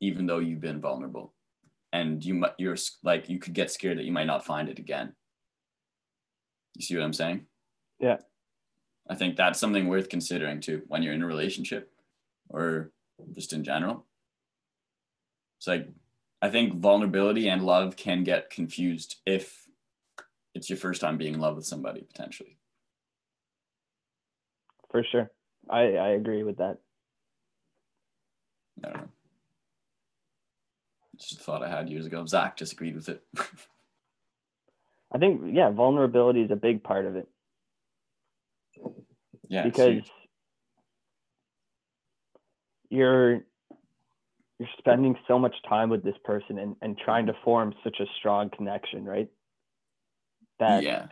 even 0.00 0.26
though 0.26 0.38
you've 0.38 0.60
been 0.60 0.80
vulnerable. 0.80 1.32
And 1.92 2.22
you 2.22 2.34
might, 2.34 2.52
you're 2.58 2.76
like, 3.02 3.30
you 3.30 3.38
could 3.38 3.54
get 3.54 3.70
scared 3.70 3.98
that 3.98 4.04
you 4.04 4.12
might 4.12 4.26
not 4.26 4.44
find 4.44 4.68
it 4.68 4.78
again. 4.78 5.14
You 6.74 6.82
see 6.82 6.96
what 6.96 7.04
I'm 7.04 7.14
saying? 7.14 7.46
Yeah. 7.98 8.18
I 9.08 9.14
think 9.14 9.36
that's 9.36 9.58
something 9.58 9.88
worth 9.88 10.10
considering 10.10 10.60
too 10.60 10.82
when 10.88 11.02
you're 11.02 11.14
in 11.14 11.22
a 11.22 11.26
relationship 11.26 11.90
or 12.50 12.92
just 13.34 13.54
in 13.54 13.64
general. 13.64 14.04
It's 15.58 15.66
like 15.66 15.88
I 16.40 16.48
think 16.48 16.74
vulnerability 16.80 17.48
and 17.48 17.64
love 17.64 17.96
can 17.96 18.24
get 18.24 18.50
confused 18.50 19.16
if 19.26 19.68
it's 20.54 20.70
your 20.70 20.76
first 20.78 21.00
time 21.00 21.18
being 21.18 21.34
in 21.34 21.40
love 21.40 21.56
with 21.56 21.66
somebody 21.66 22.02
potentially. 22.02 22.56
for 24.90 25.04
sure 25.12 25.30
i 25.68 25.80
i 25.80 26.08
agree 26.10 26.42
with 26.42 26.56
that 26.58 26.78
I 28.82 28.88
don't 28.88 28.96
know. 28.96 29.08
Just 31.18 31.40
a 31.40 31.42
thought 31.42 31.64
I 31.64 31.68
had 31.68 31.88
years 31.90 32.06
ago. 32.06 32.24
Zach 32.26 32.56
disagreed 32.56 32.94
with 32.94 33.08
it. 33.08 33.22
I 35.12 35.18
think 35.18 35.40
yeah, 35.52 35.70
vulnerability 35.70 36.42
is 36.42 36.50
a 36.52 36.56
big 36.56 36.84
part 36.84 37.04
of 37.06 37.16
it 37.16 37.28
Yeah. 39.48 39.64
because 39.64 40.02
you're 42.88 43.40
you're 44.58 44.68
spending 44.78 45.16
so 45.28 45.38
much 45.38 45.54
time 45.68 45.88
with 45.88 46.02
this 46.02 46.16
person 46.24 46.58
and, 46.58 46.74
and 46.82 46.98
trying 46.98 47.26
to 47.26 47.34
form 47.44 47.72
such 47.84 47.96
a 48.00 48.06
strong 48.18 48.50
connection, 48.50 49.04
right? 49.04 49.28
That 50.58 50.82
yeah. 50.82 51.06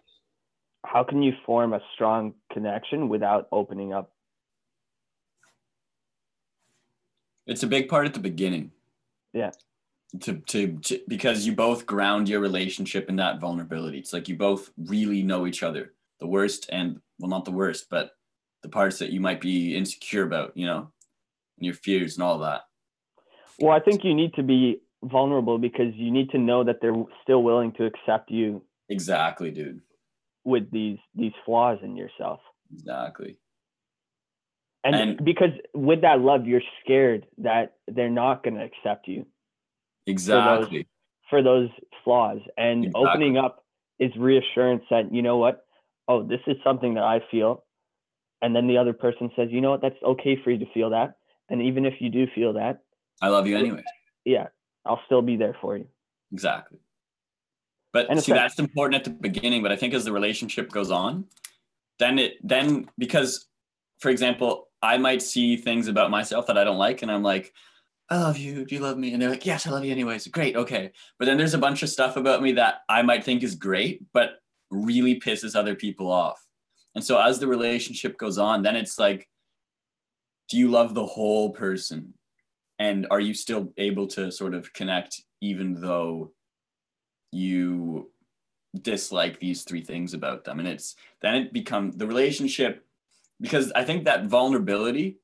how 0.84 1.04
can 1.04 1.22
you 1.22 1.32
form 1.44 1.72
a 1.72 1.80
strong 1.94 2.34
connection 2.52 3.08
without 3.08 3.46
opening 3.52 3.92
up? 3.92 4.12
It's 7.46 7.62
a 7.62 7.68
big 7.68 7.88
part 7.88 8.06
at 8.06 8.14
the 8.14 8.20
beginning. 8.20 8.72
Yeah. 9.32 9.52
To, 10.22 10.34
to 10.34 10.78
to 10.78 11.00
because 11.06 11.46
you 11.46 11.52
both 11.52 11.86
ground 11.86 12.28
your 12.28 12.40
relationship 12.40 13.08
in 13.08 13.16
that 13.16 13.40
vulnerability. 13.40 13.98
It's 13.98 14.12
like 14.12 14.28
you 14.28 14.36
both 14.36 14.70
really 14.76 15.22
know 15.22 15.46
each 15.46 15.62
other. 15.62 15.92
The 16.18 16.26
worst 16.26 16.66
and 16.72 17.00
well 17.20 17.30
not 17.30 17.44
the 17.44 17.50
worst, 17.52 17.86
but 17.90 18.12
the 18.62 18.68
parts 18.68 18.98
that 18.98 19.10
you 19.10 19.20
might 19.20 19.40
be 19.40 19.76
insecure 19.76 20.24
about, 20.24 20.56
you 20.56 20.66
know, 20.66 20.90
and 21.58 21.64
your 21.64 21.74
fears 21.74 22.16
and 22.16 22.24
all 22.24 22.38
that. 22.38 22.62
Well, 23.58 23.72
I 23.72 23.80
think 23.80 24.04
you 24.04 24.14
need 24.14 24.34
to 24.34 24.42
be 24.42 24.80
vulnerable 25.02 25.58
because 25.58 25.94
you 25.94 26.10
need 26.10 26.30
to 26.30 26.38
know 26.38 26.64
that 26.64 26.76
they're 26.80 26.94
still 27.22 27.42
willing 27.42 27.72
to 27.72 27.84
accept 27.86 28.30
you 28.30 28.62
Exactly, 28.88 29.50
dude. 29.50 29.80
with 30.44 30.70
these 30.70 30.98
these 31.14 31.32
flaws 31.44 31.78
in 31.82 31.96
yourself. 31.96 32.40
Exactly. 32.72 33.38
And, 34.84 34.94
And- 34.94 35.24
because 35.24 35.50
with 35.74 36.02
that 36.02 36.20
love, 36.20 36.46
you're 36.46 36.62
scared 36.84 37.26
that 37.38 37.74
they're 37.88 38.10
not 38.10 38.42
going 38.44 38.54
to 38.54 38.62
accept 38.62 39.08
you 39.08 39.26
Exactly. 40.06 40.86
for 41.28 41.42
those 41.42 41.70
flaws. 42.04 42.38
And 42.56 42.84
Exactly. 42.86 43.08
opening 43.08 43.36
up 43.36 43.64
is 43.98 44.14
reassurance 44.16 44.84
that, 44.90 45.12
you 45.12 45.22
know 45.22 45.38
what? 45.38 45.64
Oh, 46.06 46.22
this 46.22 46.40
is 46.46 46.56
something 46.62 46.94
that 46.94 47.02
I 47.02 47.20
feel. 47.32 47.64
And 48.42 48.54
then 48.54 48.68
the 48.68 48.78
other 48.78 48.92
person 48.92 49.32
says, 49.34 49.48
you 49.50 49.60
know 49.60 49.70
what? 49.70 49.80
That's 49.80 50.00
okay 50.04 50.36
for 50.36 50.52
you 50.52 50.58
to 50.58 50.66
feel 50.72 50.90
that. 50.90 51.14
And 51.48 51.62
even 51.62 51.84
if 51.84 51.94
you 52.00 52.08
do 52.10 52.26
feel 52.32 52.52
that, 52.52 52.82
I 53.20 53.28
love 53.28 53.46
you 53.46 53.56
anyway. 53.56 53.82
yeah, 54.24 54.48
I'll 54.84 55.00
still 55.06 55.22
be 55.22 55.36
there 55.36 55.56
for 55.60 55.76
you. 55.76 55.86
Exactly. 56.32 56.78
But 57.92 58.10
And 58.10 58.22
see, 58.22 58.32
that's 58.32 58.58
important 58.58 58.96
at 58.96 59.04
the 59.04 59.10
beginning. 59.10 59.62
But 59.62 59.72
I 59.72 59.76
think 59.76 59.94
as 59.94 60.04
the 60.04 60.12
relationship 60.12 60.70
goes 60.70 60.90
on, 60.90 61.24
then 61.98 62.18
it 62.18 62.34
then 62.42 62.90
because, 62.98 63.46
for 64.00 64.10
example, 64.10 64.68
I 64.82 64.98
might 64.98 65.22
see 65.22 65.56
things 65.56 65.88
about 65.88 66.10
myself 66.10 66.46
that 66.48 66.58
I 66.58 66.64
don't 66.64 66.78
like, 66.78 67.02
and 67.02 67.10
I'm 67.10 67.22
like, 67.22 67.52
I 68.10 68.18
love 68.18 68.36
you. 68.38 68.64
Do 68.64 68.74
you 68.74 68.80
love 68.80 68.98
me? 68.98 69.12
And 69.12 69.20
they're 69.20 69.30
like, 69.30 69.46
Yes, 69.46 69.66
I 69.66 69.70
love 69.70 69.84
you 69.84 69.92
anyways. 69.92 70.26
Great. 70.28 70.56
Okay. 70.56 70.92
But 71.18 71.26
then 71.26 71.38
there's 71.38 71.54
a 71.54 71.58
bunch 71.58 71.82
of 71.82 71.88
stuff 71.88 72.16
about 72.16 72.42
me 72.42 72.52
that 72.52 72.82
I 72.88 73.02
might 73.02 73.24
think 73.24 73.42
is 73.42 73.54
great, 73.54 74.02
but 74.12 74.40
really 74.70 75.18
pisses 75.18 75.56
other 75.56 75.74
people 75.74 76.10
off. 76.10 76.40
And 76.94 77.04
so 77.04 77.20
as 77.20 77.38
the 77.38 77.46
relationship 77.46 78.16
goes 78.16 78.38
on, 78.38 78.62
then 78.62 78.76
it's 78.76 78.98
like, 78.98 79.28
do 80.48 80.56
you 80.56 80.70
love 80.70 80.94
the 80.94 81.06
whole 81.06 81.50
person? 81.50 82.14
And 82.78 83.06
are 83.10 83.20
you 83.20 83.34
still 83.34 83.72
able 83.78 84.06
to 84.08 84.30
sort 84.30 84.54
of 84.54 84.72
connect 84.72 85.22
even 85.40 85.80
though 85.80 86.32
you 87.32 88.10
dislike 88.82 89.40
these 89.40 89.62
three 89.62 89.82
things 89.82 90.14
about 90.14 90.44
them? 90.44 90.58
And 90.58 90.68
it's 90.68 90.96
then 91.22 91.34
it 91.34 91.52
becomes 91.52 91.96
the 91.96 92.06
relationship 92.06 92.84
because 93.40 93.72
I 93.72 93.84
think 93.84 94.04
that 94.04 94.26
vulnerability, 94.26 95.18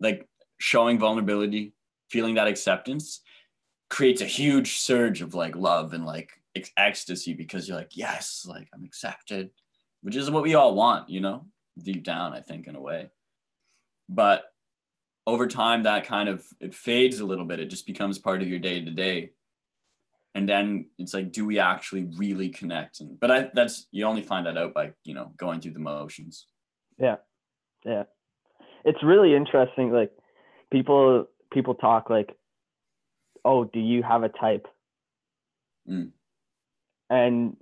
like 0.00 0.26
showing 0.58 0.98
vulnerability, 0.98 1.72
feeling 2.10 2.34
that 2.34 2.48
acceptance, 2.48 3.20
creates 3.88 4.20
a 4.20 4.26
huge 4.26 4.78
surge 4.78 5.20
of 5.20 5.34
like 5.34 5.56
love 5.56 5.92
and 5.92 6.06
like 6.06 6.32
ex- 6.54 6.72
ecstasy 6.76 7.34
because 7.34 7.68
you're 7.68 7.76
like, 7.76 7.96
yes, 7.96 8.46
like 8.48 8.68
I'm 8.72 8.84
accepted, 8.84 9.50
which 10.02 10.16
is 10.16 10.30
what 10.30 10.42
we 10.42 10.54
all 10.54 10.74
want, 10.74 11.10
you 11.10 11.20
know, 11.20 11.46
deep 11.78 12.04
down, 12.04 12.32
I 12.32 12.40
think, 12.40 12.66
in 12.66 12.76
a 12.76 12.80
way. 12.80 13.10
But 14.08 14.49
over 15.30 15.46
time, 15.46 15.84
that 15.84 16.06
kind 16.06 16.28
of 16.28 16.44
it 16.60 16.74
fades 16.74 17.20
a 17.20 17.24
little 17.24 17.44
bit. 17.44 17.60
It 17.60 17.70
just 17.70 17.86
becomes 17.86 18.18
part 18.18 18.42
of 18.42 18.48
your 18.48 18.58
day 18.58 18.84
to 18.84 18.90
day. 18.90 19.30
And 20.34 20.48
then 20.48 20.86
it's 20.98 21.14
like, 21.14 21.32
do 21.32 21.44
we 21.46 21.58
actually 21.58 22.08
really 22.16 22.48
connect? 22.48 23.00
And 23.00 23.18
but 23.18 23.30
I 23.30 23.50
that's 23.54 23.86
you 23.92 24.04
only 24.06 24.22
find 24.22 24.46
that 24.46 24.58
out 24.58 24.74
by 24.74 24.92
you 25.04 25.14
know 25.14 25.32
going 25.36 25.60
through 25.60 25.72
the 25.72 25.78
motions. 25.80 26.46
Yeah. 26.98 27.16
Yeah. 27.84 28.04
It's 28.84 29.02
really 29.02 29.34
interesting. 29.34 29.92
Like 29.92 30.12
people 30.72 31.26
people 31.52 31.74
talk 31.74 32.10
like, 32.10 32.36
oh, 33.44 33.64
do 33.64 33.78
you 33.78 34.02
have 34.02 34.24
a 34.24 34.28
type? 34.28 34.66
Mm. 35.88 36.10
And 37.08 37.56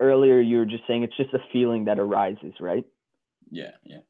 earlier 0.00 0.40
you 0.40 0.58
were 0.58 0.66
just 0.66 0.84
saying 0.86 1.02
it's 1.02 1.16
just 1.16 1.34
a 1.34 1.40
feeling 1.52 1.86
that 1.86 1.98
arises, 1.98 2.54
right? 2.60 2.84
Yeah, 3.50 3.72
yeah. 3.84 4.00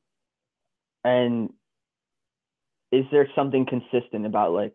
And 1.05 1.53
is 2.93 3.05
there 3.11 3.29
something 3.35 3.67
consistent 3.67 4.27
about 4.27 4.53
like 4.53 4.75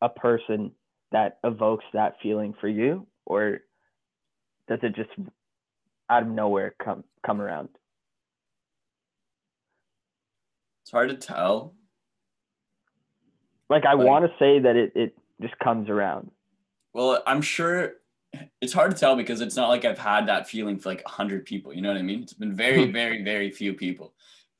a 0.00 0.08
person 0.08 0.72
that 1.12 1.38
evokes 1.44 1.84
that 1.92 2.14
feeling 2.22 2.54
for 2.60 2.68
you? 2.68 3.06
Or 3.26 3.60
does 4.68 4.78
it 4.82 4.94
just 4.96 5.10
out 6.10 6.22
of 6.22 6.28
nowhere 6.28 6.74
come 6.82 7.04
come 7.24 7.40
around? 7.40 7.68
It's 10.82 10.90
hard 10.90 11.08
to 11.10 11.16
tell. 11.16 11.74
Like 13.70 13.84
I 13.86 13.94
Like- 13.94 14.06
want 14.06 14.30
to 14.30 14.38
say 14.38 14.58
that 14.60 14.76
it, 14.76 14.92
it 14.94 15.16
just 15.40 15.58
comes 15.58 15.88
around. 15.88 16.30
Well, 16.92 17.22
I'm 17.26 17.42
sure 17.42 17.94
it's 18.60 18.72
hard 18.72 18.90
to 18.92 18.96
tell 18.96 19.16
because 19.16 19.40
it's 19.40 19.56
not 19.56 19.68
like 19.68 19.84
I've 19.84 19.98
had 19.98 20.28
that 20.28 20.48
feeling 20.48 20.78
for 20.78 20.90
like 20.90 21.02
a 21.06 21.08
hundred 21.08 21.44
people. 21.44 21.72
You 21.72 21.80
know 21.82 21.88
what 21.88 21.98
I 21.98 22.02
mean? 22.02 22.22
It's 22.22 22.34
been 22.34 22.54
very, 22.54 22.86
very, 22.92 23.22
very 23.22 23.50
few 23.50 23.74
people. 23.74 24.14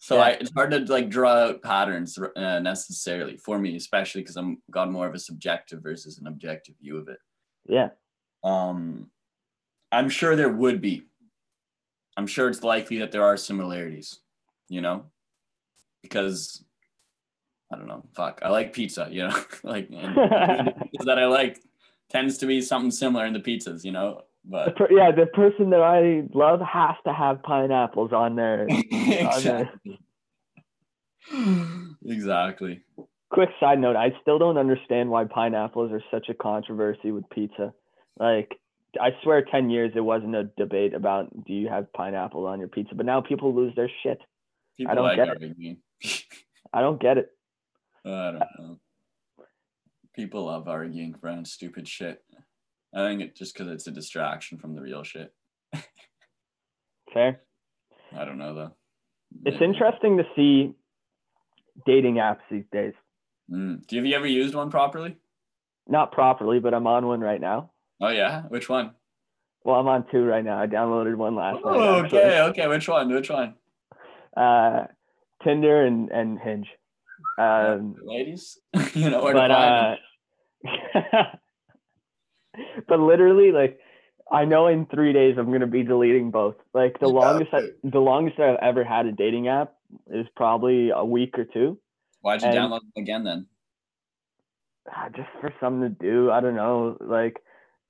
So 0.05 0.17
Yeah. 0.17 0.23
I, 0.25 0.29
it's 0.33 0.53
hard 0.53 0.71
to 0.73 0.81
like 0.81 1.09
draw 1.09 1.33
out 1.33 1.63
patterns 1.63 2.19
uh, 2.19 2.59
necessarily 2.59 3.39
for 3.39 3.59
me, 3.59 3.75
especially 3.75 4.21
because 4.21 4.37
I'm 4.37 4.61
got 4.71 4.93
more 4.93 5.07
of 5.07 5.15
a 5.15 5.19
subjective 5.19 5.83
versus 5.83 6.19
an 6.19 6.27
objective 6.27 6.75
view 6.79 6.99
of 6.99 7.09
it. 7.09 7.17
Yeah. 7.67 7.89
Um, 8.43 9.11
I'm 9.91 10.11
sure 10.11 10.37
there 10.37 10.51
would 10.51 10.83
be. 10.83 11.05
I'm 12.19 12.27
sure 12.27 12.51
it's 12.51 12.63
likely 12.63 12.99
that 12.99 13.13
there 13.13 13.25
are 13.25 13.39
similarities. 13.39 14.21
You 14.69 14.83
know, 14.83 15.07
because 16.03 16.63
I 17.73 17.77
don't 17.77 17.87
know. 17.87 18.05
Fuck, 18.15 18.41
I 18.43 18.51
like 18.51 18.75
pizza. 18.75 19.09
You 19.11 19.29
know, 19.29 19.45
like 19.63 19.89
that 19.89 21.19
I 21.19 21.25
like 21.25 21.63
tends 22.11 22.37
to 22.39 22.47
be 22.47 22.61
something 22.61 22.91
similar 22.91 23.25
in 23.25 23.33
the 23.33 23.41
pizzas. 23.41 23.85
You 23.85 23.93
know, 23.93 24.21
The 24.49 24.73
per- 24.77 24.91
yeah, 24.91 25.11
the 25.11 25.27
person 25.27 25.71
that 25.71 25.81
I 25.81 26.23
love 26.37 26.61
has 26.61 26.97
to 27.07 27.13
have 27.13 27.43
pineapples 27.43 28.13
on 28.13 28.37
there. 28.37 28.67
exactly. 28.91 29.99
exactly. 32.05 32.83
Quick 33.31 33.49
side 33.59 33.79
note: 33.79 33.97
I 33.97 34.13
still 34.21 34.39
don't 34.39 34.59
understand 34.59 35.11
why 35.11 35.25
pineapples 35.25 35.93
are 35.93 36.03
such 36.11 36.29
a 36.29 36.35
controversy 36.35 37.11
with 37.11 37.29
pizza. 37.31 37.73
Like, 38.19 38.53
I 39.01 39.11
swear, 39.23 39.43
ten 39.43 39.71
years 39.71 39.93
it 39.97 40.01
wasn't 40.01 40.37
a 40.37 40.45
debate 40.59 40.95
about 40.95 41.31
do 41.47 41.53
you 41.55 41.69
have 41.69 41.93
pineapple 41.93 42.47
on 42.47 42.59
your 42.59 42.69
pizza, 42.69 42.95
but 42.95 43.07
now 43.07 43.23
people 43.23 43.55
lose 43.55 43.75
their 43.75 43.91
shit. 44.03 44.19
People 44.77 44.95
don't 44.95 45.05
like 45.05 45.17
get 45.17 45.29
it. 45.29 45.79
I 46.73 46.81
don't 46.81 47.01
get 47.01 47.19
it. 47.19 47.31
I 48.05 48.33
don't 48.33 48.41
know. 48.59 48.79
People 50.15 50.45
love 50.45 50.69
arguing 50.69 51.15
around 51.25 51.49
stupid 51.49 51.89
shit. 51.89 52.23
I 52.95 53.09
think 53.09 53.21
it 53.21 53.37
just 53.37 53.55
because 53.55 53.71
it's 53.73 53.87
a 53.87 53.91
distraction 53.91 54.59
from 54.59 54.75
the 54.75 54.81
real 54.81 55.03
shit. 55.03 55.33
Fair. 57.13 57.41
I 58.17 58.25
don't 58.25 58.39
know 58.39 58.55
though. 58.55 58.73
It's 59.45 59.59
Maybe. 59.61 59.65
interesting 59.73 60.19
to 60.19 60.25
see 60.37 60.75
dating 61.87 62.17
apps 62.17 62.41
these 62.51 62.65
days. 62.73 62.95
Mm. 63.51 63.87
Do 63.87 63.97
you 63.97 64.03
have 64.03 64.09
you 64.09 64.17
ever 64.17 64.27
used 64.27 64.55
one 64.55 64.71
properly? 64.71 65.17
Not 65.89 66.13
properly, 66.13 66.61
but 66.61 66.73
I'm 66.73 66.87
on 66.87 67.07
one 67.07 67.21
right 67.21 67.41
now. 67.41 67.73
Oh 68.01 68.09
yeah, 68.09 68.43
which 68.43 68.69
one? 68.69 68.93
Well, 69.65 69.77
I'm 69.77 69.89
on 69.89 70.07
two 70.11 70.25
right 70.25 70.45
now. 70.45 70.61
I 70.61 70.67
downloaded 70.67 71.17
one 71.17 71.35
last 71.35 71.57
night. 71.57 71.63
Oh, 71.65 72.05
actually. 72.05 72.19
okay, 72.19 72.41
okay. 72.41 72.67
Which 72.69 72.89
one? 72.89 73.13
Which 73.13 73.31
one? 73.31 73.55
Uh, 74.37 74.85
Tinder 75.43 75.85
and 75.85 76.11
and 76.11 76.39
Hinge. 76.39 76.69
Um, 77.39 77.97
Ladies, 78.05 78.59
you 78.95 79.11
know 79.11 79.23
where 79.23 79.35
but 79.35 79.49
to 79.49 79.55
find 79.55 79.99
uh, 81.09 81.37
but 82.89 83.01
literally, 83.01 83.53
like, 83.53 83.79
I 84.31 84.45
know 84.45 84.67
in 84.69 84.87
three 84.87 85.13
days 85.13 85.37
I'm 85.39 85.53
gonna 85.53 85.67
be 85.67 85.83
deleting 85.83 86.31
both. 86.31 86.57
Like 86.73 86.99
the 86.99 87.09
longest, 87.09 87.51
I, 87.53 87.69
the 87.83 88.01
longest 88.01 88.39
I've 88.41 88.59
ever 88.63 88.83
had 88.85 89.07
a 89.07 89.13
dating 89.13 89.49
app 89.49 89.75
is 90.11 90.27
probably 90.35 90.91
a 90.91 91.05
week 91.05 91.39
or 91.39 91.45
two. 91.45 91.79
Why'd 92.23 92.43
you 92.43 92.49
and- 92.49 92.57
download 92.57 92.81
them 92.81 92.93
again 92.97 93.25
then? 93.25 93.47
Ah, 94.91 95.09
Just 95.15 95.29
for 95.41 95.53
something 95.61 95.83
to 95.83 95.89
do. 95.89 96.31
I 96.31 96.41
don't 96.41 96.57
know. 96.57 96.97
Like 97.01 97.43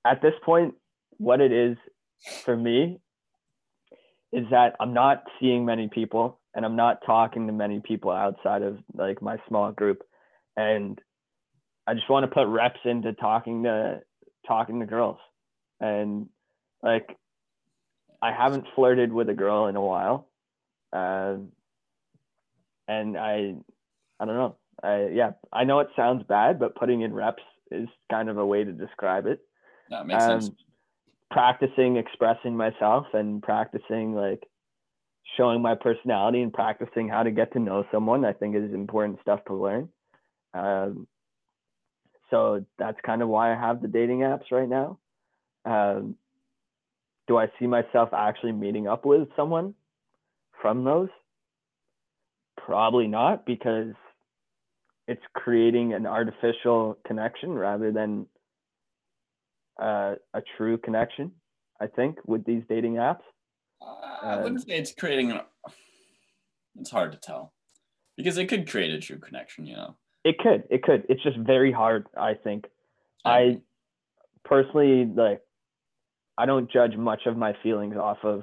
at 0.04 0.22
this 0.22 0.34
point, 0.44 0.74
what 1.18 1.40
it 1.40 1.52
is 1.52 1.76
for 2.44 2.56
me 2.56 3.00
is 4.32 4.44
that 4.50 4.74
I'm 4.80 4.92
not 4.94 5.24
seeing 5.40 5.64
many 5.64 5.88
people 5.88 6.40
and 6.54 6.64
I'm 6.64 6.76
not 6.76 7.00
talking 7.06 7.46
to 7.46 7.52
many 7.52 7.80
people 7.80 8.10
outside 8.10 8.62
of 8.62 8.78
like 8.94 9.22
my 9.22 9.38
small 9.48 9.72
group, 9.72 10.02
and 10.56 11.00
I 11.86 11.94
just 11.94 12.08
want 12.08 12.24
to 12.24 12.34
put 12.34 12.46
reps 12.46 12.80
into 12.84 13.12
talking 13.12 13.64
to 13.64 14.00
talking 14.46 14.80
to 14.80 14.86
girls, 14.86 15.18
and 15.80 16.28
like 16.82 17.16
I 18.22 18.32
haven't 18.32 18.66
flirted 18.74 19.12
with 19.12 19.28
a 19.28 19.34
girl 19.34 19.66
in 19.66 19.76
a 19.76 19.82
while. 19.82 20.28
Um, 20.92 21.48
and 22.88 23.18
I, 23.18 23.54
I 24.20 24.24
don't 24.24 24.36
know. 24.36 24.56
I, 24.82 25.08
yeah, 25.12 25.32
I 25.52 25.64
know 25.64 25.80
it 25.80 25.88
sounds 25.96 26.24
bad, 26.28 26.58
but 26.58 26.74
putting 26.76 27.02
in 27.02 27.12
reps 27.12 27.42
is 27.70 27.88
kind 28.10 28.28
of 28.28 28.38
a 28.38 28.46
way 28.46 28.64
to 28.64 28.72
describe 28.72 29.26
it. 29.26 29.40
That 29.90 30.06
makes 30.06 30.24
sense. 30.24 30.46
Um, 30.46 30.56
practicing 31.30 31.96
expressing 31.96 32.56
myself 32.56 33.06
and 33.12 33.42
practicing 33.42 34.14
like 34.14 34.44
showing 35.36 35.60
my 35.60 35.74
personality 35.74 36.42
and 36.42 36.52
practicing 36.52 37.08
how 37.08 37.24
to 37.24 37.30
get 37.30 37.52
to 37.52 37.58
know 37.58 37.84
someone, 37.90 38.24
I 38.24 38.32
think 38.32 38.54
is 38.54 38.72
important 38.72 39.20
stuff 39.20 39.40
to 39.46 39.54
learn. 39.54 39.88
Um, 40.54 41.08
so 42.34 42.64
that's 42.80 42.98
kind 43.06 43.22
of 43.22 43.28
why 43.28 43.52
I 43.52 43.54
have 43.54 43.80
the 43.80 43.86
dating 43.86 44.20
apps 44.20 44.50
right 44.50 44.68
now. 44.68 44.98
Um, 45.64 46.16
do 47.28 47.38
I 47.38 47.46
see 47.60 47.68
myself 47.68 48.08
actually 48.12 48.52
meeting 48.52 48.88
up 48.88 49.06
with 49.06 49.28
someone 49.36 49.74
from 50.60 50.82
those? 50.82 51.10
Probably 52.56 53.06
not 53.06 53.46
because 53.46 53.94
it's 55.06 55.22
creating 55.32 55.94
an 55.94 56.06
artificial 56.06 56.98
connection 57.06 57.52
rather 57.52 57.92
than 57.92 58.26
uh, 59.80 60.16
a 60.34 60.42
true 60.56 60.76
connection, 60.76 61.30
I 61.80 61.86
think, 61.86 62.18
with 62.26 62.44
these 62.44 62.62
dating 62.68 62.94
apps. 62.94 63.22
I 63.80 64.38
wouldn't 64.42 64.66
say 64.66 64.76
it's 64.76 64.92
creating 64.92 65.30
an. 65.30 65.40
It's 66.80 66.90
hard 66.90 67.12
to 67.12 67.18
tell 67.18 67.52
because 68.16 68.38
it 68.38 68.46
could 68.46 68.68
create 68.68 68.92
a 68.92 68.98
true 68.98 69.18
connection, 69.18 69.66
you 69.66 69.76
know. 69.76 69.96
It 70.24 70.38
could, 70.38 70.64
it 70.70 70.82
could. 70.82 71.04
It's 71.08 71.22
just 71.22 71.36
very 71.36 71.70
hard, 71.70 72.06
I 72.16 72.34
think. 72.34 72.64
I 73.24 73.60
personally 74.44 75.06
like 75.06 75.40
I 76.36 76.46
don't 76.46 76.70
judge 76.70 76.96
much 76.96 77.22
of 77.26 77.36
my 77.36 77.54
feelings 77.62 77.96
off 77.96 78.18
of 78.22 78.42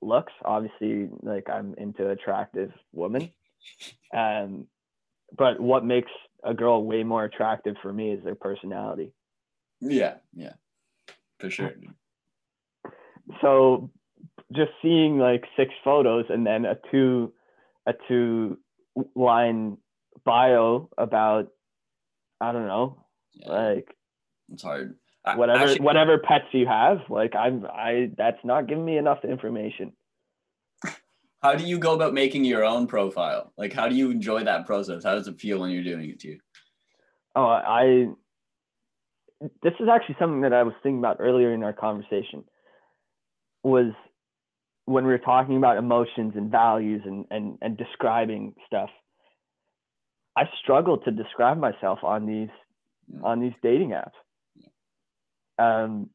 looks. 0.00 0.32
Obviously, 0.44 1.08
like 1.22 1.48
I'm 1.50 1.74
into 1.78 2.08
attractive 2.10 2.72
women. 2.92 3.30
Um 4.16 4.66
but 5.36 5.60
what 5.60 5.84
makes 5.84 6.10
a 6.44 6.54
girl 6.54 6.84
way 6.84 7.02
more 7.02 7.24
attractive 7.24 7.74
for 7.82 7.92
me 7.92 8.12
is 8.12 8.22
their 8.22 8.36
personality. 8.36 9.12
Yeah, 9.80 10.14
yeah. 10.32 10.52
For 11.40 11.50
sure. 11.50 11.74
So 13.42 13.90
just 14.54 14.70
seeing 14.80 15.18
like 15.18 15.44
six 15.56 15.74
photos 15.84 16.26
and 16.28 16.46
then 16.46 16.64
a 16.64 16.78
two 16.90 17.32
a 17.86 17.94
two 18.06 18.58
line 19.14 19.76
bio 20.24 20.88
about 20.98 21.48
I 22.40 22.52
don't 22.52 22.66
know, 22.66 23.04
Yeah, 23.34 23.50
like 23.52 23.88
it's 24.52 24.62
hard. 24.62 24.96
I- 25.24 25.36
whatever 25.36 25.64
actually- 25.64 25.84
whatever 25.84 26.18
pets 26.18 26.46
you 26.52 26.66
have 26.66 26.98
like 27.10 27.34
i'm 27.36 27.66
i 27.66 28.10
that's 28.16 28.42
not 28.44 28.66
giving 28.66 28.84
me 28.84 28.96
enough 28.96 29.24
information 29.24 29.92
How 31.42 31.54
do 31.54 31.64
you 31.64 31.78
go 31.78 31.94
about 31.94 32.14
making 32.14 32.44
your 32.44 32.64
own 32.64 32.88
profile? 32.88 33.52
Like, 33.56 33.72
how 33.72 33.88
do 33.88 33.94
you 33.94 34.10
enjoy 34.10 34.42
that 34.42 34.66
process? 34.66 35.04
How 35.04 35.14
does 35.14 35.28
it 35.28 35.40
feel 35.40 35.60
when 35.60 35.70
you're 35.70 35.84
doing 35.84 36.08
it 36.10 36.20
too? 36.20 36.38
oh 37.36 37.46
i 37.46 38.06
this 39.62 39.74
is 39.80 39.88
actually 39.92 40.16
something 40.18 40.40
that 40.42 40.52
i 40.52 40.62
was 40.62 40.74
thinking 40.82 40.98
about 40.98 41.16
earlier 41.20 41.52
in 41.52 41.62
our 41.62 41.72
conversation 41.74 42.42
was 43.62 43.92
when 44.86 45.04
we 45.04 45.10
were 45.12 45.18
talking 45.18 45.56
about 45.58 45.76
emotions 45.76 46.32
and 46.36 46.50
values 46.50 47.02
and 47.04 47.26
and, 47.30 47.58
and 47.60 47.76
describing 47.76 48.54
stuff 48.66 48.90
i 50.38 50.42
struggle 50.62 50.96
to 50.98 51.10
describe 51.22 51.58
myself 51.68 51.98
on 52.14 52.20
these 52.32 52.54
Yeah. 53.12 53.20
on 53.30 53.36
these 53.40 53.56
dating 53.62 53.90
apps. 54.02 54.18
Um 55.66 56.10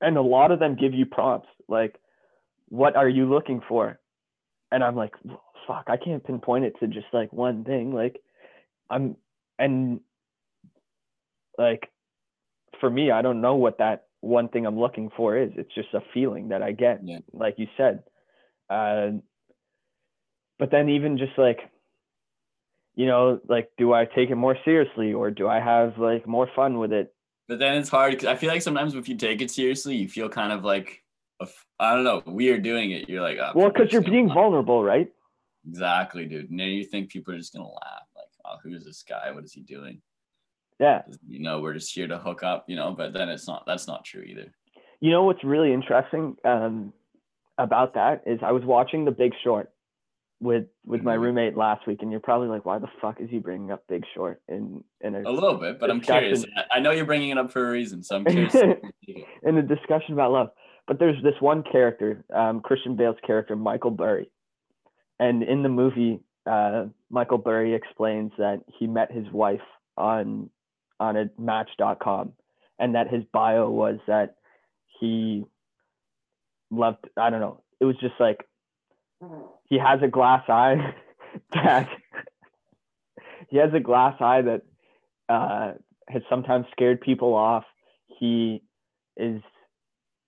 and 0.00 0.16
a 0.16 0.22
lot 0.36 0.50
of 0.50 0.58
them 0.60 0.76
give 0.82 0.94
you 0.94 1.06
prompts 1.06 1.48
like 1.68 1.94
what 2.80 2.96
are 2.96 3.08
you 3.08 3.24
looking 3.34 3.60
for? 3.68 3.84
And 4.72 4.82
i'm 4.84 4.96
like 4.96 5.14
fuck 5.66 5.84
i 5.94 5.96
can't 6.04 6.24
pinpoint 6.28 6.64
it 6.68 6.74
to 6.80 6.86
just 6.98 7.10
like 7.12 7.32
one 7.32 7.64
thing. 7.64 7.92
Like 8.02 8.16
i'm 8.94 9.16
and 9.58 10.00
like 11.58 11.82
for 12.80 12.88
me 12.98 13.10
i 13.10 13.20
don't 13.22 13.40
know 13.46 13.56
what 13.64 13.78
that 13.78 13.98
one 14.22 14.48
thing 14.48 14.66
i'm 14.66 14.78
looking 14.84 15.10
for 15.16 15.36
is. 15.44 15.50
It's 15.56 15.74
just 15.74 15.92
a 15.94 16.00
feeling 16.14 16.48
that 16.48 16.62
i 16.62 16.72
get 16.72 17.00
Yeah. 17.04 17.18
like 17.32 17.56
you 17.58 17.68
said. 17.76 18.02
Uh, 18.78 19.10
but 20.60 20.70
then 20.70 20.88
even 20.90 21.18
just 21.18 21.36
like 21.38 21.60
you 23.00 23.06
know 23.10 23.22
like 23.54 23.66
do 23.80 23.86
i 24.00 24.02
take 24.16 24.28
it 24.34 24.38
more 24.46 24.56
seriously 24.66 25.10
or 25.20 25.26
do 25.40 25.44
i 25.56 25.58
have 25.72 25.88
like 26.08 26.24
more 26.36 26.48
fun 26.58 26.72
with 26.82 26.92
it 27.00 27.06
But 27.50 27.58
then 27.62 27.74
it's 27.80 27.92
hard 27.96 28.10
because 28.12 28.28
I 28.34 28.36
feel 28.40 28.50
like 28.54 28.62
sometimes 28.68 28.94
if 28.94 29.08
you 29.10 29.16
take 29.16 29.40
it 29.44 29.50
seriously, 29.50 29.94
you 30.02 30.08
feel 30.16 30.28
kind 30.40 30.52
of 30.58 30.60
like 30.72 30.88
I 31.84 31.88
don't 31.94 32.04
know 32.08 32.18
we 32.40 32.44
are 32.52 32.62
doing 32.70 32.88
it. 32.96 33.02
You're 33.10 33.26
like, 33.28 33.38
oh, 33.44 33.52
well 33.58 33.70
because 33.72 33.90
you're 33.92 34.10
being 34.14 34.28
laugh. 34.28 34.40
vulnerable 34.40 34.80
right 34.92 35.08
Exactly, 35.70 36.24
dude. 36.32 36.50
Now 36.60 36.64
you 36.78 36.84
think 36.92 37.10
people 37.14 37.30
are 37.34 37.40
just 37.42 37.52
gonna 37.54 37.74
laugh, 37.84 38.06
like, 38.20 38.32
oh, 38.46 38.56
who 38.62 38.70
is 38.78 38.84
this 38.88 39.02
guy? 39.14 39.26
What 39.34 39.44
is 39.48 39.52
he 39.58 39.62
doing? 39.76 39.96
yeah 40.86 41.00
You 41.34 41.40
know, 41.46 41.56
we're 41.62 41.74
just 41.80 41.92
here 41.96 42.08
to 42.14 42.18
hook 42.26 42.40
up, 42.50 42.60
you 42.70 42.76
know. 42.80 42.90
But 43.00 43.08
then 43.16 43.28
it's 43.34 43.46
not. 43.50 43.64
That's 43.66 43.86
not 43.92 44.04
true 44.10 44.24
either. 44.32 44.48
you 45.04 45.10
know 45.14 45.24
what's 45.28 45.44
really 45.54 45.72
interesting 45.78 46.24
um, 46.52 46.74
about 47.66 47.90
that 48.00 48.16
is 48.32 48.38
I 48.50 48.52
was 48.58 48.64
watching 48.76 49.00
The 49.04 49.16
Big 49.22 49.32
Short 49.44 49.66
with 50.40 50.66
with 50.86 51.02
my 51.02 51.16
Mhm. 51.16 51.20
roommate 51.20 51.56
last 51.56 51.86
week, 51.86 52.00
and 52.02 52.10
you're 52.10 52.20
probably 52.20 52.48
like, 52.48 52.64
why 52.64 52.78
the 52.78 52.88
fuck 53.00 53.20
is 53.20 53.28
he 53.28 53.38
bringing 53.38 53.70
up 53.70 53.86
Big 53.88 54.04
Short 54.14 54.40
in 54.48 54.82
in 55.02 55.14
a 55.14 55.20
A 55.20 55.30
little 55.30 55.54
bit, 55.58 55.78
but 55.78 55.90
I'm 55.90 56.00
curious. 56.00 56.44
I 56.56 56.78
I 56.78 56.80
know 56.80 56.90
you're 56.92 57.04
bringing 57.04 57.28
it 57.30 57.38
up 57.38 57.50
for 57.52 57.68
a 57.68 57.70
reason, 57.70 58.02
so 58.02 58.16
I'm 58.16 58.24
curious. 58.26 58.52
to 58.52 58.76
take 59.06 59.18
it. 59.18 59.26
in 59.42 59.58
a 59.58 59.62
discussion 59.62 60.14
about 60.14 60.32
love? 60.32 60.50
But 60.86 60.98
there's 60.98 61.22
this 61.22 61.38
one 61.40 61.62
character, 61.62 62.24
um, 62.32 62.60
Christian 62.62 62.96
Bale's 62.96 63.18
character, 63.24 63.54
Michael 63.54 63.90
Burry, 63.92 64.30
and 65.18 65.42
in 65.42 65.62
the 65.62 65.68
movie, 65.68 66.20
uh, 66.46 66.86
Michael 67.10 67.38
Burry 67.38 67.74
explains 67.74 68.32
that 68.38 68.64
he 68.78 68.86
met 68.86 69.12
his 69.12 69.30
wife 69.30 69.60
on 69.98 70.48
on 70.98 71.16
a 71.16 71.30
Match.com, 71.38 72.32
and 72.78 72.94
that 72.94 73.08
his 73.08 73.24
bio 73.32 73.70
was 73.70 73.98
that 74.06 74.36
he 74.98 75.44
loved. 76.70 77.06
I 77.16 77.28
don't 77.28 77.40
know. 77.40 77.62
It 77.78 77.84
was 77.84 77.96
just 78.00 78.18
like 78.18 78.46
he 79.70 79.78
has 79.78 80.00
a 80.02 80.08
glass 80.08 80.42
eye 80.48 80.94
that 81.54 81.88
he 83.48 83.56
has 83.56 83.70
a 83.74 83.80
glass 83.80 84.16
eye 84.20 84.42
that 84.42 84.62
uh, 85.28 85.72
has 86.08 86.22
sometimes 86.28 86.66
scared 86.72 87.00
people 87.00 87.34
off. 87.34 87.64
He 88.18 88.62
is 89.16 89.40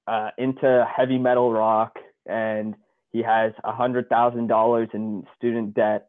uh, 0.07 0.31
into 0.39 0.87
heavy 0.97 1.19
metal 1.19 1.53
rock 1.53 1.99
and 2.27 2.75
he 3.13 3.23
has 3.23 3.53
a 3.65 3.73
hundred 3.73 4.09
thousand 4.09 4.47
dollars 4.47 4.89
in 4.95 5.25
student 5.37 5.75
debt 5.75 6.09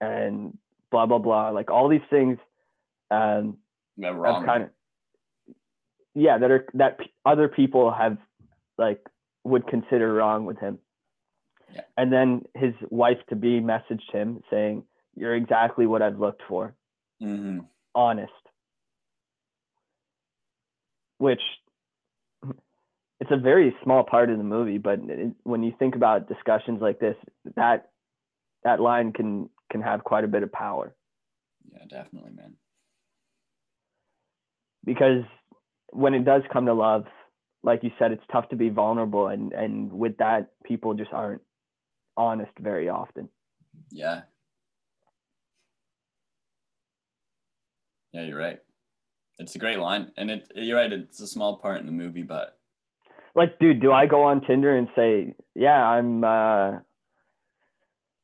and 0.00 0.56
blah 0.90 1.06
blah 1.06 1.18
blah. 1.18 1.50
Like 1.50 1.70
all 1.70 1.88
these 1.88 2.00
things 2.10 2.38
um, 3.10 3.58
kind 4.46 4.62
of 4.64 4.70
yeah 6.14 6.38
that 6.38 6.50
are 6.50 6.66
that 6.74 6.98
p- 6.98 7.12
other 7.24 7.48
people 7.48 7.92
have 7.92 8.16
like 8.78 9.00
would 9.44 9.66
consider 9.66 10.12
wrong 10.12 10.44
with 10.46 10.58
him. 10.58 10.78
Yeah. 11.74 11.82
And 11.96 12.12
then 12.12 12.44
his 12.54 12.74
wife 12.90 13.18
to 13.28 13.36
be 13.36 13.60
messaged 13.60 14.10
him 14.12 14.42
saying, 14.50 14.84
"You're 15.16 15.34
exactly 15.34 15.86
what 15.86 16.02
I've 16.02 16.18
looked 16.18 16.42
for." 16.48 16.74
hmm 17.20 17.60
honest 17.94 18.32
which 21.18 21.40
it's 23.20 23.30
a 23.30 23.36
very 23.36 23.74
small 23.82 24.04
part 24.04 24.30
of 24.30 24.38
the 24.38 24.44
movie 24.44 24.78
but 24.78 25.00
it, 25.08 25.32
when 25.42 25.62
you 25.62 25.72
think 25.78 25.94
about 25.96 26.28
discussions 26.28 26.80
like 26.80 26.98
this 27.00 27.16
that 27.56 27.90
that 28.64 28.80
line 28.80 29.12
can 29.12 29.50
can 29.70 29.82
have 29.82 30.04
quite 30.04 30.24
a 30.24 30.28
bit 30.28 30.42
of 30.42 30.52
power 30.52 30.94
Yeah, 31.72 31.84
definitely, 31.88 32.30
man. 32.32 32.54
because 34.84 35.24
when 35.90 36.14
it 36.14 36.24
does 36.24 36.42
come 36.52 36.66
to 36.66 36.74
love 36.74 37.04
like 37.62 37.82
you 37.82 37.90
said 37.98 38.12
it's 38.12 38.22
tough 38.32 38.48
to 38.48 38.56
be 38.56 38.68
vulnerable 38.70 39.28
and 39.28 39.52
and 39.52 39.92
with 39.92 40.16
that 40.18 40.52
people 40.64 40.94
just 40.94 41.12
aren't 41.12 41.42
honest 42.26 42.52
very 42.60 42.88
often 42.88 43.28
Yeah. 43.90 44.22
Yeah, 48.12 48.22
you're 48.22 48.38
right. 48.38 48.58
It's 49.38 49.54
a 49.54 49.58
great 49.58 49.78
line, 49.78 50.10
and 50.16 50.30
it 50.30 50.50
you're 50.54 50.76
right. 50.76 50.92
It's 50.92 51.20
a 51.20 51.26
small 51.26 51.58
part 51.58 51.80
in 51.80 51.86
the 51.86 51.92
movie, 51.92 52.22
but 52.24 52.58
like 53.34 53.58
dude 53.58 53.80
do 53.80 53.92
i 53.92 54.06
go 54.06 54.24
on 54.24 54.40
tinder 54.40 54.76
and 54.76 54.88
say 54.96 55.34
yeah 55.54 55.84
i'm 55.86 56.24
uh 56.24 56.72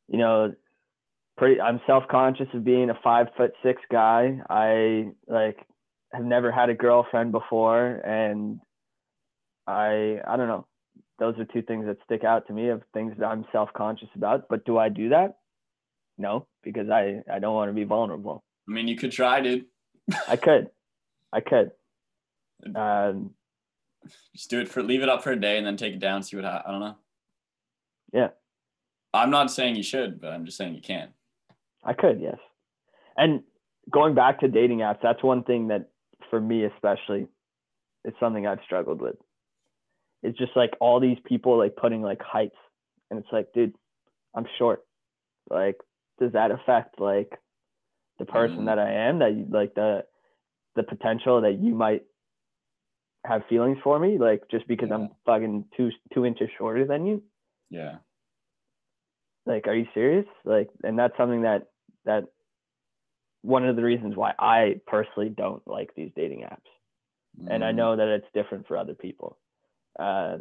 you 0.08 0.18
know 0.18 0.52
pretty 1.36 1.60
i'm 1.60 1.80
self-conscious 1.86 2.48
of 2.54 2.64
being 2.64 2.90
a 2.90 2.98
five 3.02 3.28
foot 3.36 3.52
six 3.62 3.80
guy 3.90 4.40
i 4.50 5.06
like 5.28 5.58
have 6.12 6.24
never 6.24 6.50
had 6.50 6.70
a 6.70 6.74
girlfriend 6.74 7.32
before 7.32 7.86
and 8.04 8.60
i 9.66 10.18
i 10.26 10.36
don't 10.36 10.48
know 10.48 10.66
those 11.18 11.38
are 11.38 11.44
two 11.46 11.62
things 11.62 11.86
that 11.86 11.96
stick 12.04 12.24
out 12.24 12.46
to 12.46 12.52
me 12.52 12.68
of 12.68 12.82
things 12.92 13.14
that 13.18 13.26
i'm 13.26 13.44
self-conscious 13.52 14.08
about 14.14 14.48
but 14.48 14.64
do 14.64 14.78
i 14.78 14.88
do 14.88 15.08
that 15.10 15.36
no 16.18 16.46
because 16.62 16.88
i 16.90 17.20
i 17.32 17.38
don't 17.38 17.54
want 17.54 17.68
to 17.68 17.74
be 17.74 17.84
vulnerable 17.84 18.42
I 18.68 18.72
mean, 18.72 18.88
you 18.88 18.96
could 18.96 19.12
try, 19.12 19.40
dude. 19.40 19.66
i 20.28 20.36
could 20.36 20.70
i 21.32 21.40
could 21.40 21.70
um 22.76 23.30
just 24.34 24.50
do 24.50 24.60
it 24.60 24.68
for 24.68 24.82
leave 24.82 25.02
it 25.02 25.08
up 25.08 25.22
for 25.22 25.32
a 25.32 25.40
day 25.40 25.58
and 25.58 25.66
then 25.66 25.76
take 25.76 25.94
it 25.94 26.00
down. 26.00 26.22
See 26.22 26.36
what 26.36 26.44
ha- 26.44 26.62
I 26.66 26.70
don't 26.70 26.80
know. 26.80 26.96
Yeah. 28.12 28.28
I'm 29.12 29.30
not 29.30 29.50
saying 29.50 29.76
you 29.76 29.82
should, 29.82 30.20
but 30.20 30.32
I'm 30.32 30.44
just 30.44 30.58
saying 30.58 30.74
you 30.74 30.80
can. 30.80 31.08
I 31.84 31.92
could, 31.92 32.20
yes. 32.20 32.38
And 33.16 33.42
going 33.90 34.14
back 34.14 34.40
to 34.40 34.48
dating 34.48 34.78
apps, 34.78 34.98
that's 35.02 35.22
one 35.22 35.42
thing 35.42 35.68
that 35.68 35.90
for 36.30 36.40
me 36.40 36.64
especially, 36.64 37.26
it's 38.04 38.18
something 38.20 38.46
I've 38.46 38.60
struggled 38.64 39.00
with. 39.00 39.16
It's 40.22 40.38
just 40.38 40.56
like 40.56 40.72
all 40.80 41.00
these 41.00 41.18
people 41.24 41.56
like 41.58 41.76
putting 41.76 42.02
like 42.02 42.20
heights, 42.22 42.56
and 43.10 43.18
it's 43.20 43.32
like, 43.32 43.52
dude, 43.52 43.74
I'm 44.34 44.46
short. 44.58 44.84
Like, 45.50 45.76
does 46.18 46.32
that 46.32 46.50
affect 46.50 47.00
like 47.00 47.38
the 48.18 48.24
person 48.26 48.60
Mhm. 48.60 48.66
that 48.66 48.78
I 48.78 48.90
am? 49.08 49.18
That 49.20 49.34
you, 49.34 49.46
like 49.50 49.74
the 49.74 50.06
the 50.74 50.82
potential 50.82 51.40
that 51.42 51.58
you 51.58 51.74
might 51.74 52.04
have 53.24 53.46
feelings 53.48 53.78
for 53.82 53.98
me, 53.98 54.18
like 54.18 54.48
just 54.50 54.66
because 54.68 54.88
Yeah. 54.90 54.96
I'm 54.96 55.08
fucking 55.24 55.66
two 55.76 55.90
two 56.12 56.24
inches 56.24 56.50
shorter 56.58 56.84
than 56.86 57.06
you? 57.06 57.22
Yeah. 57.70 57.98
like 59.46 59.66
are 59.68 59.74
you 59.74 59.86
serious 59.94 60.26
like 60.44 60.68
and 60.82 60.98
that's 60.98 61.16
something 61.16 61.42
that 61.42 61.68
that 62.04 62.24
one 63.42 63.64
of 63.64 63.76
the 63.76 63.82
reasons 63.82 64.16
why 64.16 64.32
i 64.38 64.80
personally 64.86 65.28
don't 65.28 65.66
like 65.66 65.94
these 65.94 66.10
dating 66.16 66.40
apps 66.40 66.70
and 67.48 67.64
i 67.64 67.70
Mm, 67.72 67.76
know 67.76 67.96
that 67.96 68.08
it's 68.08 68.26
different 68.34 68.66
for 68.66 68.76
other 68.76 68.94
people 68.94 69.38
uh, 69.98 70.38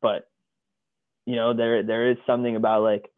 but 0.00 0.28
you 1.26 1.36
know 1.36 1.54
there 1.54 1.82
there 1.82 2.10
is 2.10 2.16
something 2.26 2.56
about 2.56 2.82
like 2.82 3.10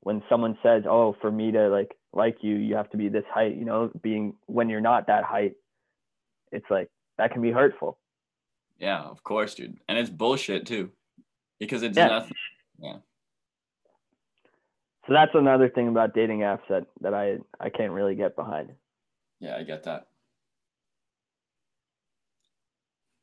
when 0.00 0.22
someone 0.28 0.56
says 0.62 0.84
oh 0.88 1.14
for 1.20 1.30
me 1.30 1.52
to 1.52 1.68
like 1.68 1.96
like 2.12 2.38
you 2.42 2.56
you 2.56 2.74
have 2.76 2.90
to 2.90 2.96
be 2.96 3.08
this 3.08 3.24
height 3.32 3.56
you 3.56 3.64
know 3.64 3.90
being 4.02 4.34
when 4.46 4.68
you're 4.68 4.80
not 4.80 5.06
that 5.06 5.24
height 5.24 5.54
it's 6.50 6.66
like 6.70 6.88
that 7.18 7.32
can 7.32 7.42
be 7.42 7.50
hurtful 7.52 7.98
Yeah, 8.78 9.00
of 9.02 9.22
course, 9.22 9.54
dude. 9.54 9.78
And 9.88 9.96
it's 9.98 10.10
bullshit 10.10 10.66
too. 10.66 10.90
Because 11.60 11.82
it's 11.84 11.96
Yeah. 11.96 12.08
nothing. 12.08 12.36
Yeah. 12.80 12.96
So 15.06 15.12
that's 15.12 15.34
another 15.34 15.68
thing 15.68 15.88
about 15.88 16.14
dating 16.14 16.40
apps 16.40 16.66
that 16.68 16.86
that 17.00 17.14
i 17.14 17.38
i 17.60 17.68
can't 17.70 17.92
really 17.92 18.14
get 18.14 18.34
behind 18.34 18.72
Yeah, 19.40 19.56
I 19.56 19.62
get 19.62 19.82
that. 19.84 20.06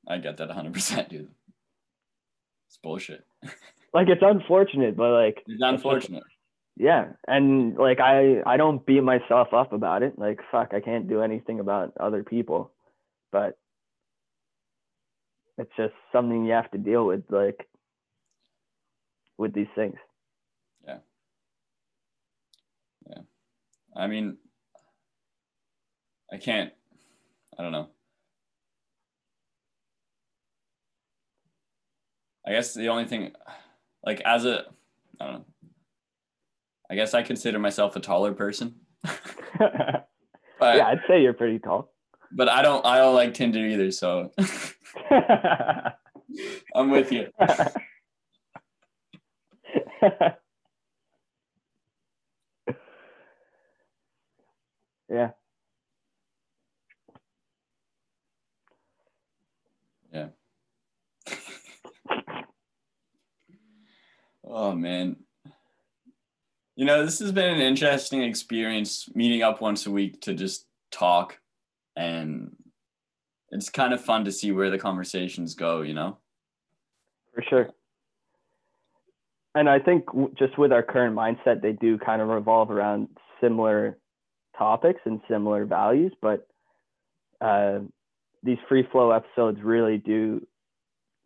I 0.08 0.18
get 0.18 0.38
that 0.38 0.50
100%, 0.50 1.10
dude. 1.10 1.30
It's 2.70 2.78
bullshit. 2.78 3.26
like 3.94 4.08
it's 4.10 4.22
unfortunate 4.24 4.96
but 4.96 5.12
like 5.12 5.44
It's 5.48 5.62
unfortunate. 5.64 6.22
yeah 6.78 7.08
and 7.28 7.76
like 7.76 8.00
i 8.00 8.42
i 8.46 8.58
don't 8.58 8.86
beat 8.86 9.02
myself 9.02 9.54
up 9.54 9.74
about 9.74 10.04
it 10.04 10.20
like 10.20 10.40
fuck 10.52 10.74
i 10.76 10.80
can't 10.80 11.10
do 11.10 11.22
anything 11.24 11.60
about 11.60 11.94
other 12.00 12.24
people 12.24 12.72
but 13.32 13.58
it's 15.58 15.72
just 15.76 15.94
something 16.12 16.46
you 16.46 16.54
have 16.54 16.70
to 16.72 16.78
deal 16.78 17.06
with 17.08 17.24
like 17.30 17.68
with 19.40 19.54
these 19.54 19.72
things 19.76 19.98
Yeah. 20.88 21.00
Yeah. 23.10 23.22
I 23.96 24.06
mean, 24.08 24.38
I 26.32 26.38
can't, 26.38 26.72
I 27.58 27.64
don't 27.64 27.72
know. 27.72 27.88
I 32.50 32.54
guess 32.54 32.74
the 32.74 32.90
only 32.90 33.06
thing, 33.06 33.32
like, 34.04 34.20
as 34.22 34.44
a, 34.46 34.66
I 35.22 35.26
don't 35.26 35.34
know. 35.36 35.46
I 36.90 36.96
guess 36.96 37.14
I 37.14 37.22
consider 37.22 37.60
myself 37.60 37.96
a 37.96 38.00
taller 38.00 38.34
person. 38.34 38.76
yeah 39.62 40.88
i'd 40.88 41.00
say 41.08 41.22
you're 41.22 41.32
pretty 41.32 41.58
tall 41.58 41.94
but 42.32 42.48
I 42.50 42.62
don't, 42.62 42.86
I 42.86 43.00
don't 43.00 43.16
like 43.16 43.34
Tinder 43.34 43.66
either. 43.66 43.92
So 43.92 44.32
I'm 46.76 46.92
with 46.92 47.12
you. 47.12 47.28
yeah 55.10 55.32
Oh 64.50 64.74
man. 64.74 65.16
You 66.76 66.86
know, 66.86 67.06
this 67.06 67.20
has 67.20 67.32
been 67.32 67.54
an 67.54 67.62
interesting 67.62 68.24
experience 68.24 69.08
meeting 69.14 69.44
up 69.44 69.62
once 69.62 69.86
a 69.86 69.92
week 69.92 70.22
to 70.22 70.34
just 70.34 70.66
talk 70.92 71.38
and 71.96 72.56
it's 73.52 73.70
kind 73.70 73.94
of 73.94 74.02
fun 74.04 74.26
to 74.26 74.32
see 74.32 74.52
where 74.52 74.70
the 74.70 74.78
conversations 74.78 75.56
go, 75.56 75.82
you 75.82 75.94
know? 75.94 76.18
for 77.40 77.44
sure 77.50 77.70
and 79.56 79.70
i 79.70 79.80
think 79.80 80.06
just 80.38 80.58
with 80.58 80.72
our 80.72 80.84
current 80.84 81.16
mindset 81.16 81.62
they 81.62 81.74
do 81.74 81.98
kind 81.98 82.22
of 82.22 82.28
revolve 82.28 82.72
around 82.72 83.08
similar 83.42 83.98
topics 84.58 85.00
and 85.06 85.22
similar 85.30 85.66
values 85.66 86.12
but 86.22 86.48
uh, 87.42 87.80
these 88.44 88.58
free 88.68 88.86
flow 88.92 89.12
episodes 89.12 89.60
really 89.64 89.98
do 89.98 90.46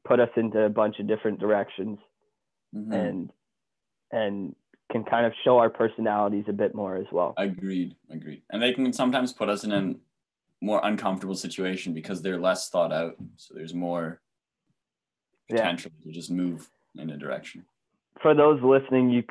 put 0.07 0.19
us 0.19 0.29
into 0.35 0.59
a 0.59 0.69
bunch 0.69 0.99
of 0.99 1.07
different 1.07 1.39
directions 1.39 1.97
Mhm. 2.73 2.93
and 2.93 3.31
and 4.11 4.55
can 4.91 5.03
kind 5.03 5.25
of 5.25 5.33
show 5.43 5.57
our 5.57 5.69
personalities 5.69 6.45
a 6.47 6.53
bit 6.53 6.75
more 6.75 6.95
as 6.97 7.05
well 7.11 7.33
Agreed, 7.37 7.95
agreed. 8.09 8.43
And 8.51 8.61
they 8.61 8.73
can 8.73 8.91
sometimes 8.93 9.33
put 9.33 9.49
us 9.49 9.63
in 9.63 9.71
a 9.71 9.95
more 10.61 10.79
uncomfortable 10.83 11.35
situation 11.35 11.93
because 11.93 12.21
they're 12.21 12.39
less 12.39 12.69
thought 12.69 12.93
out. 12.93 13.15
So 13.37 13.53
there's 13.55 13.73
more 13.73 14.21
yeah 15.49 15.57
potential 15.57 15.91
to 16.03 16.11
just 16.11 16.31
move 16.31 16.69
in 16.95 17.09
a 17.09 17.17
direction. 17.17 17.65
for 18.21 18.33
those 18.33 18.61
listening 18.63 19.09
you 19.09 19.23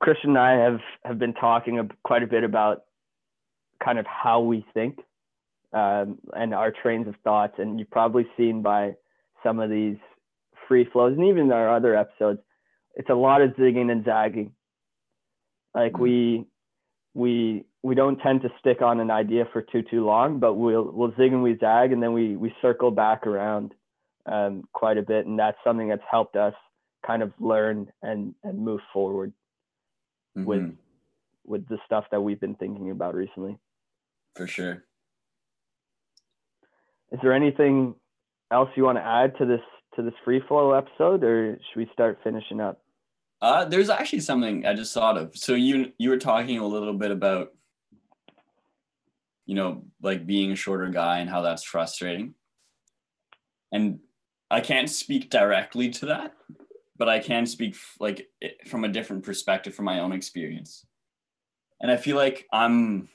christian 0.00 0.30
and 0.30 0.38
i 0.38 0.52
have 0.52 0.80
have 1.04 1.18
been 1.18 1.34
talking 1.34 1.78
a, 1.80 1.88
quite 2.04 2.22
a 2.22 2.26
bit 2.26 2.44
about 2.44 2.84
kind 3.82 3.98
of 3.98 4.06
how 4.06 4.40
we 4.40 4.64
think 4.74 5.00
um, 5.72 6.18
and 6.34 6.54
our 6.54 6.70
trains 6.70 7.08
of 7.08 7.14
thoughts 7.24 7.54
and 7.58 7.78
you've 7.80 7.90
probably 7.90 8.26
seen 8.36 8.62
by 8.62 8.94
some 9.42 9.58
of 9.58 9.70
these 9.70 9.96
free 10.68 10.84
flows 10.92 11.16
and 11.16 11.26
even 11.26 11.50
our 11.52 11.74
other 11.74 11.96
episodes 11.96 12.40
it's 12.94 13.10
a 13.10 13.14
lot 13.14 13.42
of 13.42 13.50
zigging 13.52 13.90
and 13.90 14.04
zagging 14.04 14.52
like 15.74 15.92
Mhm. 15.94 16.00
we 16.00 16.46
we 17.14 17.64
we 17.82 17.94
don't 17.94 18.18
tend 18.18 18.42
to 18.42 18.50
stick 18.60 18.82
on 18.82 19.00
an 19.00 19.10
idea 19.10 19.44
for 19.52 19.62
too 19.62 19.82
too 19.82 20.04
long 20.04 20.38
but 20.38 20.54
we'll 20.54 20.90
we'll 20.92 21.12
zig 21.16 21.32
and 21.32 21.42
we 21.42 21.56
zag 21.58 21.92
and 21.92 22.02
then 22.02 22.12
we 22.12 22.36
we 22.36 22.54
circle 22.62 22.90
back 22.90 23.26
around 23.26 23.74
um, 24.26 24.68
quite 24.72 24.98
a 24.98 25.02
bit 25.02 25.26
and 25.26 25.38
that's 25.38 25.58
something 25.64 25.88
that's 25.88 26.02
helped 26.10 26.36
us 26.36 26.54
kind 27.06 27.22
of 27.22 27.32
learn 27.40 27.90
and 28.02 28.34
and 28.44 28.58
move 28.58 28.80
forward 28.92 29.32
with 30.44 30.62
Mhm, 30.62 30.76
with 31.46 31.66
the 31.68 31.78
stuff 31.86 32.04
that 32.10 32.20
we've 32.20 32.40
been 32.40 32.56
thinking 32.56 32.90
about 32.90 33.14
recently 33.14 33.58
for 34.36 34.46
sure. 34.46 34.84
is 37.12 37.18
there 37.22 37.32
anything 37.32 37.94
else 38.50 38.68
you 38.76 38.84
want 38.84 38.98
to 38.98 39.02
add 39.04 39.36
to 39.38 39.46
this 39.46 39.62
to 39.98 40.02
this 40.04 40.14
free 40.24 40.40
flow 40.48 40.72
episode 40.72 41.22
or 41.24 41.58
should 41.58 41.78
we 41.78 41.90
start 41.92 42.18
finishing 42.24 42.60
up 42.60 42.80
Uh, 43.40 43.64
there's 43.64 43.90
actually 43.90 44.20
something 44.20 44.66
I 44.66 44.74
just 44.74 44.94
thought 44.94 45.18
of. 45.18 45.36
So 45.36 45.54
you 45.54 45.92
you 45.98 46.10
were 46.10 46.18
talking 46.18 46.58
a 46.58 46.66
little 46.66 46.94
bit 46.94 47.10
about, 47.10 47.52
you 49.46 49.54
know, 49.54 49.84
like 50.02 50.26
being 50.26 50.50
a 50.52 50.56
shorter 50.56 50.88
guy 50.88 51.18
and 51.20 51.30
how 51.30 51.42
that's 51.42 51.62
frustrating. 51.62 52.34
And 53.70 54.00
I 54.50 54.60
can't 54.60 54.90
speak 54.90 55.30
directly 55.30 55.90
to 55.90 56.06
that, 56.06 56.34
but 56.96 57.08
I 57.08 57.18
can 57.20 57.46
speak 57.46 57.76
like 58.00 58.26
from 58.66 58.84
a 58.84 58.88
different 58.96 59.24
perspective 59.24 59.74
from 59.74 59.84
my 59.84 60.00
own 60.00 60.12
experience. 60.12 60.86
And 61.80 61.90
I 61.90 61.96
feel 61.96 62.16
like 62.16 62.46
I'm 62.52 63.08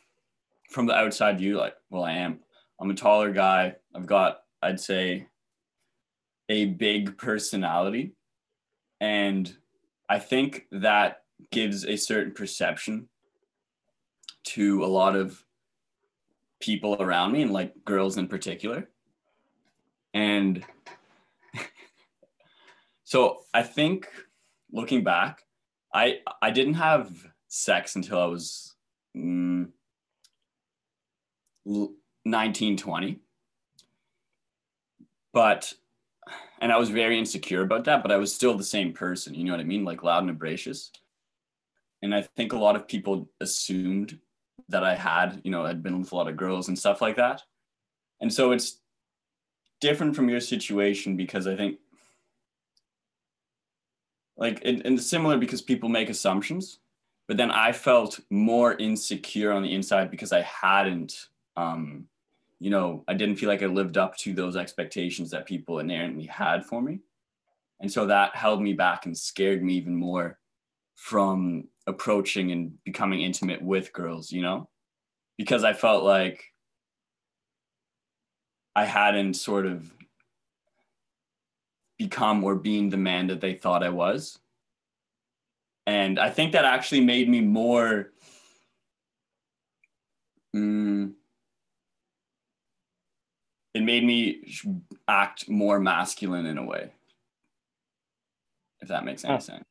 from 0.69 0.85
the 0.85 0.95
outside 0.95 1.37
view, 1.37 1.57
like, 1.57 1.75
well, 1.89 2.05
I 2.05 2.13
am. 2.13 2.39
I'm 2.79 2.91
a 2.91 2.95
taller 2.95 3.31
guy. 3.33 3.75
I've 3.95 4.07
got, 4.07 4.39
I'd 4.61 4.79
say, 4.79 5.27
a 6.49 6.65
big 6.65 7.17
personality. 7.17 8.13
And 8.99 9.55
I 10.09 10.19
think 10.19 10.67
that 10.71 11.23
gives 11.51 11.85
a 11.85 11.95
certain 11.95 12.33
perception 12.33 13.09
to 14.43 14.83
a 14.83 14.87
lot 14.87 15.15
of 15.15 15.43
people 16.59 16.95
around 17.01 17.31
me 17.31 17.41
and 17.41 17.51
like 17.51 17.73
girls 17.85 18.17
in 18.17 18.27
particular. 18.27 18.89
And 20.13 20.63
so 23.03 23.39
I 23.53 23.63
think 23.63 24.07
looking 24.71 25.03
back, 25.03 25.43
I 25.93 26.19
I 26.41 26.51
didn't 26.51 26.75
have 26.75 27.11
sex 27.47 27.95
until 27.95 28.19
I 28.19 28.25
was 28.25 28.75
mm, 29.15 29.69
19, 32.25 32.77
20. 32.77 33.19
But 35.33 35.73
and 36.63 36.71
I 36.71 36.77
was 36.77 36.89
very 36.89 37.19
insecure 37.19 37.61
about 37.61 37.83
that, 37.83 38.01
but 38.01 38.11
I 38.11 38.15
was 38.15 38.33
still 38.33 38.55
the 38.55 38.63
same 38.63 38.93
person. 38.93 39.35
You 39.35 39.43
know 39.43 39.51
what 39.51 39.59
I 39.59 39.65
mean? 39.65 39.83
Like 39.83 40.01
loud 40.01 40.23
and 40.23 40.29
abrasive. 40.29 40.77
And 42.01 42.15
I 42.15 42.21
think 42.21 42.53
a 42.53 42.57
lot 42.57 42.77
of 42.77 42.87
people 42.87 43.29
assumed 43.41 44.17
that 44.69 44.81
I 44.81 44.95
had, 44.95 45.41
you 45.43 45.51
know, 45.51 45.65
I'd 45.65 45.83
been 45.83 45.99
with 45.99 46.13
a 46.13 46.15
lot 46.15 46.29
of 46.29 46.37
girls 46.37 46.69
and 46.69 46.79
stuff 46.79 47.01
like 47.01 47.17
that. 47.17 47.41
And 48.21 48.33
so 48.33 48.53
it's 48.53 48.79
different 49.81 50.15
from 50.15 50.29
your 50.29 50.39
situation 50.39 51.17
because 51.17 51.47
I 51.47 51.57
think 51.57 51.79
like 54.37 54.61
it, 54.63 54.85
and 54.85 54.97
similar 55.01 55.37
because 55.37 55.61
people 55.61 55.89
make 55.89 56.09
assumptions 56.09 56.79
but 57.27 57.37
then 57.37 57.51
i 57.51 57.71
felt 57.71 58.19
more 58.29 58.73
insecure 58.75 59.51
on 59.51 59.61
the 59.61 59.73
inside 59.73 60.09
because 60.09 60.31
i 60.31 60.41
hadn't 60.41 61.27
um 61.55 62.07
you 62.63 62.69
know 62.69 63.03
i 63.07 63.13
didn't 63.13 63.35
feel 63.35 63.49
like 63.49 63.61
i 63.61 63.67
lived 63.67 63.97
up 63.97 64.15
to 64.17 64.33
those 64.33 64.55
expectations 64.55 65.29
that 65.31 65.45
people 65.45 65.79
inherently 65.79 66.25
had 66.25 66.65
for 66.65 66.81
me 66.81 66.99
and 67.81 67.91
so 67.91 68.05
that 68.05 68.35
held 68.35 68.61
me 68.61 68.73
back 68.73 69.05
and 69.05 69.17
scared 69.17 69.61
me 69.63 69.73
even 69.73 69.95
more 69.95 70.39
from 70.95 71.67
approaching 71.87 72.51
and 72.51 72.71
becoming 72.85 73.21
intimate 73.21 73.61
with 73.61 73.91
girls 73.91 74.31
you 74.31 74.41
know 74.41 74.69
because 75.37 75.63
i 75.63 75.73
felt 75.73 76.03
like 76.03 76.45
i 78.75 78.85
hadn't 78.85 79.33
sort 79.33 79.65
of 79.65 79.91
become 81.97 82.43
or 82.43 82.55
being 82.55 82.89
the 82.89 82.97
man 82.97 83.27
that 83.27 83.41
they 83.41 83.53
thought 83.53 83.83
I 83.83 83.89
was. 83.89 84.39
And 85.85 86.19
I 86.19 86.29
think 86.29 86.53
that 86.53 86.65
actually 86.65 87.01
made 87.01 87.29
me 87.29 87.41
more 87.41 88.12
it 93.73 93.83
made 93.83 94.03
me 94.03 94.43
act 95.07 95.49
more 95.49 95.79
masculine 95.79 96.45
in 96.45 96.57
a 96.57 96.65
way. 96.65 96.91
If 98.81 98.89
that 98.89 99.05
makes 99.05 99.23
any 99.23 99.39
sense. 99.39 99.63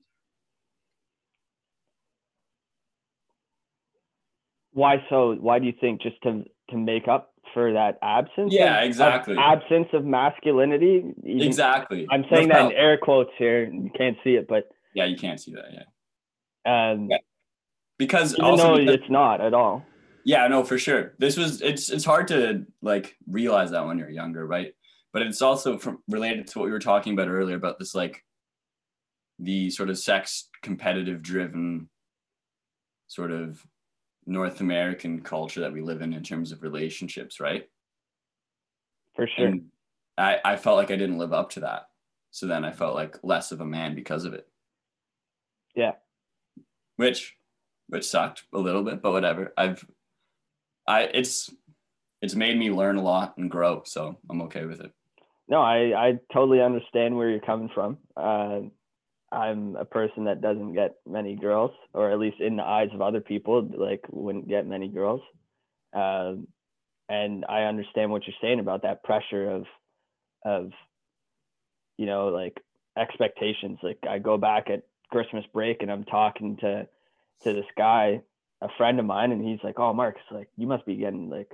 Why 4.72 5.04
so? 5.10 5.34
Why 5.34 5.58
do 5.58 5.66
you 5.66 5.74
think 5.78 6.00
just 6.00 6.20
to 6.22 6.44
to 6.70 6.78
make 6.78 7.06
up 7.06 7.32
for 7.52 7.72
that 7.72 7.98
absence. 8.02 8.52
Yeah, 8.52 8.80
of, 8.80 8.86
exactly. 8.86 9.34
Of 9.34 9.38
absence 9.38 9.88
of 9.92 10.04
masculinity. 10.04 11.02
Even, 11.24 11.42
exactly. 11.42 12.06
I'm 12.10 12.24
saying 12.30 12.48
that 12.48 12.66
in 12.66 12.72
air 12.72 12.98
quotes 12.98 13.30
here. 13.38 13.64
You 13.64 13.90
can't 13.96 14.16
see 14.24 14.30
it, 14.30 14.48
but 14.48 14.70
yeah, 14.94 15.04
you 15.04 15.16
can't 15.16 15.40
see 15.40 15.52
that. 15.52 15.66
Yeah. 15.72 16.92
Um, 16.92 17.08
yeah. 17.10 17.18
Because 17.98 18.34
even 18.34 18.56
though 18.56 18.78
because, 18.78 18.94
it's 18.94 19.10
not 19.10 19.40
at 19.40 19.54
all. 19.54 19.84
Yeah, 20.24 20.46
no, 20.48 20.62
for 20.64 20.78
sure. 20.78 21.14
This 21.18 21.36
was 21.36 21.60
it's 21.62 21.90
it's 21.90 22.04
hard 22.04 22.28
to 22.28 22.66
like 22.80 23.16
realize 23.26 23.70
that 23.70 23.86
when 23.86 23.98
you're 23.98 24.10
younger, 24.10 24.46
right? 24.46 24.74
But 25.12 25.22
it's 25.22 25.42
also 25.42 25.78
from 25.78 25.98
related 26.08 26.46
to 26.48 26.58
what 26.58 26.66
we 26.66 26.70
were 26.70 26.78
talking 26.78 27.12
about 27.12 27.28
earlier 27.28 27.56
about 27.56 27.78
this 27.78 27.94
like 27.94 28.24
the 29.38 29.70
sort 29.70 29.90
of 29.90 29.98
sex 29.98 30.48
competitive 30.62 31.22
driven 31.22 31.88
sort 33.08 33.30
of 33.30 33.66
North 34.26 34.60
American 34.60 35.20
culture 35.20 35.60
that 35.60 35.72
we 35.72 35.80
live 35.80 36.00
in 36.00 36.12
in 36.12 36.22
terms 36.22 36.52
of 36.52 36.62
relationships, 36.62 37.40
right? 37.40 37.68
For 39.14 39.26
sure. 39.26 39.46
And 39.46 39.64
I, 40.16 40.38
I 40.44 40.56
felt 40.56 40.76
like 40.76 40.90
I 40.90 40.96
didn't 40.96 41.18
live 41.18 41.32
up 41.32 41.50
to 41.50 41.60
that. 41.60 41.88
So 42.30 42.46
then 42.46 42.64
I 42.64 42.70
felt 42.72 42.94
like 42.94 43.18
less 43.22 43.52
of 43.52 43.60
a 43.60 43.66
man 43.66 43.94
because 43.94 44.24
of 44.24 44.32
it. 44.32 44.46
Yeah. 45.74 45.92
Which 46.96 47.36
which 47.88 48.06
sucked 48.06 48.44
a 48.54 48.58
little 48.58 48.82
bit, 48.82 49.02
but 49.02 49.12
whatever. 49.12 49.52
I've 49.58 49.84
I 50.86 51.02
it's 51.02 51.50
it's 52.20 52.34
made 52.34 52.58
me 52.58 52.70
learn 52.70 52.96
a 52.96 53.02
lot 53.02 53.36
and 53.36 53.50
grow, 53.50 53.82
so 53.84 54.18
I'm 54.30 54.42
okay 54.42 54.64
with 54.64 54.80
it. 54.80 54.92
No, 55.48 55.60
I 55.60 56.08
I 56.08 56.18
totally 56.32 56.60
understand 56.60 57.16
where 57.16 57.28
you're 57.28 57.40
coming 57.40 57.70
from. 57.74 57.98
Uh, 58.16 58.60
I'm 59.32 59.76
a 59.76 59.86
person 59.86 60.24
that 60.24 60.42
doesn't 60.42 60.74
get 60.74 60.96
many 61.06 61.36
girls, 61.36 61.70
or 61.94 62.10
at 62.10 62.18
least 62.18 62.40
in 62.40 62.56
the 62.56 62.62
eyes 62.62 62.90
of 62.92 63.00
other 63.00 63.20
people, 63.20 63.62
like 63.62 64.04
wouldn't 64.10 64.48
get 64.48 64.66
many 64.66 64.88
girls. 64.88 65.22
Um, 65.94 66.48
and 67.08 67.44
I 67.48 67.62
understand 67.62 68.10
what 68.10 68.26
you're 68.26 68.36
saying 68.42 68.60
about 68.60 68.82
that 68.82 69.02
pressure 69.02 69.50
of, 69.50 69.66
of, 70.44 70.70
you 71.96 72.04
know, 72.04 72.28
like 72.28 72.60
expectations. 72.96 73.78
Like 73.82 73.98
I 74.08 74.18
go 74.18 74.36
back 74.36 74.68
at 74.68 74.82
Christmas 75.10 75.44
break 75.52 75.82
and 75.82 75.90
I'm 75.90 76.04
talking 76.04 76.58
to, 76.58 76.86
to 77.44 77.52
this 77.52 77.66
guy, 77.76 78.20
a 78.62 78.68
friend 78.76 78.98
of 78.98 79.06
mine, 79.06 79.32
and 79.32 79.46
he's 79.46 79.62
like, 79.62 79.78
"Oh, 79.78 79.92
Marcus, 79.92 80.22
like 80.30 80.48
you 80.56 80.66
must 80.66 80.86
be 80.86 80.96
getting 80.96 81.28
like 81.28 81.50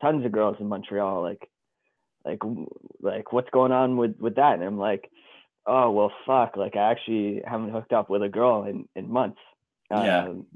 tons 0.00 0.24
of 0.24 0.32
girls 0.32 0.56
in 0.60 0.68
Montreal. 0.68 1.22
Like, 1.22 1.48
like, 2.24 2.40
like 3.00 3.32
what's 3.32 3.50
going 3.50 3.72
on 3.72 3.96
with 3.96 4.16
with 4.18 4.36
that?" 4.36 4.54
And 4.54 4.64
I'm 4.64 4.78
like 4.78 5.10
oh 5.66 5.90
well 5.90 6.12
fuck 6.26 6.56
like 6.56 6.76
i 6.76 6.90
actually 6.90 7.42
haven't 7.46 7.70
hooked 7.70 7.92
up 7.92 8.08
with 8.08 8.22
a 8.22 8.28
girl 8.28 8.64
in 8.64 8.88
in 8.94 9.10
months 9.10 9.40
yeah 9.90 10.24
um, 10.24 10.46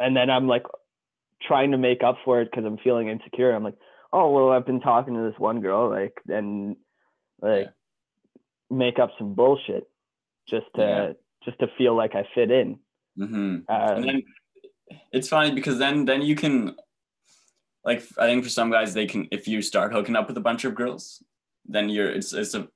and 0.00 0.16
then 0.16 0.30
i'm 0.30 0.46
like 0.46 0.64
trying 1.42 1.72
to 1.72 1.78
make 1.78 2.02
up 2.02 2.16
for 2.24 2.40
it 2.40 2.50
because 2.50 2.64
i'm 2.64 2.78
feeling 2.78 3.08
insecure 3.08 3.52
i'm 3.52 3.64
like 3.64 3.76
oh 4.12 4.30
well 4.30 4.50
i've 4.50 4.66
been 4.66 4.80
talking 4.80 5.14
to 5.14 5.22
this 5.22 5.38
one 5.38 5.60
girl 5.60 5.90
like 5.90 6.14
and 6.28 6.76
like 7.42 7.66
yeah. 7.66 8.76
make 8.76 8.98
up 8.98 9.10
some 9.18 9.34
bullshit 9.34 9.88
just 10.48 10.66
to 10.74 10.82
yeah. 10.82 11.12
just 11.44 11.58
to 11.58 11.66
feel 11.76 11.94
like 11.94 12.14
i 12.14 12.26
fit 12.34 12.50
in 12.50 12.78
mm-hmm. 13.18 13.34
um, 13.36 13.64
and 13.68 14.04
then 14.04 14.22
it's 15.12 15.28
funny 15.28 15.50
because 15.50 15.78
then 15.78 16.04
then 16.04 16.22
you 16.22 16.34
can 16.34 16.76
like 17.84 18.02
i 18.18 18.26
think 18.26 18.44
for 18.44 18.50
some 18.50 18.70
guys 18.70 18.94
they 18.94 19.06
can 19.06 19.28
if 19.30 19.48
you 19.48 19.62
start 19.62 19.92
hooking 19.92 20.16
up 20.16 20.28
with 20.28 20.36
a 20.36 20.40
bunch 20.40 20.64
of 20.64 20.74
girls 20.74 21.22
then 21.66 21.88
you're 21.88 22.10
it's 22.10 22.32
it's 22.32 22.54
a 22.54 22.68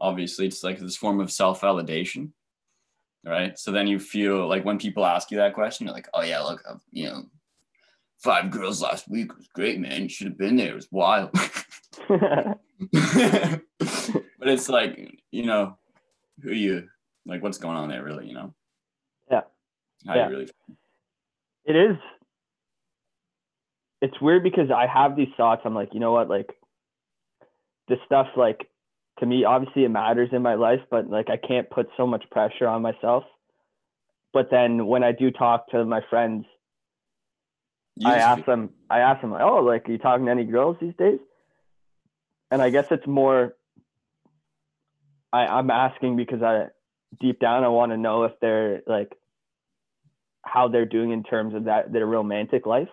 obviously 0.00 0.46
it's 0.46 0.64
like 0.64 0.78
this 0.78 0.96
form 0.96 1.20
of 1.20 1.30
self-validation 1.30 2.30
right? 3.26 3.58
So 3.58 3.72
then 3.72 3.86
you 3.86 3.98
feel 3.98 4.46
like 4.46 4.66
when 4.66 4.78
people 4.78 5.06
ask 5.06 5.30
you 5.30 5.38
that 5.38 5.54
question 5.54 5.86
you're 5.86 5.94
like 5.94 6.08
oh 6.14 6.22
yeah 6.22 6.40
look 6.40 6.62
I've, 6.68 6.82
you 6.92 7.08
know 7.08 7.24
five 8.18 8.50
girls 8.50 8.82
last 8.82 9.08
week 9.08 9.30
it 9.30 9.36
was 9.36 9.48
great 9.48 9.78
man. 9.78 10.02
You 10.02 10.08
should 10.08 10.28
have 10.28 10.38
been 10.38 10.56
there. 10.56 10.70
It 10.70 10.74
was 10.74 10.88
wild. 10.90 11.30
But 14.38 14.52
it's 14.52 14.68
like 14.68 15.22
you 15.30 15.46
know 15.46 15.78
who 16.42 16.52
you 16.52 16.88
like 17.24 17.42
what's 17.42 17.56
going 17.56 17.78
on 17.78 17.88
there 17.88 18.04
really 18.04 18.28
you 18.28 18.34
know? 18.34 18.52
Yeah. 19.30 19.40
How 20.06 20.14
yeah. 20.14 20.26
you 20.26 20.32
really 20.32 20.46
feel. 20.46 20.76
It 21.64 21.76
is. 21.76 21.96
It's 24.00 24.20
weird 24.20 24.42
because 24.42 24.70
i 24.70 24.86
have 24.86 25.16
these 25.16 25.32
thoughts. 25.36 25.62
I'm 25.64 25.74
like 25.74 25.94
you 25.94 26.00
know 26.00 26.12
what? 26.12 26.28
Like 26.28 26.50
this 27.88 27.98
stuff 28.06 28.28
like 28.36 28.68
to 29.18 29.26
me 29.26 29.44
obviously 29.44 29.84
it 29.84 29.90
matters 29.90 30.30
in 30.32 30.42
my 30.42 30.54
life 30.54 30.80
but 30.90 31.08
like 31.08 31.28
i 31.30 31.36
can't 31.36 31.70
put 31.70 31.88
so 31.96 32.06
much 32.06 32.24
pressure 32.30 32.66
on 32.66 32.82
myself. 32.82 33.24
But 34.32 34.50
then 34.50 34.86
when 34.86 35.04
i 35.04 35.12
do 35.12 35.30
talk 35.30 35.70
to 35.70 35.84
my 35.84 36.00
friends 36.10 36.44
i 38.04 38.16
ask 38.16 38.44
them 38.44 38.70
i 38.90 39.00
ask 39.00 39.20
them 39.20 39.30
like, 39.30 39.42
oh 39.42 39.58
like 39.58 39.88
are 39.88 39.92
you 39.92 39.98
talking 39.98 40.26
to 40.26 40.32
any 40.32 40.44
girls 40.44 40.76
these 40.80 40.94
days? 40.98 41.20
And 42.50 42.60
i 42.60 42.70
guess 42.70 42.86
it's 42.90 43.06
more 43.06 43.54
I, 45.32 45.46
i'm 45.46 45.70
asking 45.70 46.16
because 46.16 46.42
i 46.42 46.66
deep 47.20 47.38
down 47.38 47.64
i 47.64 47.68
want 47.68 47.92
to 47.92 47.96
know 47.96 48.24
if 48.24 48.32
they're 48.40 48.82
like 48.86 49.12
how 50.44 50.68
they're 50.68 50.86
doing 50.86 51.10
in 51.10 51.22
terms 51.22 51.54
of 51.54 51.64
that 51.64 51.92
their 51.92 52.06
romantic 52.06 52.66
life 52.66 52.88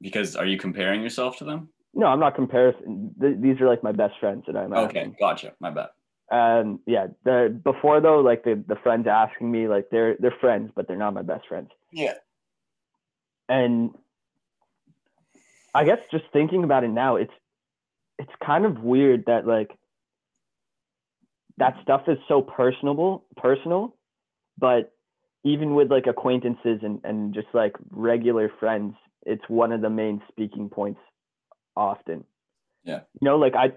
because 0.00 0.36
are 0.36 0.46
you 0.46 0.58
comparing 0.58 1.02
yourself 1.02 1.36
to 1.36 1.44
them 1.44 1.68
no, 1.94 2.06
I'm 2.06 2.20
not 2.20 2.34
comparing. 2.34 3.14
Th- 3.20 3.36
these 3.38 3.60
are 3.60 3.66
like 3.66 3.82
my 3.82 3.92
best 3.92 4.14
friends 4.20 4.44
that 4.46 4.56
I'm. 4.56 4.72
Okay, 4.72 5.00
asking. 5.00 5.16
gotcha. 5.18 5.52
My 5.60 5.70
bad. 5.70 5.88
And 6.30 6.78
yeah, 6.86 7.08
the 7.24 7.58
before 7.64 8.00
though, 8.00 8.20
like 8.20 8.44
the 8.44 8.62
the 8.66 8.76
friends 8.76 9.06
asking 9.06 9.50
me, 9.50 9.66
like 9.66 9.88
they're 9.90 10.16
they're 10.18 10.34
friends, 10.40 10.70
but 10.74 10.86
they're 10.86 10.96
not 10.96 11.14
my 11.14 11.22
best 11.22 11.48
friends. 11.48 11.70
Yeah. 11.92 12.14
And 13.48 13.90
I 15.74 15.84
guess 15.84 15.98
just 16.10 16.24
thinking 16.32 16.64
about 16.64 16.84
it 16.84 16.88
now, 16.88 17.16
it's 17.16 17.32
it's 18.18 18.30
kind 18.44 18.66
of 18.66 18.80
weird 18.80 19.24
that 19.26 19.46
like 19.46 19.70
that 21.56 21.78
stuff 21.82 22.02
is 22.06 22.18
so 22.28 22.42
personable, 22.42 23.24
personal, 23.36 23.96
but 24.58 24.92
even 25.48 25.74
with 25.74 25.90
like 25.90 26.06
acquaintances 26.06 26.80
and, 26.82 27.00
and 27.04 27.34
just 27.34 27.48
like 27.54 27.72
regular 27.90 28.50
friends, 28.60 28.94
it's 29.24 29.42
one 29.48 29.72
of 29.72 29.80
the 29.80 29.90
main 29.90 30.20
speaking 30.28 30.68
points 30.68 31.00
often. 31.76 32.24
Yeah. 32.84 33.00
You 33.20 33.24
know, 33.24 33.36
like 33.36 33.54
I 33.54 33.72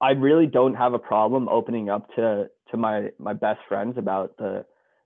I 0.00 0.12
really 0.12 0.46
don't 0.46 0.74
have 0.74 0.94
a 0.94 0.98
problem 0.98 1.48
opening 1.48 1.90
up 1.90 2.08
to 2.16 2.48
to 2.70 2.76
my 2.76 3.10
my 3.18 3.34
best 3.34 3.60
friends 3.68 3.98
about 3.98 4.36
the 4.38 4.64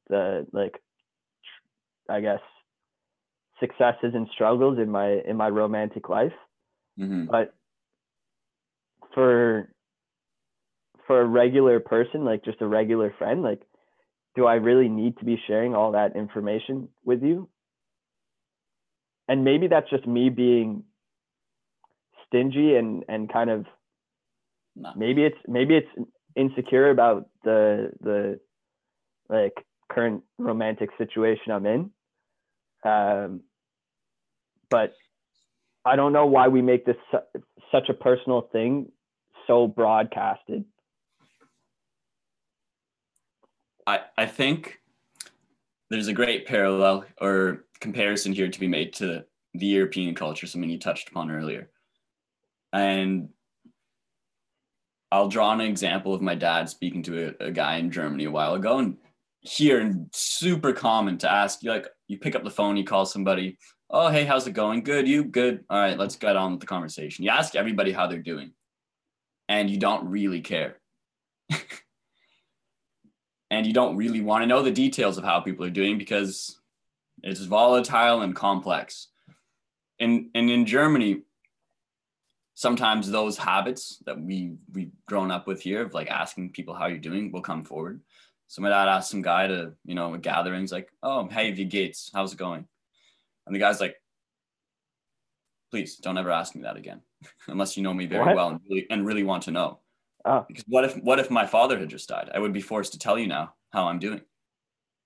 the 0.09 0.47
like 0.53 0.81
I 2.09 2.21
guess 2.21 2.41
successes 3.61 4.13
and 4.15 4.29
struggles 4.33 4.79
in 4.79 4.91
my 4.91 5.21
in 5.27 5.37
my 5.37 5.49
romantic 5.49 6.09
life. 6.09 6.33
Mm-hmm. 6.99 7.27
But 7.27 7.55
for 9.15 9.69
for 11.07 11.21
a 11.21 11.27
regular 11.27 11.81
person, 11.81 12.25
like 12.25 12.45
just 12.45 12.61
a 12.63 12.67
regular 12.67 13.13
friend, 13.19 13.43
like 13.43 13.63
do 14.35 14.47
I 14.47 14.55
really 14.55 14.89
need 14.89 15.19
to 15.19 15.25
be 15.25 15.41
sharing 15.47 15.75
all 15.75 15.93
that 15.93 16.17
information 16.17 16.89
with 17.05 17.23
you? 17.23 17.49
And 19.29 19.45
maybe 19.45 19.69
that's 19.69 19.89
just 19.91 20.07
me 20.07 20.29
being 20.29 20.85
stingy 22.27 22.77
and 22.77 23.05
and 23.09 23.33
kind 23.33 23.51
of 23.51 23.67
no. 24.77 24.91
maybe 24.97 25.23
it's 25.25 25.39
maybe 25.47 25.77
it's 25.77 26.09
insecure 26.37 26.91
about 26.91 27.29
the 27.45 27.91
the 28.01 28.41
like 29.29 29.55
current 29.91 30.23
romantic 30.39 30.91
situation 30.99 31.53
I'm 31.53 31.67
in. 31.67 31.91
Um, 32.85 33.41
but 34.69 34.93
I 35.85 35.97
don't 35.97 36.13
know 36.13 36.27
why 36.27 36.49
we 36.49 36.61
make 36.61 36.85
this 36.85 36.97
su- 37.11 37.43
such 37.73 37.89
a 37.89 37.95
personal 37.95 38.43
thing 38.53 38.91
so 39.47 39.67
broadcasted. 39.67 40.65
I, 43.87 44.01
I 44.17 44.27
think 44.27 44.81
there's 45.91 46.09
a 46.09 46.13
great 46.13 46.47
parallel 46.47 47.05
or 47.21 47.67
comparison 47.81 48.33
here 48.33 48.49
to 48.49 48.61
be 48.61 48.67
made 48.67 48.93
to 48.95 49.25
the 49.55 49.67
European 49.67 50.15
culture, 50.15 50.47
something 50.47 50.71
you 50.71 50.79
touched 50.79 51.11
upon 51.11 51.31
earlier. 51.31 51.71
And 52.73 53.29
I'll 55.13 55.29
draw 55.29 55.53
an 55.53 55.61
example 55.61 56.13
of 56.13 56.23
my 56.23 56.35
dad 56.35 56.69
speaking 56.69 57.03
to 57.05 57.35
a, 57.41 57.47
a 57.47 57.51
guy 57.53 57.77
in 57.77 57.91
Germany 57.91 58.25
a 58.25 58.31
while 58.31 58.55
ago. 58.55 58.79
And 58.79 58.97
here, 59.43 59.81
and 59.81 60.09
super 60.13 60.73
common 60.73 61.19
to 61.19 61.31
ask 61.31 61.63
you, 61.63 61.71
like, 61.71 61.87
you 62.09 62.19
pick 62.19 62.35
up 62.35 62.43
the 62.43 62.51
phone, 62.51 62.77
you 62.77 62.85
call 62.85 63.07
somebody, 63.07 63.57
oh, 63.91 64.09
hey, 64.09 64.25
how's 64.25 64.47
it 64.47 64.53
going? 64.53 64.83
Good, 64.83 65.07
you? 65.07 65.25
Good. 65.25 65.65
All 65.71 65.79
right, 65.79 65.99
let's 65.99 66.17
get 66.17 66.37
on 66.37 66.53
with 66.53 66.61
the 66.61 66.67
conversation. 66.67 67.25
You 67.25 67.31
ask 67.31 67.55
everybody 67.55 67.93
how 67.93 68.07
they're 68.07 68.19
doing, 68.19 68.53
and 69.49 69.71
you 69.71 69.79
don't 69.79 70.09
really 70.09 70.41
care. 70.41 70.81
and 73.51 73.67
you 73.67 73.73
don't 73.73 73.97
really 73.97 74.21
want 74.21 74.43
to 74.43 74.47
know 74.47 74.63
the 74.63 74.71
details 74.71 75.19
of 75.19 75.25
how 75.25 75.41
people 75.41 75.65
are 75.65 75.71
doing 75.71 75.99
because 75.99 76.59
it's 77.23 77.41
volatile 77.41 78.23
and 78.23 78.35
complex. 78.35 79.09
And, 80.01 80.31
and 80.35 80.51
in 80.51 80.67
Germany, 80.67 81.23
sometimes 82.55 83.11
those 83.11 83.37
habits 83.37 84.03
that 84.07 84.21
we 84.21 84.55
we've 84.73 84.93
grown 85.07 85.31
up 85.31 85.47
with 85.47 85.61
here 85.61 85.83
of 85.83 85.95
like 85.95 86.11
asking 86.11 86.51
people 86.51 86.75
how 86.75 86.87
you're 86.87 86.99
doing 86.99 87.33
will 87.33 87.43
come 87.43 87.65
forward. 87.65 88.01
So 88.47 88.63
my 88.63 88.69
dad 88.69 88.89
asked 88.89 89.11
some 89.11 89.23
guy 89.23 89.47
to, 89.47 89.73
you 89.85 89.95
know, 89.95 90.15
a 90.15 90.19
gatherings 90.19 90.71
like, 90.71 90.89
oh, 91.03 91.27
hey, 91.29 91.53
wie 91.53 91.65
geht's? 91.65 92.11
How's 92.15 92.33
it 92.33 92.39
going? 92.39 92.67
And 93.47 93.55
the 93.55 93.59
guy's 93.59 93.81
like, 93.81 93.97
please 95.71 95.97
don't 95.97 96.19
ever 96.19 96.31
ask 96.31 96.55
me 96.55 96.63
that 96.63 96.77
again, 96.77 97.01
unless 97.49 97.77
you 97.77 97.83
know 97.83 97.95
me 97.95 98.07
very 98.07 98.25
What? 98.25 98.37
well 98.37 98.49
and 98.51 98.61
really, 98.69 98.87
and 98.91 99.07
really 99.07 99.25
want 99.25 99.45
to 99.45 99.51
know. 99.51 99.81
Oh, 100.25 100.45
Because 100.49 100.65
what 100.67 100.85
if 100.85 100.97
what 101.03 101.19
if 101.19 101.31
my 101.31 101.47
father 101.47 101.79
had 101.79 101.91
just 101.91 102.09
died? 102.09 102.31
I 102.35 102.39
would 102.39 102.53
be 102.53 102.61
forced 102.61 102.93
to 102.93 102.99
tell 102.99 103.19
you 103.19 103.27
now 103.27 103.55
how 103.73 103.89
I'm 103.89 103.99
doing. 103.99 104.23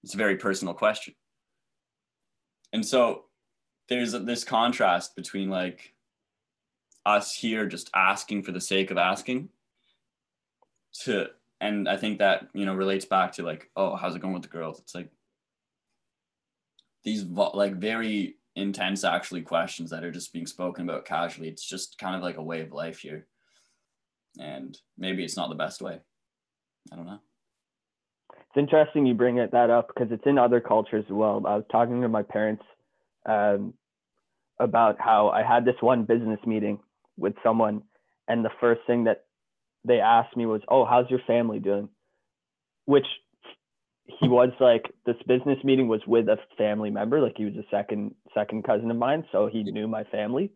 It's 0.05 0.15
a 0.15 0.19
very 0.19 0.37
personal 0.37 0.75
question. 0.75 1.15
And 2.73 2.85
so 2.85 3.25
there's 3.89 4.13
this 4.13 4.45
contrast 4.45 5.17
between 5.17 5.51
like 5.51 5.95
us 7.05 7.35
here 7.35 7.67
just 7.67 7.91
asking 7.95 8.43
for 8.43 8.53
the 8.53 8.61
sake 8.61 8.91
of 8.91 8.99
asking 8.99 9.49
to 11.01 11.29
and 11.61 11.89
I 11.89 11.97
think 11.97 12.19
that, 12.19 12.49
you 12.55 12.65
know, 12.65 12.75
relates 12.75 13.05
back 13.05 13.33
to 13.33 13.43
like, 13.43 13.69
oh, 13.75 13.97
how's 13.97 14.15
it 14.15 14.23
going 14.23 14.35
with 14.35 14.43
the 14.43 14.49
girls? 14.49 14.79
It's 14.79 14.95
like 14.95 15.11
these 17.03 17.25
like 17.25 17.75
very 17.75 18.37
intense 18.55 19.03
actually 19.03 19.43
questions 19.43 19.91
that 19.91 20.05
are 20.05 20.13
just 20.13 20.33
being 20.33 20.47
spoken 20.47 20.89
about 20.89 21.05
casually. 21.05 21.49
It's 21.49 21.67
just 21.67 21.99
kind 21.99 22.15
of 22.15 22.23
like 22.23 22.37
a 22.37 22.43
way 22.43 22.61
of 22.61 22.73
life 22.73 23.01
here 23.01 23.27
and 24.39 24.77
maybe 24.97 25.25
it's 25.25 25.37
not 25.37 25.49
the 25.49 25.55
best 25.55 25.81
way. 25.81 26.01
I 26.93 26.97
don't 26.97 27.07
know. 27.07 27.21
it's 28.33 28.57
interesting 28.57 29.07
you 29.07 29.15
bring 29.15 29.39
it 29.39 29.53
that 29.53 29.71
up 29.71 29.89
because 29.89 30.11
it's 30.11 30.27
in 30.27 30.39
other 30.39 30.61
cultures 30.61 31.05
as 31.07 31.13
well. 31.13 31.43
I 31.47 31.57
was 31.57 31.65
talking 31.71 32.01
to 32.03 32.09
my 32.09 32.23
parents 32.23 32.63
um, 33.27 33.75
about 34.59 34.97
how 34.99 35.29
I 35.29 35.43
had 35.43 35.65
this 35.65 35.81
one 35.81 36.05
business 36.05 36.41
meeting 36.47 36.81
with 37.17 37.35
someone, 37.43 37.83
and 38.27 38.45
the 38.45 38.51
first 38.61 38.81
thing 38.87 39.05
that 39.05 39.25
they 39.85 40.01
asked 40.01 40.37
me 40.37 40.47
was, 40.47 40.63
"Oh, 40.69 40.85
how's 40.85 41.11
your 41.11 41.21
family 41.27 41.59
doing?" 41.61 41.89
Which 42.87 43.07
he 44.21 44.29
was 44.29 44.51
like, 44.59 44.91
this 45.05 45.17
business 45.27 45.59
meeting 45.63 45.87
was 45.89 46.01
with 46.07 46.29
a 46.29 46.39
family 46.57 46.91
member, 46.91 47.21
like 47.21 47.37
he 47.37 47.45
was 47.45 47.55
a 47.57 47.65
second 47.71 48.15
second 48.35 48.65
cousin 48.65 48.91
of 48.91 48.97
mine, 48.97 49.25
so 49.31 49.49
he 49.53 49.63
knew 49.63 49.87
my 49.87 50.05
family, 50.05 50.51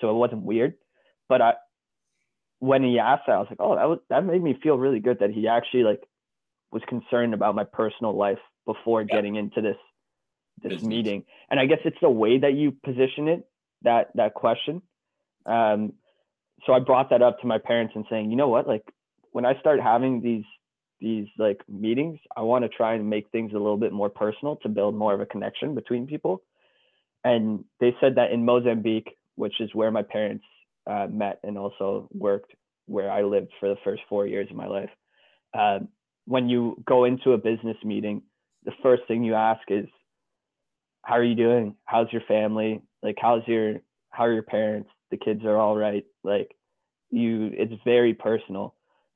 so 0.00 0.10
it 0.10 0.14
wasn't 0.14 0.42
weird. 0.42 0.74
But 1.28 1.40
I, 1.40 1.54
when 2.60 2.82
he 2.82 2.98
asked 2.98 3.24
that, 3.26 3.34
I 3.34 3.38
was 3.38 3.46
like, 3.50 3.60
"Oh, 3.60 3.76
that 3.76 3.88
was 3.88 3.98
that 4.10 4.24
made 4.24 4.42
me 4.42 4.58
feel 4.62 4.76
really 4.78 5.00
good 5.00 5.20
that 5.20 5.30
he 5.30 5.48
actually 5.48 5.84
like." 5.84 6.02
was 6.70 6.82
concerned 6.86 7.34
about 7.34 7.54
my 7.54 7.64
personal 7.64 8.14
life 8.14 8.38
before 8.66 9.00
Yeah. 9.02 9.16
getting 9.16 9.36
into 9.36 9.60
this 9.60 9.76
this 10.62 10.72
Business. 10.72 10.88
meeting 10.88 11.24
and 11.50 11.60
i 11.60 11.66
guess 11.66 11.78
it's 11.84 12.00
the 12.00 12.10
way 12.10 12.36
that 12.38 12.54
you 12.54 12.72
position 12.72 13.28
it 13.28 13.48
that 13.82 14.10
that 14.16 14.34
question 14.34 14.82
um 15.46 15.92
so 16.66 16.72
i 16.72 16.80
brought 16.80 17.10
that 17.10 17.22
up 17.22 17.38
to 17.40 17.46
my 17.46 17.58
parents 17.58 17.94
and 17.94 18.04
saying 18.10 18.30
you 18.30 18.36
know 18.36 18.48
what 18.48 18.66
like 18.66 18.82
when 19.30 19.46
i 19.46 19.58
start 19.60 19.80
having 19.80 20.20
these 20.20 20.44
these 21.00 21.28
like 21.38 21.60
meetings 21.68 22.18
i 22.36 22.40
want 22.42 22.64
to 22.64 22.68
try 22.68 22.94
and 22.94 23.08
make 23.08 23.30
things 23.30 23.52
a 23.52 23.58
little 23.58 23.76
bit 23.76 23.92
more 23.92 24.10
personal 24.10 24.56
to 24.56 24.68
build 24.68 24.96
more 24.96 25.14
of 25.14 25.20
a 25.20 25.26
connection 25.26 25.74
between 25.76 26.06
people 26.08 26.42
and 27.24 27.64
they 27.78 27.94
said 28.00 28.16
that 28.16 28.32
in 28.32 28.44
mozambique 28.44 29.16
which 29.36 29.60
is 29.60 29.72
where 29.74 29.92
my 29.92 30.02
parents 30.02 30.44
uh, 30.88 31.06
met 31.10 31.38
and 31.44 31.58
also 31.58 32.08
worked 32.12 32.52
where 32.86 33.10
i 33.10 33.22
lived 33.22 33.50
for 33.60 33.68
the 33.68 33.76
first 33.84 34.02
four 34.08 34.26
years 34.26 34.48
of 34.50 34.56
my 34.56 34.66
life 34.66 34.90
uh, 35.54 35.80
when 36.26 36.48
you 36.48 36.76
go 36.86 37.04
into 37.04 37.32
a 37.32 37.38
business 37.38 37.76
meeting, 37.82 38.22
the 38.64 38.72
first 38.82 39.02
thing 39.08 39.24
you 39.24 39.34
ask 39.34 39.62
is, 39.70 39.86
"How 41.02 41.14
are 41.14 41.24
you 41.24 41.34
doing? 41.34 41.74
How's 41.86 42.12
your 42.12 42.22
family? 42.22 42.82
Like, 43.02 43.16
how's 43.20 43.46
your 43.46 43.80
how 44.10 44.24
are 44.26 44.32
your 44.32 44.42
parents? 44.42 44.90
The 45.10 45.16
kids 45.16 45.44
are 45.44 45.56
all 45.56 45.76
right." 45.76 46.04
Like, 46.22 46.54
you, 47.10 47.50
it's 47.54 47.72
very 47.84 48.14
personal. 48.14 48.74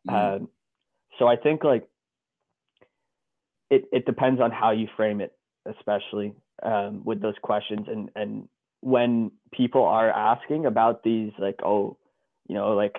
Mhm. 0.09 0.15
Um, 0.43 0.49
so 1.19 1.27
I 1.29 1.37
think 1.37 1.65
like 1.65 1.87
it 3.71 3.85
it 3.93 4.07
depends 4.07 4.41
on 4.41 4.51
how 4.51 4.71
you 4.71 4.89
frame 4.97 5.21
it, 5.21 5.37
especially 5.67 6.35
um, 6.63 7.05
with 7.05 7.21
those 7.21 7.39
questions 7.43 7.89
and 7.89 8.11
and 8.17 8.49
when 8.83 9.31
people 9.53 9.85
are 9.85 10.11
asking 10.11 10.67
about 10.67 11.03
these 11.03 11.33
like 11.39 11.61
oh 11.65 11.97
you 12.49 12.55
know 12.55 12.73
like 12.73 12.97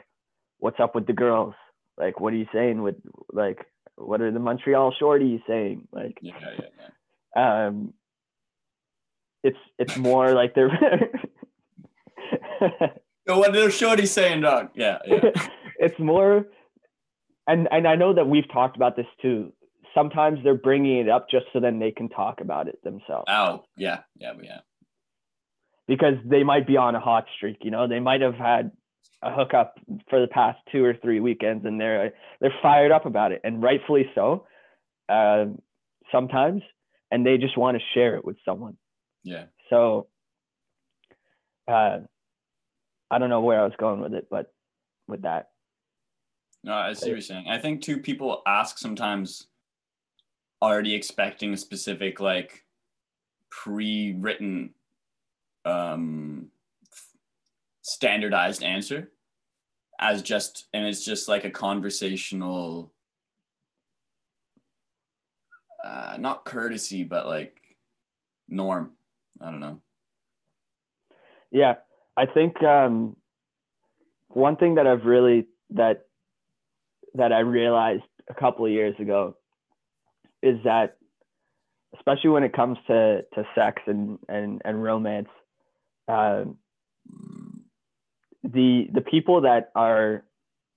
what's 0.59 0.79
up 0.79 0.95
with 0.95 1.05
the 1.05 1.13
girls 1.13 1.53
like 1.97 2.19
what 2.19 2.33
are 2.33 2.37
you 2.37 2.47
saying 2.53 2.81
with 2.81 2.95
like 3.31 3.59
what 3.95 4.21
are 4.21 4.31
the 4.31 4.39
Montreal 4.39 4.93
shorties 4.99 5.41
saying 5.47 5.87
like 5.91 6.17
yeah, 6.21 6.33
yeah, 6.41 6.65
yeah. 7.35 7.67
um 7.67 7.93
it's 9.43 9.57
it's 9.77 9.97
more 9.97 10.33
like 10.33 10.55
they're 10.55 10.71
Yo, 13.25 13.39
what 13.39 13.53
did 13.53 13.71
Shorty 13.71 14.05
saying, 14.05 14.41
dog? 14.41 14.69
Yeah, 14.75 14.97
yeah. 15.05 15.29
it's 15.79 15.97
more 15.99 16.45
and 17.45 17.67
and 17.71 17.87
I 17.87 17.95
know 17.95 18.13
that 18.13 18.27
we've 18.27 18.49
talked 18.51 18.75
about 18.77 18.95
this 18.95 19.05
too 19.21 19.51
sometimes 19.93 20.39
they're 20.43 20.55
bringing 20.55 20.97
it 20.97 21.09
up 21.09 21.29
just 21.29 21.45
so 21.53 21.59
then 21.59 21.79
they 21.79 21.91
can 21.91 22.09
talk 22.09 22.41
about 22.41 22.67
it 22.67 22.81
themselves 22.83 23.25
Oh, 23.27 23.63
yeah, 23.77 23.99
yeah, 24.17 24.33
yeah. 24.41 24.59
Because 25.87 26.15
they 26.25 26.43
might 26.43 26.65
be 26.67 26.77
on 26.77 26.95
a 26.95 26.99
hot 26.99 27.25
streak 27.35 27.57
you 27.61 27.71
know 27.71 27.87
they 27.87 27.99
might 27.99 28.21
have 28.21 28.35
had 28.35 28.71
a 29.21 29.33
hookup 29.33 29.75
for 30.09 30.19
the 30.21 30.27
past 30.27 30.59
two 30.71 30.83
or 30.83 30.93
three 31.01 31.19
weekends 31.19 31.65
and 31.65 31.79
they're 31.79 32.13
they're 32.41 32.53
fired 32.61 32.91
up 32.91 33.05
about 33.05 33.31
it 33.31 33.41
and 33.43 33.61
rightfully 33.63 34.05
so 34.15 34.45
um, 35.09 35.59
sometimes 36.11 36.61
and 37.11 37.25
they 37.25 37.37
just 37.37 37.57
want 37.57 37.77
to 37.77 37.83
share 37.93 38.15
it 38.15 38.25
with 38.25 38.37
someone 38.45 38.77
Yeah. 39.23 39.45
so 39.69 40.07
uh, 41.67 41.99
i 43.11 43.17
don't 43.19 43.29
know 43.29 43.41
where 43.41 43.59
i 43.61 43.63
was 43.63 43.73
going 43.77 44.01
with 44.01 44.13
it 44.13 44.27
but 44.29 44.51
with 45.07 45.21
that 45.23 45.49
No, 46.63 46.73
I 46.73 46.93
see 46.93 47.07
what 47.07 47.11
you're 47.11 47.21
saying. 47.21 47.47
I 47.49 47.57
think 47.57 47.81
too 47.81 47.97
people 47.99 48.41
ask 48.47 48.77
sometimes 48.77 49.47
already 50.61 50.93
expecting 50.95 51.53
a 51.53 51.57
specific 51.57 52.21
like 52.21 52.63
pre-written 53.51 54.73
um 55.65 56.47
standardized 57.81 58.63
answer 58.63 59.11
as 59.99 60.21
just 60.21 60.67
and 60.73 60.85
it's 60.85 61.03
just 61.05 61.27
like 61.27 61.45
a 61.45 61.49
conversational 61.49 62.91
uh 65.83 66.15
not 66.19 66.45
courtesy 66.45 67.03
but 67.03 67.27
like 67.27 67.63
norm. 68.47 68.91
I 69.41 69.51
don't 69.51 69.59
know. 69.59 69.81
Yeah, 71.51 71.75
I 72.17 72.25
think 72.25 72.61
um, 72.63 73.15
one 74.29 74.55
thing 74.55 74.75
that 74.75 74.87
I've 74.87 75.05
really 75.05 75.47
that 75.71 76.05
that 77.15 77.31
I 77.31 77.39
realized 77.39 78.03
a 78.29 78.33
couple 78.33 78.65
of 78.65 78.71
years 78.71 78.95
ago 78.99 79.35
is 80.41 80.57
that, 80.63 80.97
especially 81.95 82.31
when 82.31 82.43
it 82.43 82.53
comes 82.53 82.77
to 82.87 83.23
to 83.33 83.43
sex 83.55 83.81
and 83.87 84.19
and 84.29 84.61
and 84.65 84.83
romance, 84.83 85.29
um, 86.07 86.57
the 88.43 88.87
the 88.93 89.01
people 89.01 89.41
that 89.41 89.71
are, 89.75 90.23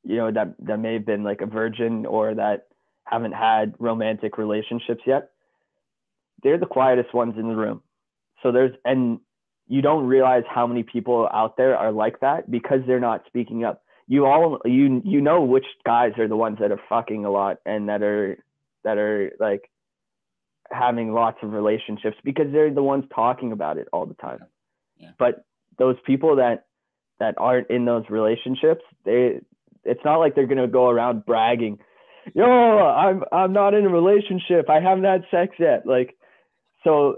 you 0.04 0.16
know, 0.16 0.30
that 0.30 0.54
that 0.60 0.78
may 0.78 0.94
have 0.94 1.06
been 1.06 1.24
like 1.24 1.40
a 1.40 1.46
virgin 1.46 2.06
or 2.06 2.34
that 2.34 2.68
haven't 3.04 3.32
had 3.32 3.74
romantic 3.78 4.38
relationships 4.38 5.02
yet, 5.06 5.30
they're 6.42 6.58
the 6.58 6.66
quietest 6.66 7.14
ones 7.14 7.34
in 7.38 7.48
the 7.48 7.56
room. 7.56 7.82
So 8.42 8.52
there's 8.52 8.72
and 8.84 9.20
you 9.68 9.82
don't 9.82 10.06
realize 10.06 10.44
how 10.48 10.66
many 10.66 10.82
people 10.82 11.28
out 11.32 11.56
there 11.56 11.76
are 11.76 11.92
like 11.92 12.20
that 12.20 12.50
because 12.50 12.80
they're 12.86 13.00
not 13.00 13.24
speaking 13.26 13.64
up. 13.64 13.82
You 14.06 14.26
all 14.26 14.60
you 14.64 15.02
you 15.04 15.20
know 15.20 15.42
which 15.42 15.66
guys 15.84 16.12
are 16.18 16.28
the 16.28 16.36
ones 16.36 16.58
that 16.60 16.70
are 16.70 16.80
fucking 16.88 17.24
a 17.24 17.30
lot 17.30 17.58
and 17.66 17.88
that 17.88 18.02
are 18.02 18.38
that 18.84 18.98
are 18.98 19.32
like 19.40 19.68
having 20.70 21.12
lots 21.12 21.38
of 21.42 21.52
relationships 21.52 22.16
because 22.22 22.46
they're 22.52 22.72
the 22.72 22.82
ones 22.82 23.04
talking 23.14 23.52
about 23.52 23.78
it 23.78 23.88
all 23.92 24.06
the 24.06 24.14
time. 24.14 24.40
Yeah. 24.98 25.10
But 25.18 25.44
those 25.78 25.96
people 26.04 26.36
that 26.36 26.66
that 27.18 27.34
aren't 27.38 27.70
in 27.70 27.84
those 27.84 28.04
relationships, 28.08 28.82
they 29.04 29.40
it's 29.84 30.04
not 30.04 30.18
like 30.18 30.34
they're 30.34 30.46
gonna 30.46 30.68
go 30.68 30.88
around 30.88 31.24
bragging, 31.24 31.78
yo, 32.34 32.44
I'm 32.44 33.24
I'm 33.32 33.52
not 33.52 33.74
in 33.74 33.84
a 33.84 33.88
relationship. 33.88 34.68
I 34.68 34.80
haven't 34.80 35.04
had 35.04 35.24
sex 35.30 35.54
yet. 35.58 35.86
Like, 35.86 36.16
so 36.84 37.16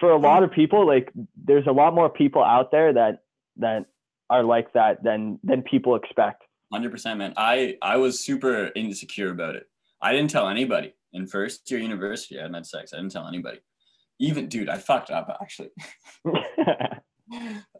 for 0.00 0.10
a 0.10 0.16
lot 0.16 0.42
of 0.42 0.50
people, 0.50 0.86
like 0.86 1.10
there's 1.36 1.66
a 1.66 1.72
lot 1.72 1.94
more 1.94 2.08
people 2.08 2.42
out 2.44 2.70
there 2.70 2.92
that 2.92 3.22
that 3.56 3.86
are 4.30 4.44
like 4.44 4.72
that 4.74 5.02
than 5.02 5.38
than 5.42 5.62
people 5.62 5.96
expect. 5.96 6.42
Hundred 6.72 6.90
percent, 6.90 7.18
man. 7.18 7.34
I 7.36 7.76
I 7.82 7.96
was 7.96 8.20
super 8.20 8.70
insecure 8.74 9.30
about 9.30 9.54
it. 9.56 9.68
I 10.00 10.12
didn't 10.12 10.30
tell 10.30 10.48
anybody 10.48 10.94
in 11.12 11.26
first 11.26 11.70
year 11.70 11.80
university. 11.80 12.38
I 12.38 12.42
had 12.42 12.54
had 12.54 12.66
sex. 12.66 12.92
I 12.92 12.96
didn't 12.96 13.12
tell 13.12 13.26
anybody. 13.26 13.60
Even 14.18 14.48
dude, 14.48 14.68
I 14.68 14.78
fucked 14.78 15.10
up 15.10 15.36
actually. 15.40 15.70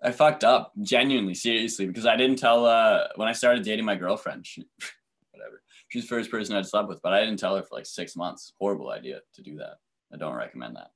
I 0.03 0.11
fucked 0.13 0.43
up 0.45 0.73
genuinely, 0.81 1.35
seriously, 1.35 1.87
because 1.87 2.07
I 2.07 2.17
didn't 2.17 2.39
tell 2.39 2.67
uh 2.67 3.09
when 3.17 3.29
I 3.29 3.33
started 3.33 3.65
dating 3.65 3.85
my 3.85 3.97
girlfriend. 3.97 4.47
She, 4.47 4.65
whatever. 5.31 5.63
She's 5.89 6.03
the 6.03 6.09
first 6.09 6.31
person 6.31 6.57
I'd 6.57 6.67
slept 6.67 6.89
with, 6.89 7.01
but 7.03 7.13
I 7.13 7.21
didn't 7.21 7.39
tell 7.39 7.57
her 7.57 7.63
for 7.63 7.77
like 7.77 7.87
six 7.87 8.17
months. 8.17 8.53
Horrible 8.59 8.91
idea 8.91 9.21
to 9.35 9.43
do 9.43 9.57
that. 9.59 9.77
I 10.13 10.17
don't 10.17 10.35
recommend 10.35 10.77
that. 10.77 10.91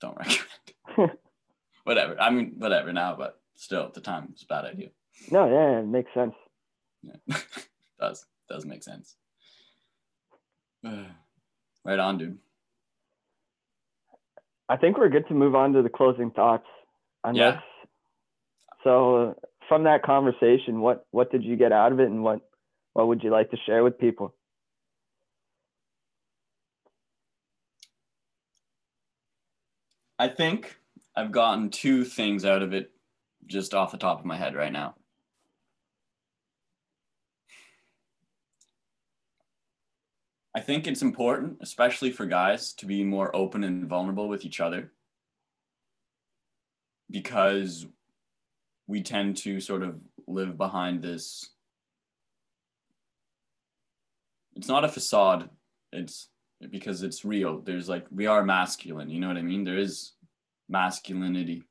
Don't 0.00 0.16
recommend. 0.96 1.18
whatever. 1.84 2.20
I 2.20 2.30
mean, 2.30 2.54
whatever 2.58 2.92
now, 2.92 3.16
but 3.16 3.40
still 3.54 3.84
at 3.84 3.94
the 3.94 4.00
time 4.00 4.28
it's 4.32 4.42
a 4.42 4.46
bad 4.46 4.64
idea. 4.64 4.88
No, 5.30 5.48
yeah, 5.48 5.78
it 5.78 5.86
makes 5.86 6.12
sense. 6.12 6.34
Yeah. 7.02 7.36
does 8.00 8.26
does 8.48 8.66
make 8.66 8.82
sense. 8.82 9.16
right 10.84 11.98
on, 11.98 12.18
dude. 12.18 12.38
I 14.68 14.76
think 14.76 14.98
we're 14.98 15.08
good 15.08 15.28
to 15.28 15.34
move 15.34 15.54
on 15.54 15.72
to 15.74 15.82
the 15.82 15.88
closing 15.88 16.30
thoughts. 16.30 16.66
Unless, 17.22 17.54
yeah. 17.54 17.60
So 18.82 19.38
from 19.68 19.84
that 19.84 20.02
conversation, 20.02 20.80
what 20.80 21.06
what 21.10 21.30
did 21.30 21.42
you 21.42 21.56
get 21.56 21.72
out 21.72 21.92
of 21.92 22.00
it, 22.00 22.06
and 22.06 22.22
what 22.22 22.40
what 22.92 23.08
would 23.08 23.22
you 23.22 23.30
like 23.30 23.50
to 23.50 23.56
share 23.66 23.82
with 23.82 23.98
people? 23.98 24.34
I 30.18 30.28
think 30.28 30.76
I've 31.16 31.32
gotten 31.32 31.70
two 31.70 32.04
things 32.04 32.44
out 32.44 32.62
of 32.62 32.72
it 32.72 32.92
just 33.46 33.74
off 33.74 33.92
the 33.92 33.98
top 33.98 34.20
of 34.20 34.24
my 34.24 34.36
head 34.36 34.54
right 34.54 34.72
now. 34.72 34.94
I 40.54 40.60
think 40.60 40.86
it's 40.86 41.02
important, 41.02 41.58
especially 41.60 42.12
for 42.12 42.26
guys, 42.26 42.72
to 42.74 42.86
be 42.86 43.02
more 43.02 43.34
open 43.34 43.64
and 43.64 43.86
vulnerable 43.86 44.28
with 44.28 44.44
each 44.44 44.60
other 44.60 44.92
because 47.10 47.86
we 48.86 49.02
tend 49.02 49.36
to 49.38 49.60
sort 49.60 49.82
of 49.82 49.98
live 50.28 50.56
behind 50.56 51.02
this. 51.02 51.50
It's 54.54 54.68
not 54.68 54.84
a 54.84 54.88
facade, 54.88 55.50
it's 55.92 56.28
because 56.70 57.02
it's 57.02 57.24
real. 57.24 57.60
There's 57.60 57.88
like, 57.88 58.06
we 58.12 58.26
are 58.26 58.44
masculine, 58.44 59.10
you 59.10 59.18
know 59.18 59.28
what 59.28 59.36
I 59.36 59.42
mean? 59.42 59.64
There 59.64 59.76
is 59.76 60.12
masculinity 60.68 61.64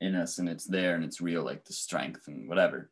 in 0.00 0.14
us 0.14 0.38
and 0.38 0.48
it's 0.48 0.64
there 0.64 0.94
and 0.94 1.04
it's 1.04 1.20
real, 1.20 1.44
like 1.44 1.64
the 1.64 1.72
strength 1.72 2.28
and 2.28 2.48
whatever. 2.48 2.90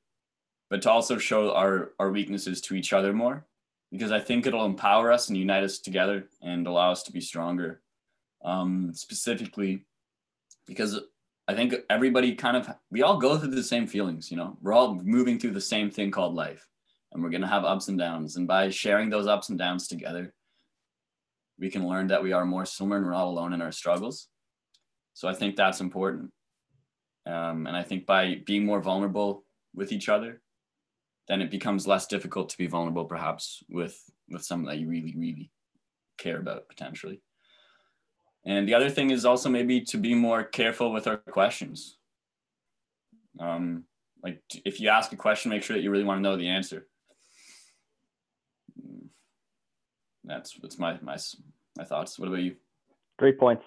But 0.69 0.83
to 0.83 0.91
also 0.91 1.19
show 1.19 1.55
our, 1.55 1.93
our 2.01 2.11
weaknesses 2.11 2.61
to 2.63 2.75
each 2.75 2.93
other 2.93 3.13
more 3.13 3.47
because 3.91 4.13
I 4.13 4.21
think 4.21 4.47
it'll 4.47 4.65
empower 4.65 5.11
us 5.11 5.29
and 5.29 5.37
unite 5.37 5.65
us 5.65 5.79
together 5.79 6.29
and 6.43 6.67
allow 6.67 6.93
us 6.93 7.03
to 7.05 7.13
be 7.13 7.21
stronger. 7.21 7.83
Um, 8.43 8.93
specifically, 8.95 9.85
because 10.67 10.99
I 11.47 11.55
think 11.55 11.75
everybody 11.91 12.35
kind 12.35 12.57
of, 12.57 12.71
we 12.91 13.03
all 13.03 13.19
go 13.19 13.37
through 13.37 13.51
the 13.51 13.63
same 13.63 13.87
feelings, 13.87 14.31
you 14.31 14.37
know, 14.37 14.57
we're 14.63 14.73
all 14.73 14.95
moving 14.95 15.39
through 15.39 15.51
the 15.51 15.61
same 15.61 15.91
thing 15.91 16.11
called 16.11 16.35
life 16.35 16.67
and 17.13 17.23
we're 17.23 17.31
going 17.31 17.41
to 17.43 17.47
have 17.47 17.65
ups 17.65 17.89
and 17.89 17.99
downs. 17.99 18.37
And 18.37 18.47
by 18.47 18.71
sharing 18.71 19.11
those 19.11 19.27
ups 19.27 19.49
and 19.49 19.59
downs 19.59 19.89
together, 19.89 20.33
we 21.59 21.71
can 21.71 21.87
learn 21.87 22.07
that 22.07 22.23
we 22.23 22.33
are 22.33 22.47
more 22.47 22.65
similar 22.65 22.97
and 22.97 23.07
we're 23.07 23.13
not 23.13 23.27
alone 23.27 23.53
in 23.53 23.61
our 23.61 23.73
struggles. 23.73 24.29
So 25.15 25.29
I 25.29 25.35
think 25.35 25.57
that's 25.57 25.81
important. 25.81 26.31
Um, 27.27 27.67
and 27.67 27.77
I 27.77 27.83
think 27.83 28.07
by 28.07 28.41
being 28.47 28.65
more 28.65 28.81
vulnerable 28.81 29.45
with 29.75 29.93
each 29.93 30.09
other, 30.09 30.41
then 31.31 31.41
it 31.41 31.51
becomes 31.51 31.87
less 31.87 32.09
difficult 32.09 32.49
to 32.49 32.59
be 32.59 32.67
vulnerable 32.67 33.05
perhaps 33.05 33.63
with 33.69 33.97
with 34.29 34.43
someone 34.43 34.69
that 34.69 34.81
you 34.81 34.89
really 34.89 35.15
really 35.17 35.49
care 36.19 36.41
about 36.41 36.69
potentially. 36.69 37.23
And 38.45 38.67
the 38.67 38.75
other 38.75 38.91
thing 38.91 39.11
is 39.11 39.25
also 39.25 39.49
maybe 39.49 39.83
to 39.83 39.97
be 39.97 40.13
more 40.13 40.43
careful 40.43 40.93
with 40.93 41.07
our 41.07 41.19
questions. 41.19 41.99
Um, 43.39 43.85
like 44.25 44.43
if 44.65 44.81
you 44.81 44.89
ask 44.89 45.13
a 45.13 45.17
question 45.17 45.51
make 45.51 45.63
sure 45.63 45.77
that 45.77 45.83
you 45.83 45.91
really 45.93 46.05
want 46.05 46.19
to 46.19 46.23
know 46.23 46.37
the 46.37 46.49
answer. 46.49 46.89
That's 50.25 50.55
that's 50.61 50.81
my 50.81 50.99
my 51.01 51.17
my 51.79 51.85
thoughts. 51.85 52.19
What 52.19 52.27
about 52.27 52.43
you? 52.43 52.57
Great 53.21 53.39
points. 53.39 53.63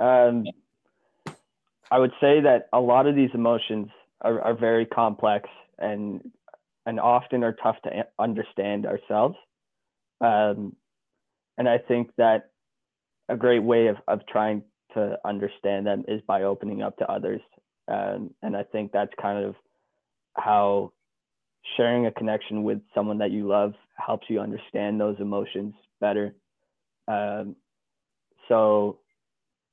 Um, 0.00 0.44
i 1.90 1.98
would 1.98 2.12
say 2.20 2.40
that 2.40 2.68
a 2.72 2.80
lot 2.80 3.06
of 3.06 3.14
these 3.14 3.30
emotions 3.32 3.88
are, 4.22 4.40
are 4.40 4.54
very 4.54 4.84
complex 4.84 5.48
and 5.78 6.20
and 6.86 7.00
often 7.00 7.42
are 7.42 7.52
tough 7.52 7.76
to 7.82 8.06
understand 8.18 8.86
ourselves. 8.86 9.36
Um, 10.20 10.76
and 11.58 11.68
I 11.68 11.78
think 11.78 12.10
that 12.16 12.50
a 13.28 13.36
great 13.36 13.62
way 13.62 13.88
of, 13.88 13.96
of 14.06 14.20
trying 14.26 14.62
to 14.94 15.18
understand 15.24 15.86
them 15.86 16.04
is 16.06 16.22
by 16.26 16.44
opening 16.44 16.82
up 16.82 16.96
to 16.98 17.10
others. 17.10 17.40
Um, 17.88 18.30
and 18.42 18.56
I 18.56 18.62
think 18.62 18.92
that's 18.92 19.12
kind 19.20 19.44
of 19.44 19.56
how 20.34 20.92
sharing 21.76 22.06
a 22.06 22.12
connection 22.12 22.62
with 22.62 22.78
someone 22.94 23.18
that 23.18 23.32
you 23.32 23.48
love 23.48 23.74
helps 23.96 24.26
you 24.30 24.40
understand 24.40 25.00
those 25.00 25.16
emotions 25.18 25.74
better. 26.00 26.34
Um, 27.08 27.56
so, 28.48 29.00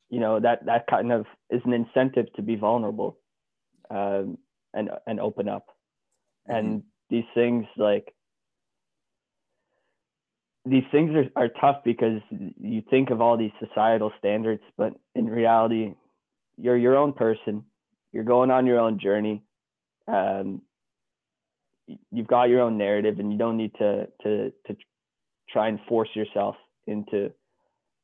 you 0.10 0.20
know, 0.20 0.40
that, 0.40 0.66
that 0.66 0.88
kind 0.88 1.12
of 1.12 1.26
is 1.52 1.62
an 1.66 1.74
incentive 1.74 2.34
to 2.34 2.42
be 2.42 2.56
vulnerable 2.56 3.20
um, 3.92 4.40
and, 4.74 4.90
and 5.06 5.20
open 5.20 5.48
up. 5.48 5.68
And 6.48 6.68
mm-hmm 6.68 6.88
these 7.14 7.24
things 7.36 7.68
like 7.78 8.12
these 10.66 10.84
things 10.92 11.12
are, 11.14 11.44
are 11.44 11.50
tough 11.62 11.84
because 11.86 12.22
you 12.32 12.82
think 12.90 13.12
of 13.12 13.22
all 13.22 13.38
these 13.38 13.52
societal 13.60 14.12
standards, 14.18 14.64
but 14.78 14.94
in 15.14 15.28
reality, 15.28 15.94
you're 16.58 16.76
your 16.76 16.98
own 16.98 17.14
person. 17.14 17.66
You're 18.12 18.24
going 18.24 18.50
on 18.50 18.66
your 18.66 18.80
own 18.80 18.98
journey. 19.00 19.44
Um, 20.08 20.64
you've 22.12 22.26
got 22.26 22.50
your 22.50 22.62
own 22.62 22.80
narrative, 22.80 23.20
and 23.20 23.32
you 23.32 23.38
don't 23.38 23.58
need 23.58 23.76
to 23.76 24.08
to 24.24 24.52
to 24.66 24.76
try 25.52 25.68
and 25.68 25.80
force 25.88 26.10
yourself 26.16 26.56
into 26.88 27.32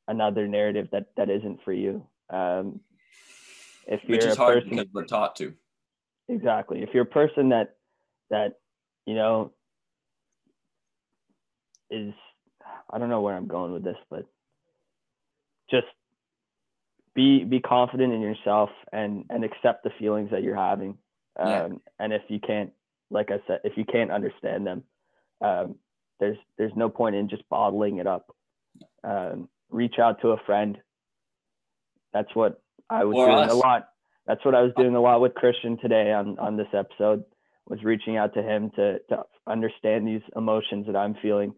another 0.07 0.47
narrative 0.47 0.87
that 0.91 1.07
that 1.17 1.31
isn't 1.31 1.63
for 1.65 1.73
you. 1.73 2.05
Um, 2.29 2.79
if 3.87 4.01
you're 4.03 4.17
Which 4.17 4.25
is 4.25 4.37
a 4.37 4.39
hard 4.39 4.63
person, 4.65 4.69
because 4.69 4.93
we're 4.93 5.05
taught 5.05 5.35
to. 5.37 5.55
Exactly. 6.27 6.83
If 6.83 6.89
you're 6.93 7.03
a 7.03 7.07
person 7.07 7.49
that 7.49 7.77
that 8.29 8.59
you 9.09 9.15
know, 9.15 9.51
is 11.89 12.13
I 12.87 12.99
don't 12.99 13.09
know 13.09 13.21
where 13.21 13.35
I'm 13.35 13.47
going 13.47 13.73
with 13.73 13.83
this, 13.83 13.97
but 14.07 14.27
just 15.71 15.87
be 17.15 17.43
be 17.43 17.59
confident 17.59 18.13
in 18.13 18.21
yourself 18.21 18.69
and 18.93 19.25
and 19.31 19.43
accept 19.43 19.83
the 19.83 19.89
feelings 19.97 20.29
that 20.29 20.43
you're 20.43 20.55
having. 20.55 20.99
Um, 21.39 21.49
yeah. 21.49 21.67
And 21.97 22.13
if 22.13 22.21
you 22.27 22.39
can't, 22.39 22.71
like 23.09 23.31
I 23.31 23.39
said, 23.47 23.61
if 23.63 23.77
you 23.77 23.83
can't 23.83 24.11
understand 24.11 24.67
them, 24.67 24.83
um, 25.41 25.75
there's 26.19 26.37
there's 26.59 26.75
no 26.75 26.87
point 26.87 27.15
in 27.15 27.29
just 27.29 27.49
bottling 27.49 27.97
it 27.97 28.05
up. 28.05 28.35
Um, 29.03 29.49
reach 29.71 29.97
out 29.97 30.21
to 30.21 30.33
a 30.33 30.37
friend. 30.45 30.77
That's 32.13 32.35
what 32.35 32.61
I 32.91 33.05
was 33.05 33.17
or 33.17 33.25
doing 33.25 33.39
us. 33.39 33.51
a 33.51 33.55
lot. 33.55 33.89
That's 34.27 34.45
what 34.45 34.53
I 34.53 34.61
was 34.61 34.71
doing 34.77 34.93
a 34.93 35.01
lot 35.01 35.19
with 35.19 35.33
Christian 35.33 35.79
today 35.79 36.11
on 36.11 36.37
on 36.37 36.57
this 36.57 36.69
episode 36.75 37.23
was 37.69 37.83
reaching 37.83 38.17
out 38.17 38.33
to 38.33 38.41
him 38.41 38.71
to 38.75 38.99
to 39.09 39.23
understand 39.47 40.07
these 40.07 40.21
emotions 40.35 40.87
that 40.87 40.95
I'm 40.95 41.15
feeling. 41.21 41.53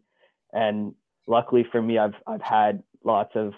And 0.54 0.94
luckily 1.28 1.66
for 1.72 1.82
me, 1.82 1.98
I've 1.98 2.16
I've 2.28 2.42
had 2.42 2.84
lots 3.04 3.32
of 3.36 3.54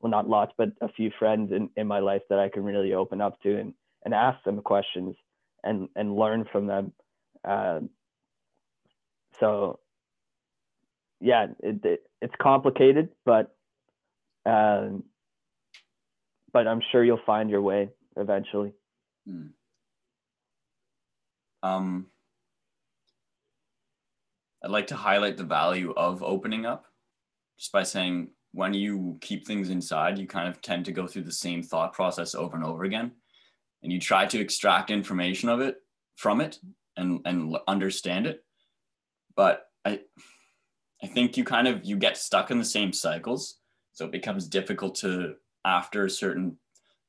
well 0.00 0.10
not 0.10 0.28
lots, 0.28 0.52
but 0.56 0.70
a 0.80 0.88
few 0.88 1.10
friends 1.18 1.52
in, 1.52 1.68
in 1.76 1.86
my 1.86 1.98
life 1.98 2.22
that 2.30 2.38
I 2.38 2.48
can 2.48 2.64
really 2.64 2.94
open 2.94 3.20
up 3.20 3.40
to 3.42 3.58
and, 3.58 3.74
and 4.04 4.14
ask 4.14 4.42
them 4.44 4.62
questions 4.62 5.16
and 5.62 5.88
and 5.96 6.16
learn 6.16 6.46
from 6.50 6.66
them. 6.66 6.92
Um, 7.44 7.90
so 9.40 9.80
yeah, 11.20 11.46
it, 11.60 11.84
it, 11.84 12.00
it's 12.22 12.34
complicated, 12.40 13.08
but 13.24 13.54
um, 14.46 15.04
but 16.52 16.68
I'm 16.68 16.80
sure 16.92 17.02
you'll 17.02 17.20
find 17.26 17.50
your 17.50 17.62
way 17.62 17.88
eventually. 18.16 18.72
Mm. 19.28 19.50
Um, 21.64 22.06
I'd 24.62 24.70
like 24.70 24.88
to 24.88 24.96
highlight 24.96 25.38
the 25.38 25.44
value 25.44 25.92
of 25.96 26.22
opening 26.22 26.66
up 26.66 26.84
just 27.58 27.72
by 27.72 27.82
saying 27.82 28.28
when 28.52 28.74
you 28.74 29.16
keep 29.20 29.46
things 29.46 29.70
inside, 29.70 30.18
you 30.18 30.26
kind 30.26 30.48
of 30.48 30.60
tend 30.60 30.84
to 30.84 30.92
go 30.92 31.06
through 31.06 31.24
the 31.24 31.32
same 31.32 31.62
thought 31.62 31.94
process 31.94 32.34
over 32.34 32.54
and 32.54 32.64
over 32.64 32.84
again. 32.84 33.12
And 33.82 33.90
you 33.90 33.98
try 33.98 34.26
to 34.26 34.38
extract 34.38 34.90
information 34.90 35.48
of 35.48 35.60
it 35.60 35.76
from 36.16 36.40
it 36.40 36.58
and 36.96 37.20
and 37.24 37.56
understand 37.66 38.26
it. 38.26 38.44
But 39.34 39.66
I 39.84 40.00
I 41.02 41.06
think 41.06 41.36
you 41.36 41.44
kind 41.44 41.66
of 41.66 41.84
you 41.84 41.96
get 41.96 42.18
stuck 42.18 42.50
in 42.50 42.58
the 42.58 42.64
same 42.64 42.92
cycles, 42.92 43.58
so 43.92 44.04
it 44.04 44.12
becomes 44.12 44.48
difficult 44.48 44.96
to 44.96 45.34
after 45.64 46.04
a 46.04 46.10
certain 46.10 46.58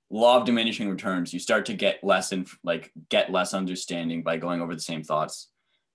law 0.10 0.38
of 0.38 0.45
diminishing 0.45 0.90
returns, 0.90 1.34
you 1.34 1.40
start 1.40 1.65
to 1.68 1.73
get 1.73 2.03
less 2.03 2.32
and 2.32 2.48
like 2.64 2.91
get 3.10 3.32
less 3.32 3.53
understanding 3.53 4.23
by 4.23 4.38
going 4.38 4.61
over 4.61 4.76
the 4.76 4.82
same 4.82 5.03
thoughts. 5.03 5.49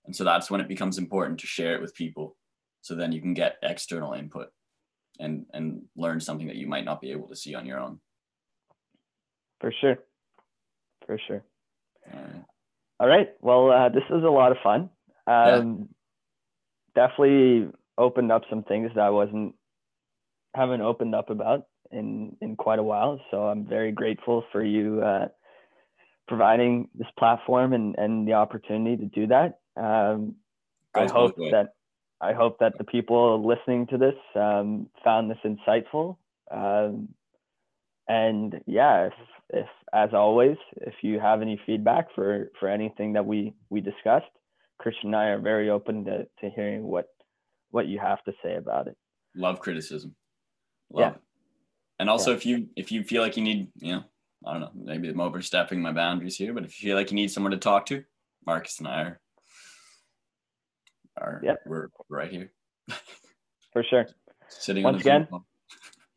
And 0.06 0.14
so 0.14 0.24
that's 0.24 0.50
when 0.50 0.60
it 0.60 0.68
becomes 0.68 0.98
important 0.98 1.40
to 1.40 1.46
share 1.46 1.74
it 1.74 1.80
with 1.80 1.94
people. 1.94 2.36
So 2.80 2.94
then 2.94 3.12
you 3.12 3.20
can 3.20 3.34
get 3.34 3.56
external 3.62 4.14
input 4.14 4.48
and 5.18 5.46
and 5.52 5.82
learn 5.96 6.20
something 6.20 6.46
that 6.46 6.56
you 6.56 6.66
might 6.66 6.84
not 6.84 7.00
be 7.00 7.12
able 7.12 7.28
to 7.28 7.36
see 7.36 7.54
on 7.54 7.66
your 7.66 7.78
own. 7.78 8.00
For 9.60 9.72
sure. 9.80 9.98
For 11.06 11.18
sure. 11.26 11.44
All 12.12 12.20
right. 12.20 12.44
All 12.98 13.08
right. 13.08 13.28
Well, 13.40 13.70
uh, 13.70 13.88
this 13.90 14.02
was 14.10 14.24
a 14.24 14.30
lot 14.30 14.52
of 14.52 14.58
fun. 14.62 14.90
Um, 15.26 15.88
yeah. 16.96 17.06
Definitely 17.06 17.70
opened 17.98 18.32
up 18.32 18.42
some 18.48 18.64
things 18.64 18.90
that 18.94 19.02
I 19.02 19.10
wasn't 19.10 19.54
haven't 20.54 20.80
opened 20.80 21.14
up 21.14 21.30
about 21.30 21.66
in 21.90 22.36
in 22.40 22.56
quite 22.56 22.78
a 22.78 22.82
while. 22.82 23.20
So 23.30 23.44
I'm 23.44 23.66
very 23.66 23.92
grateful 23.92 24.44
for 24.52 24.64
you 24.64 25.02
uh, 25.02 25.28
providing 26.28 26.88
this 26.94 27.08
platform 27.18 27.72
and 27.72 27.94
and 27.98 28.26
the 28.26 28.34
opportunity 28.34 28.96
to 28.96 29.06
do 29.06 29.26
that. 29.28 29.60
Um, 29.76 30.36
I 30.94 31.06
hope 31.06 31.36
that 31.36 31.74
I 32.20 32.32
hope 32.32 32.58
that 32.60 32.76
the 32.78 32.84
people 32.84 33.46
listening 33.46 33.86
to 33.88 33.98
this 33.98 34.14
um, 34.34 34.88
found 35.04 35.30
this 35.30 35.38
insightful. 35.44 36.16
Um, 36.50 37.08
and 38.08 38.60
yeah, 38.66 39.06
if, 39.06 39.12
if 39.50 39.66
as 39.92 40.10
always, 40.12 40.56
if 40.76 40.94
you 41.02 41.20
have 41.20 41.42
any 41.42 41.60
feedback 41.64 42.08
for 42.14 42.50
for 42.58 42.68
anything 42.68 43.14
that 43.14 43.24
we 43.24 43.54
we 43.70 43.80
discussed, 43.80 44.26
Christian 44.78 45.08
and 45.08 45.16
I 45.16 45.24
are 45.26 45.40
very 45.40 45.70
open 45.70 46.04
to 46.04 46.24
to 46.40 46.50
hearing 46.54 46.84
what 46.84 47.06
what 47.70 47.86
you 47.86 47.98
have 47.98 48.22
to 48.24 48.32
say 48.42 48.56
about 48.56 48.88
it. 48.88 48.96
Love 49.34 49.60
criticism. 49.60 50.14
Love. 50.92 51.12
Yeah. 51.12 51.18
And 52.00 52.08
also, 52.08 52.30
yeah. 52.30 52.36
if 52.38 52.46
you 52.46 52.68
if 52.76 52.90
you 52.90 53.04
feel 53.04 53.20
like 53.20 53.36
you 53.36 53.42
need, 53.42 53.68
you 53.78 53.92
know, 53.92 54.04
I 54.46 54.54
don't 54.54 54.62
know, 54.62 54.70
maybe 54.74 55.10
I'm 55.10 55.20
overstepping 55.20 55.82
my 55.82 55.92
boundaries 55.92 56.34
here, 56.34 56.54
but 56.54 56.64
if 56.64 56.82
you 56.82 56.88
feel 56.88 56.96
like 56.96 57.10
you 57.10 57.14
need 57.14 57.30
someone 57.30 57.52
to 57.52 57.58
talk 57.58 57.84
to, 57.86 58.02
Marcus 58.46 58.78
and 58.78 58.88
I 58.88 59.02
are 59.02 59.20
are 61.18 61.40
yep. 61.44 61.58
we're 61.66 61.88
right 62.08 62.30
here. 62.30 62.52
For 63.74 63.84
sure. 63.84 64.06
Sitting 64.48 64.82
once 64.82 65.02
again. 65.02 65.28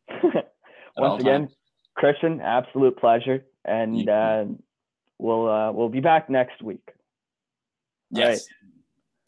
once 0.96 1.20
again, 1.20 1.40
times. 1.42 1.56
Christian, 1.94 2.40
absolute 2.40 2.96
pleasure, 2.96 3.44
and 3.66 4.08
uh, 4.08 4.46
we'll 5.18 5.50
uh, 5.50 5.70
we'll 5.70 5.90
be 5.90 6.00
back 6.00 6.30
next 6.30 6.62
week. 6.62 6.88
Yes. 8.10 8.30
Right. 8.30 8.40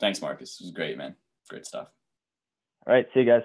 Thanks, 0.01 0.23
Marcus. 0.23 0.59
It 0.59 0.65
was 0.65 0.71
great, 0.71 0.97
man. 0.97 1.17
Great 1.51 1.67
stuff. 1.67 1.89
All 2.87 2.95
right. 2.95 3.07
See 3.13 3.21
you 3.21 3.27
guys. 3.27 3.43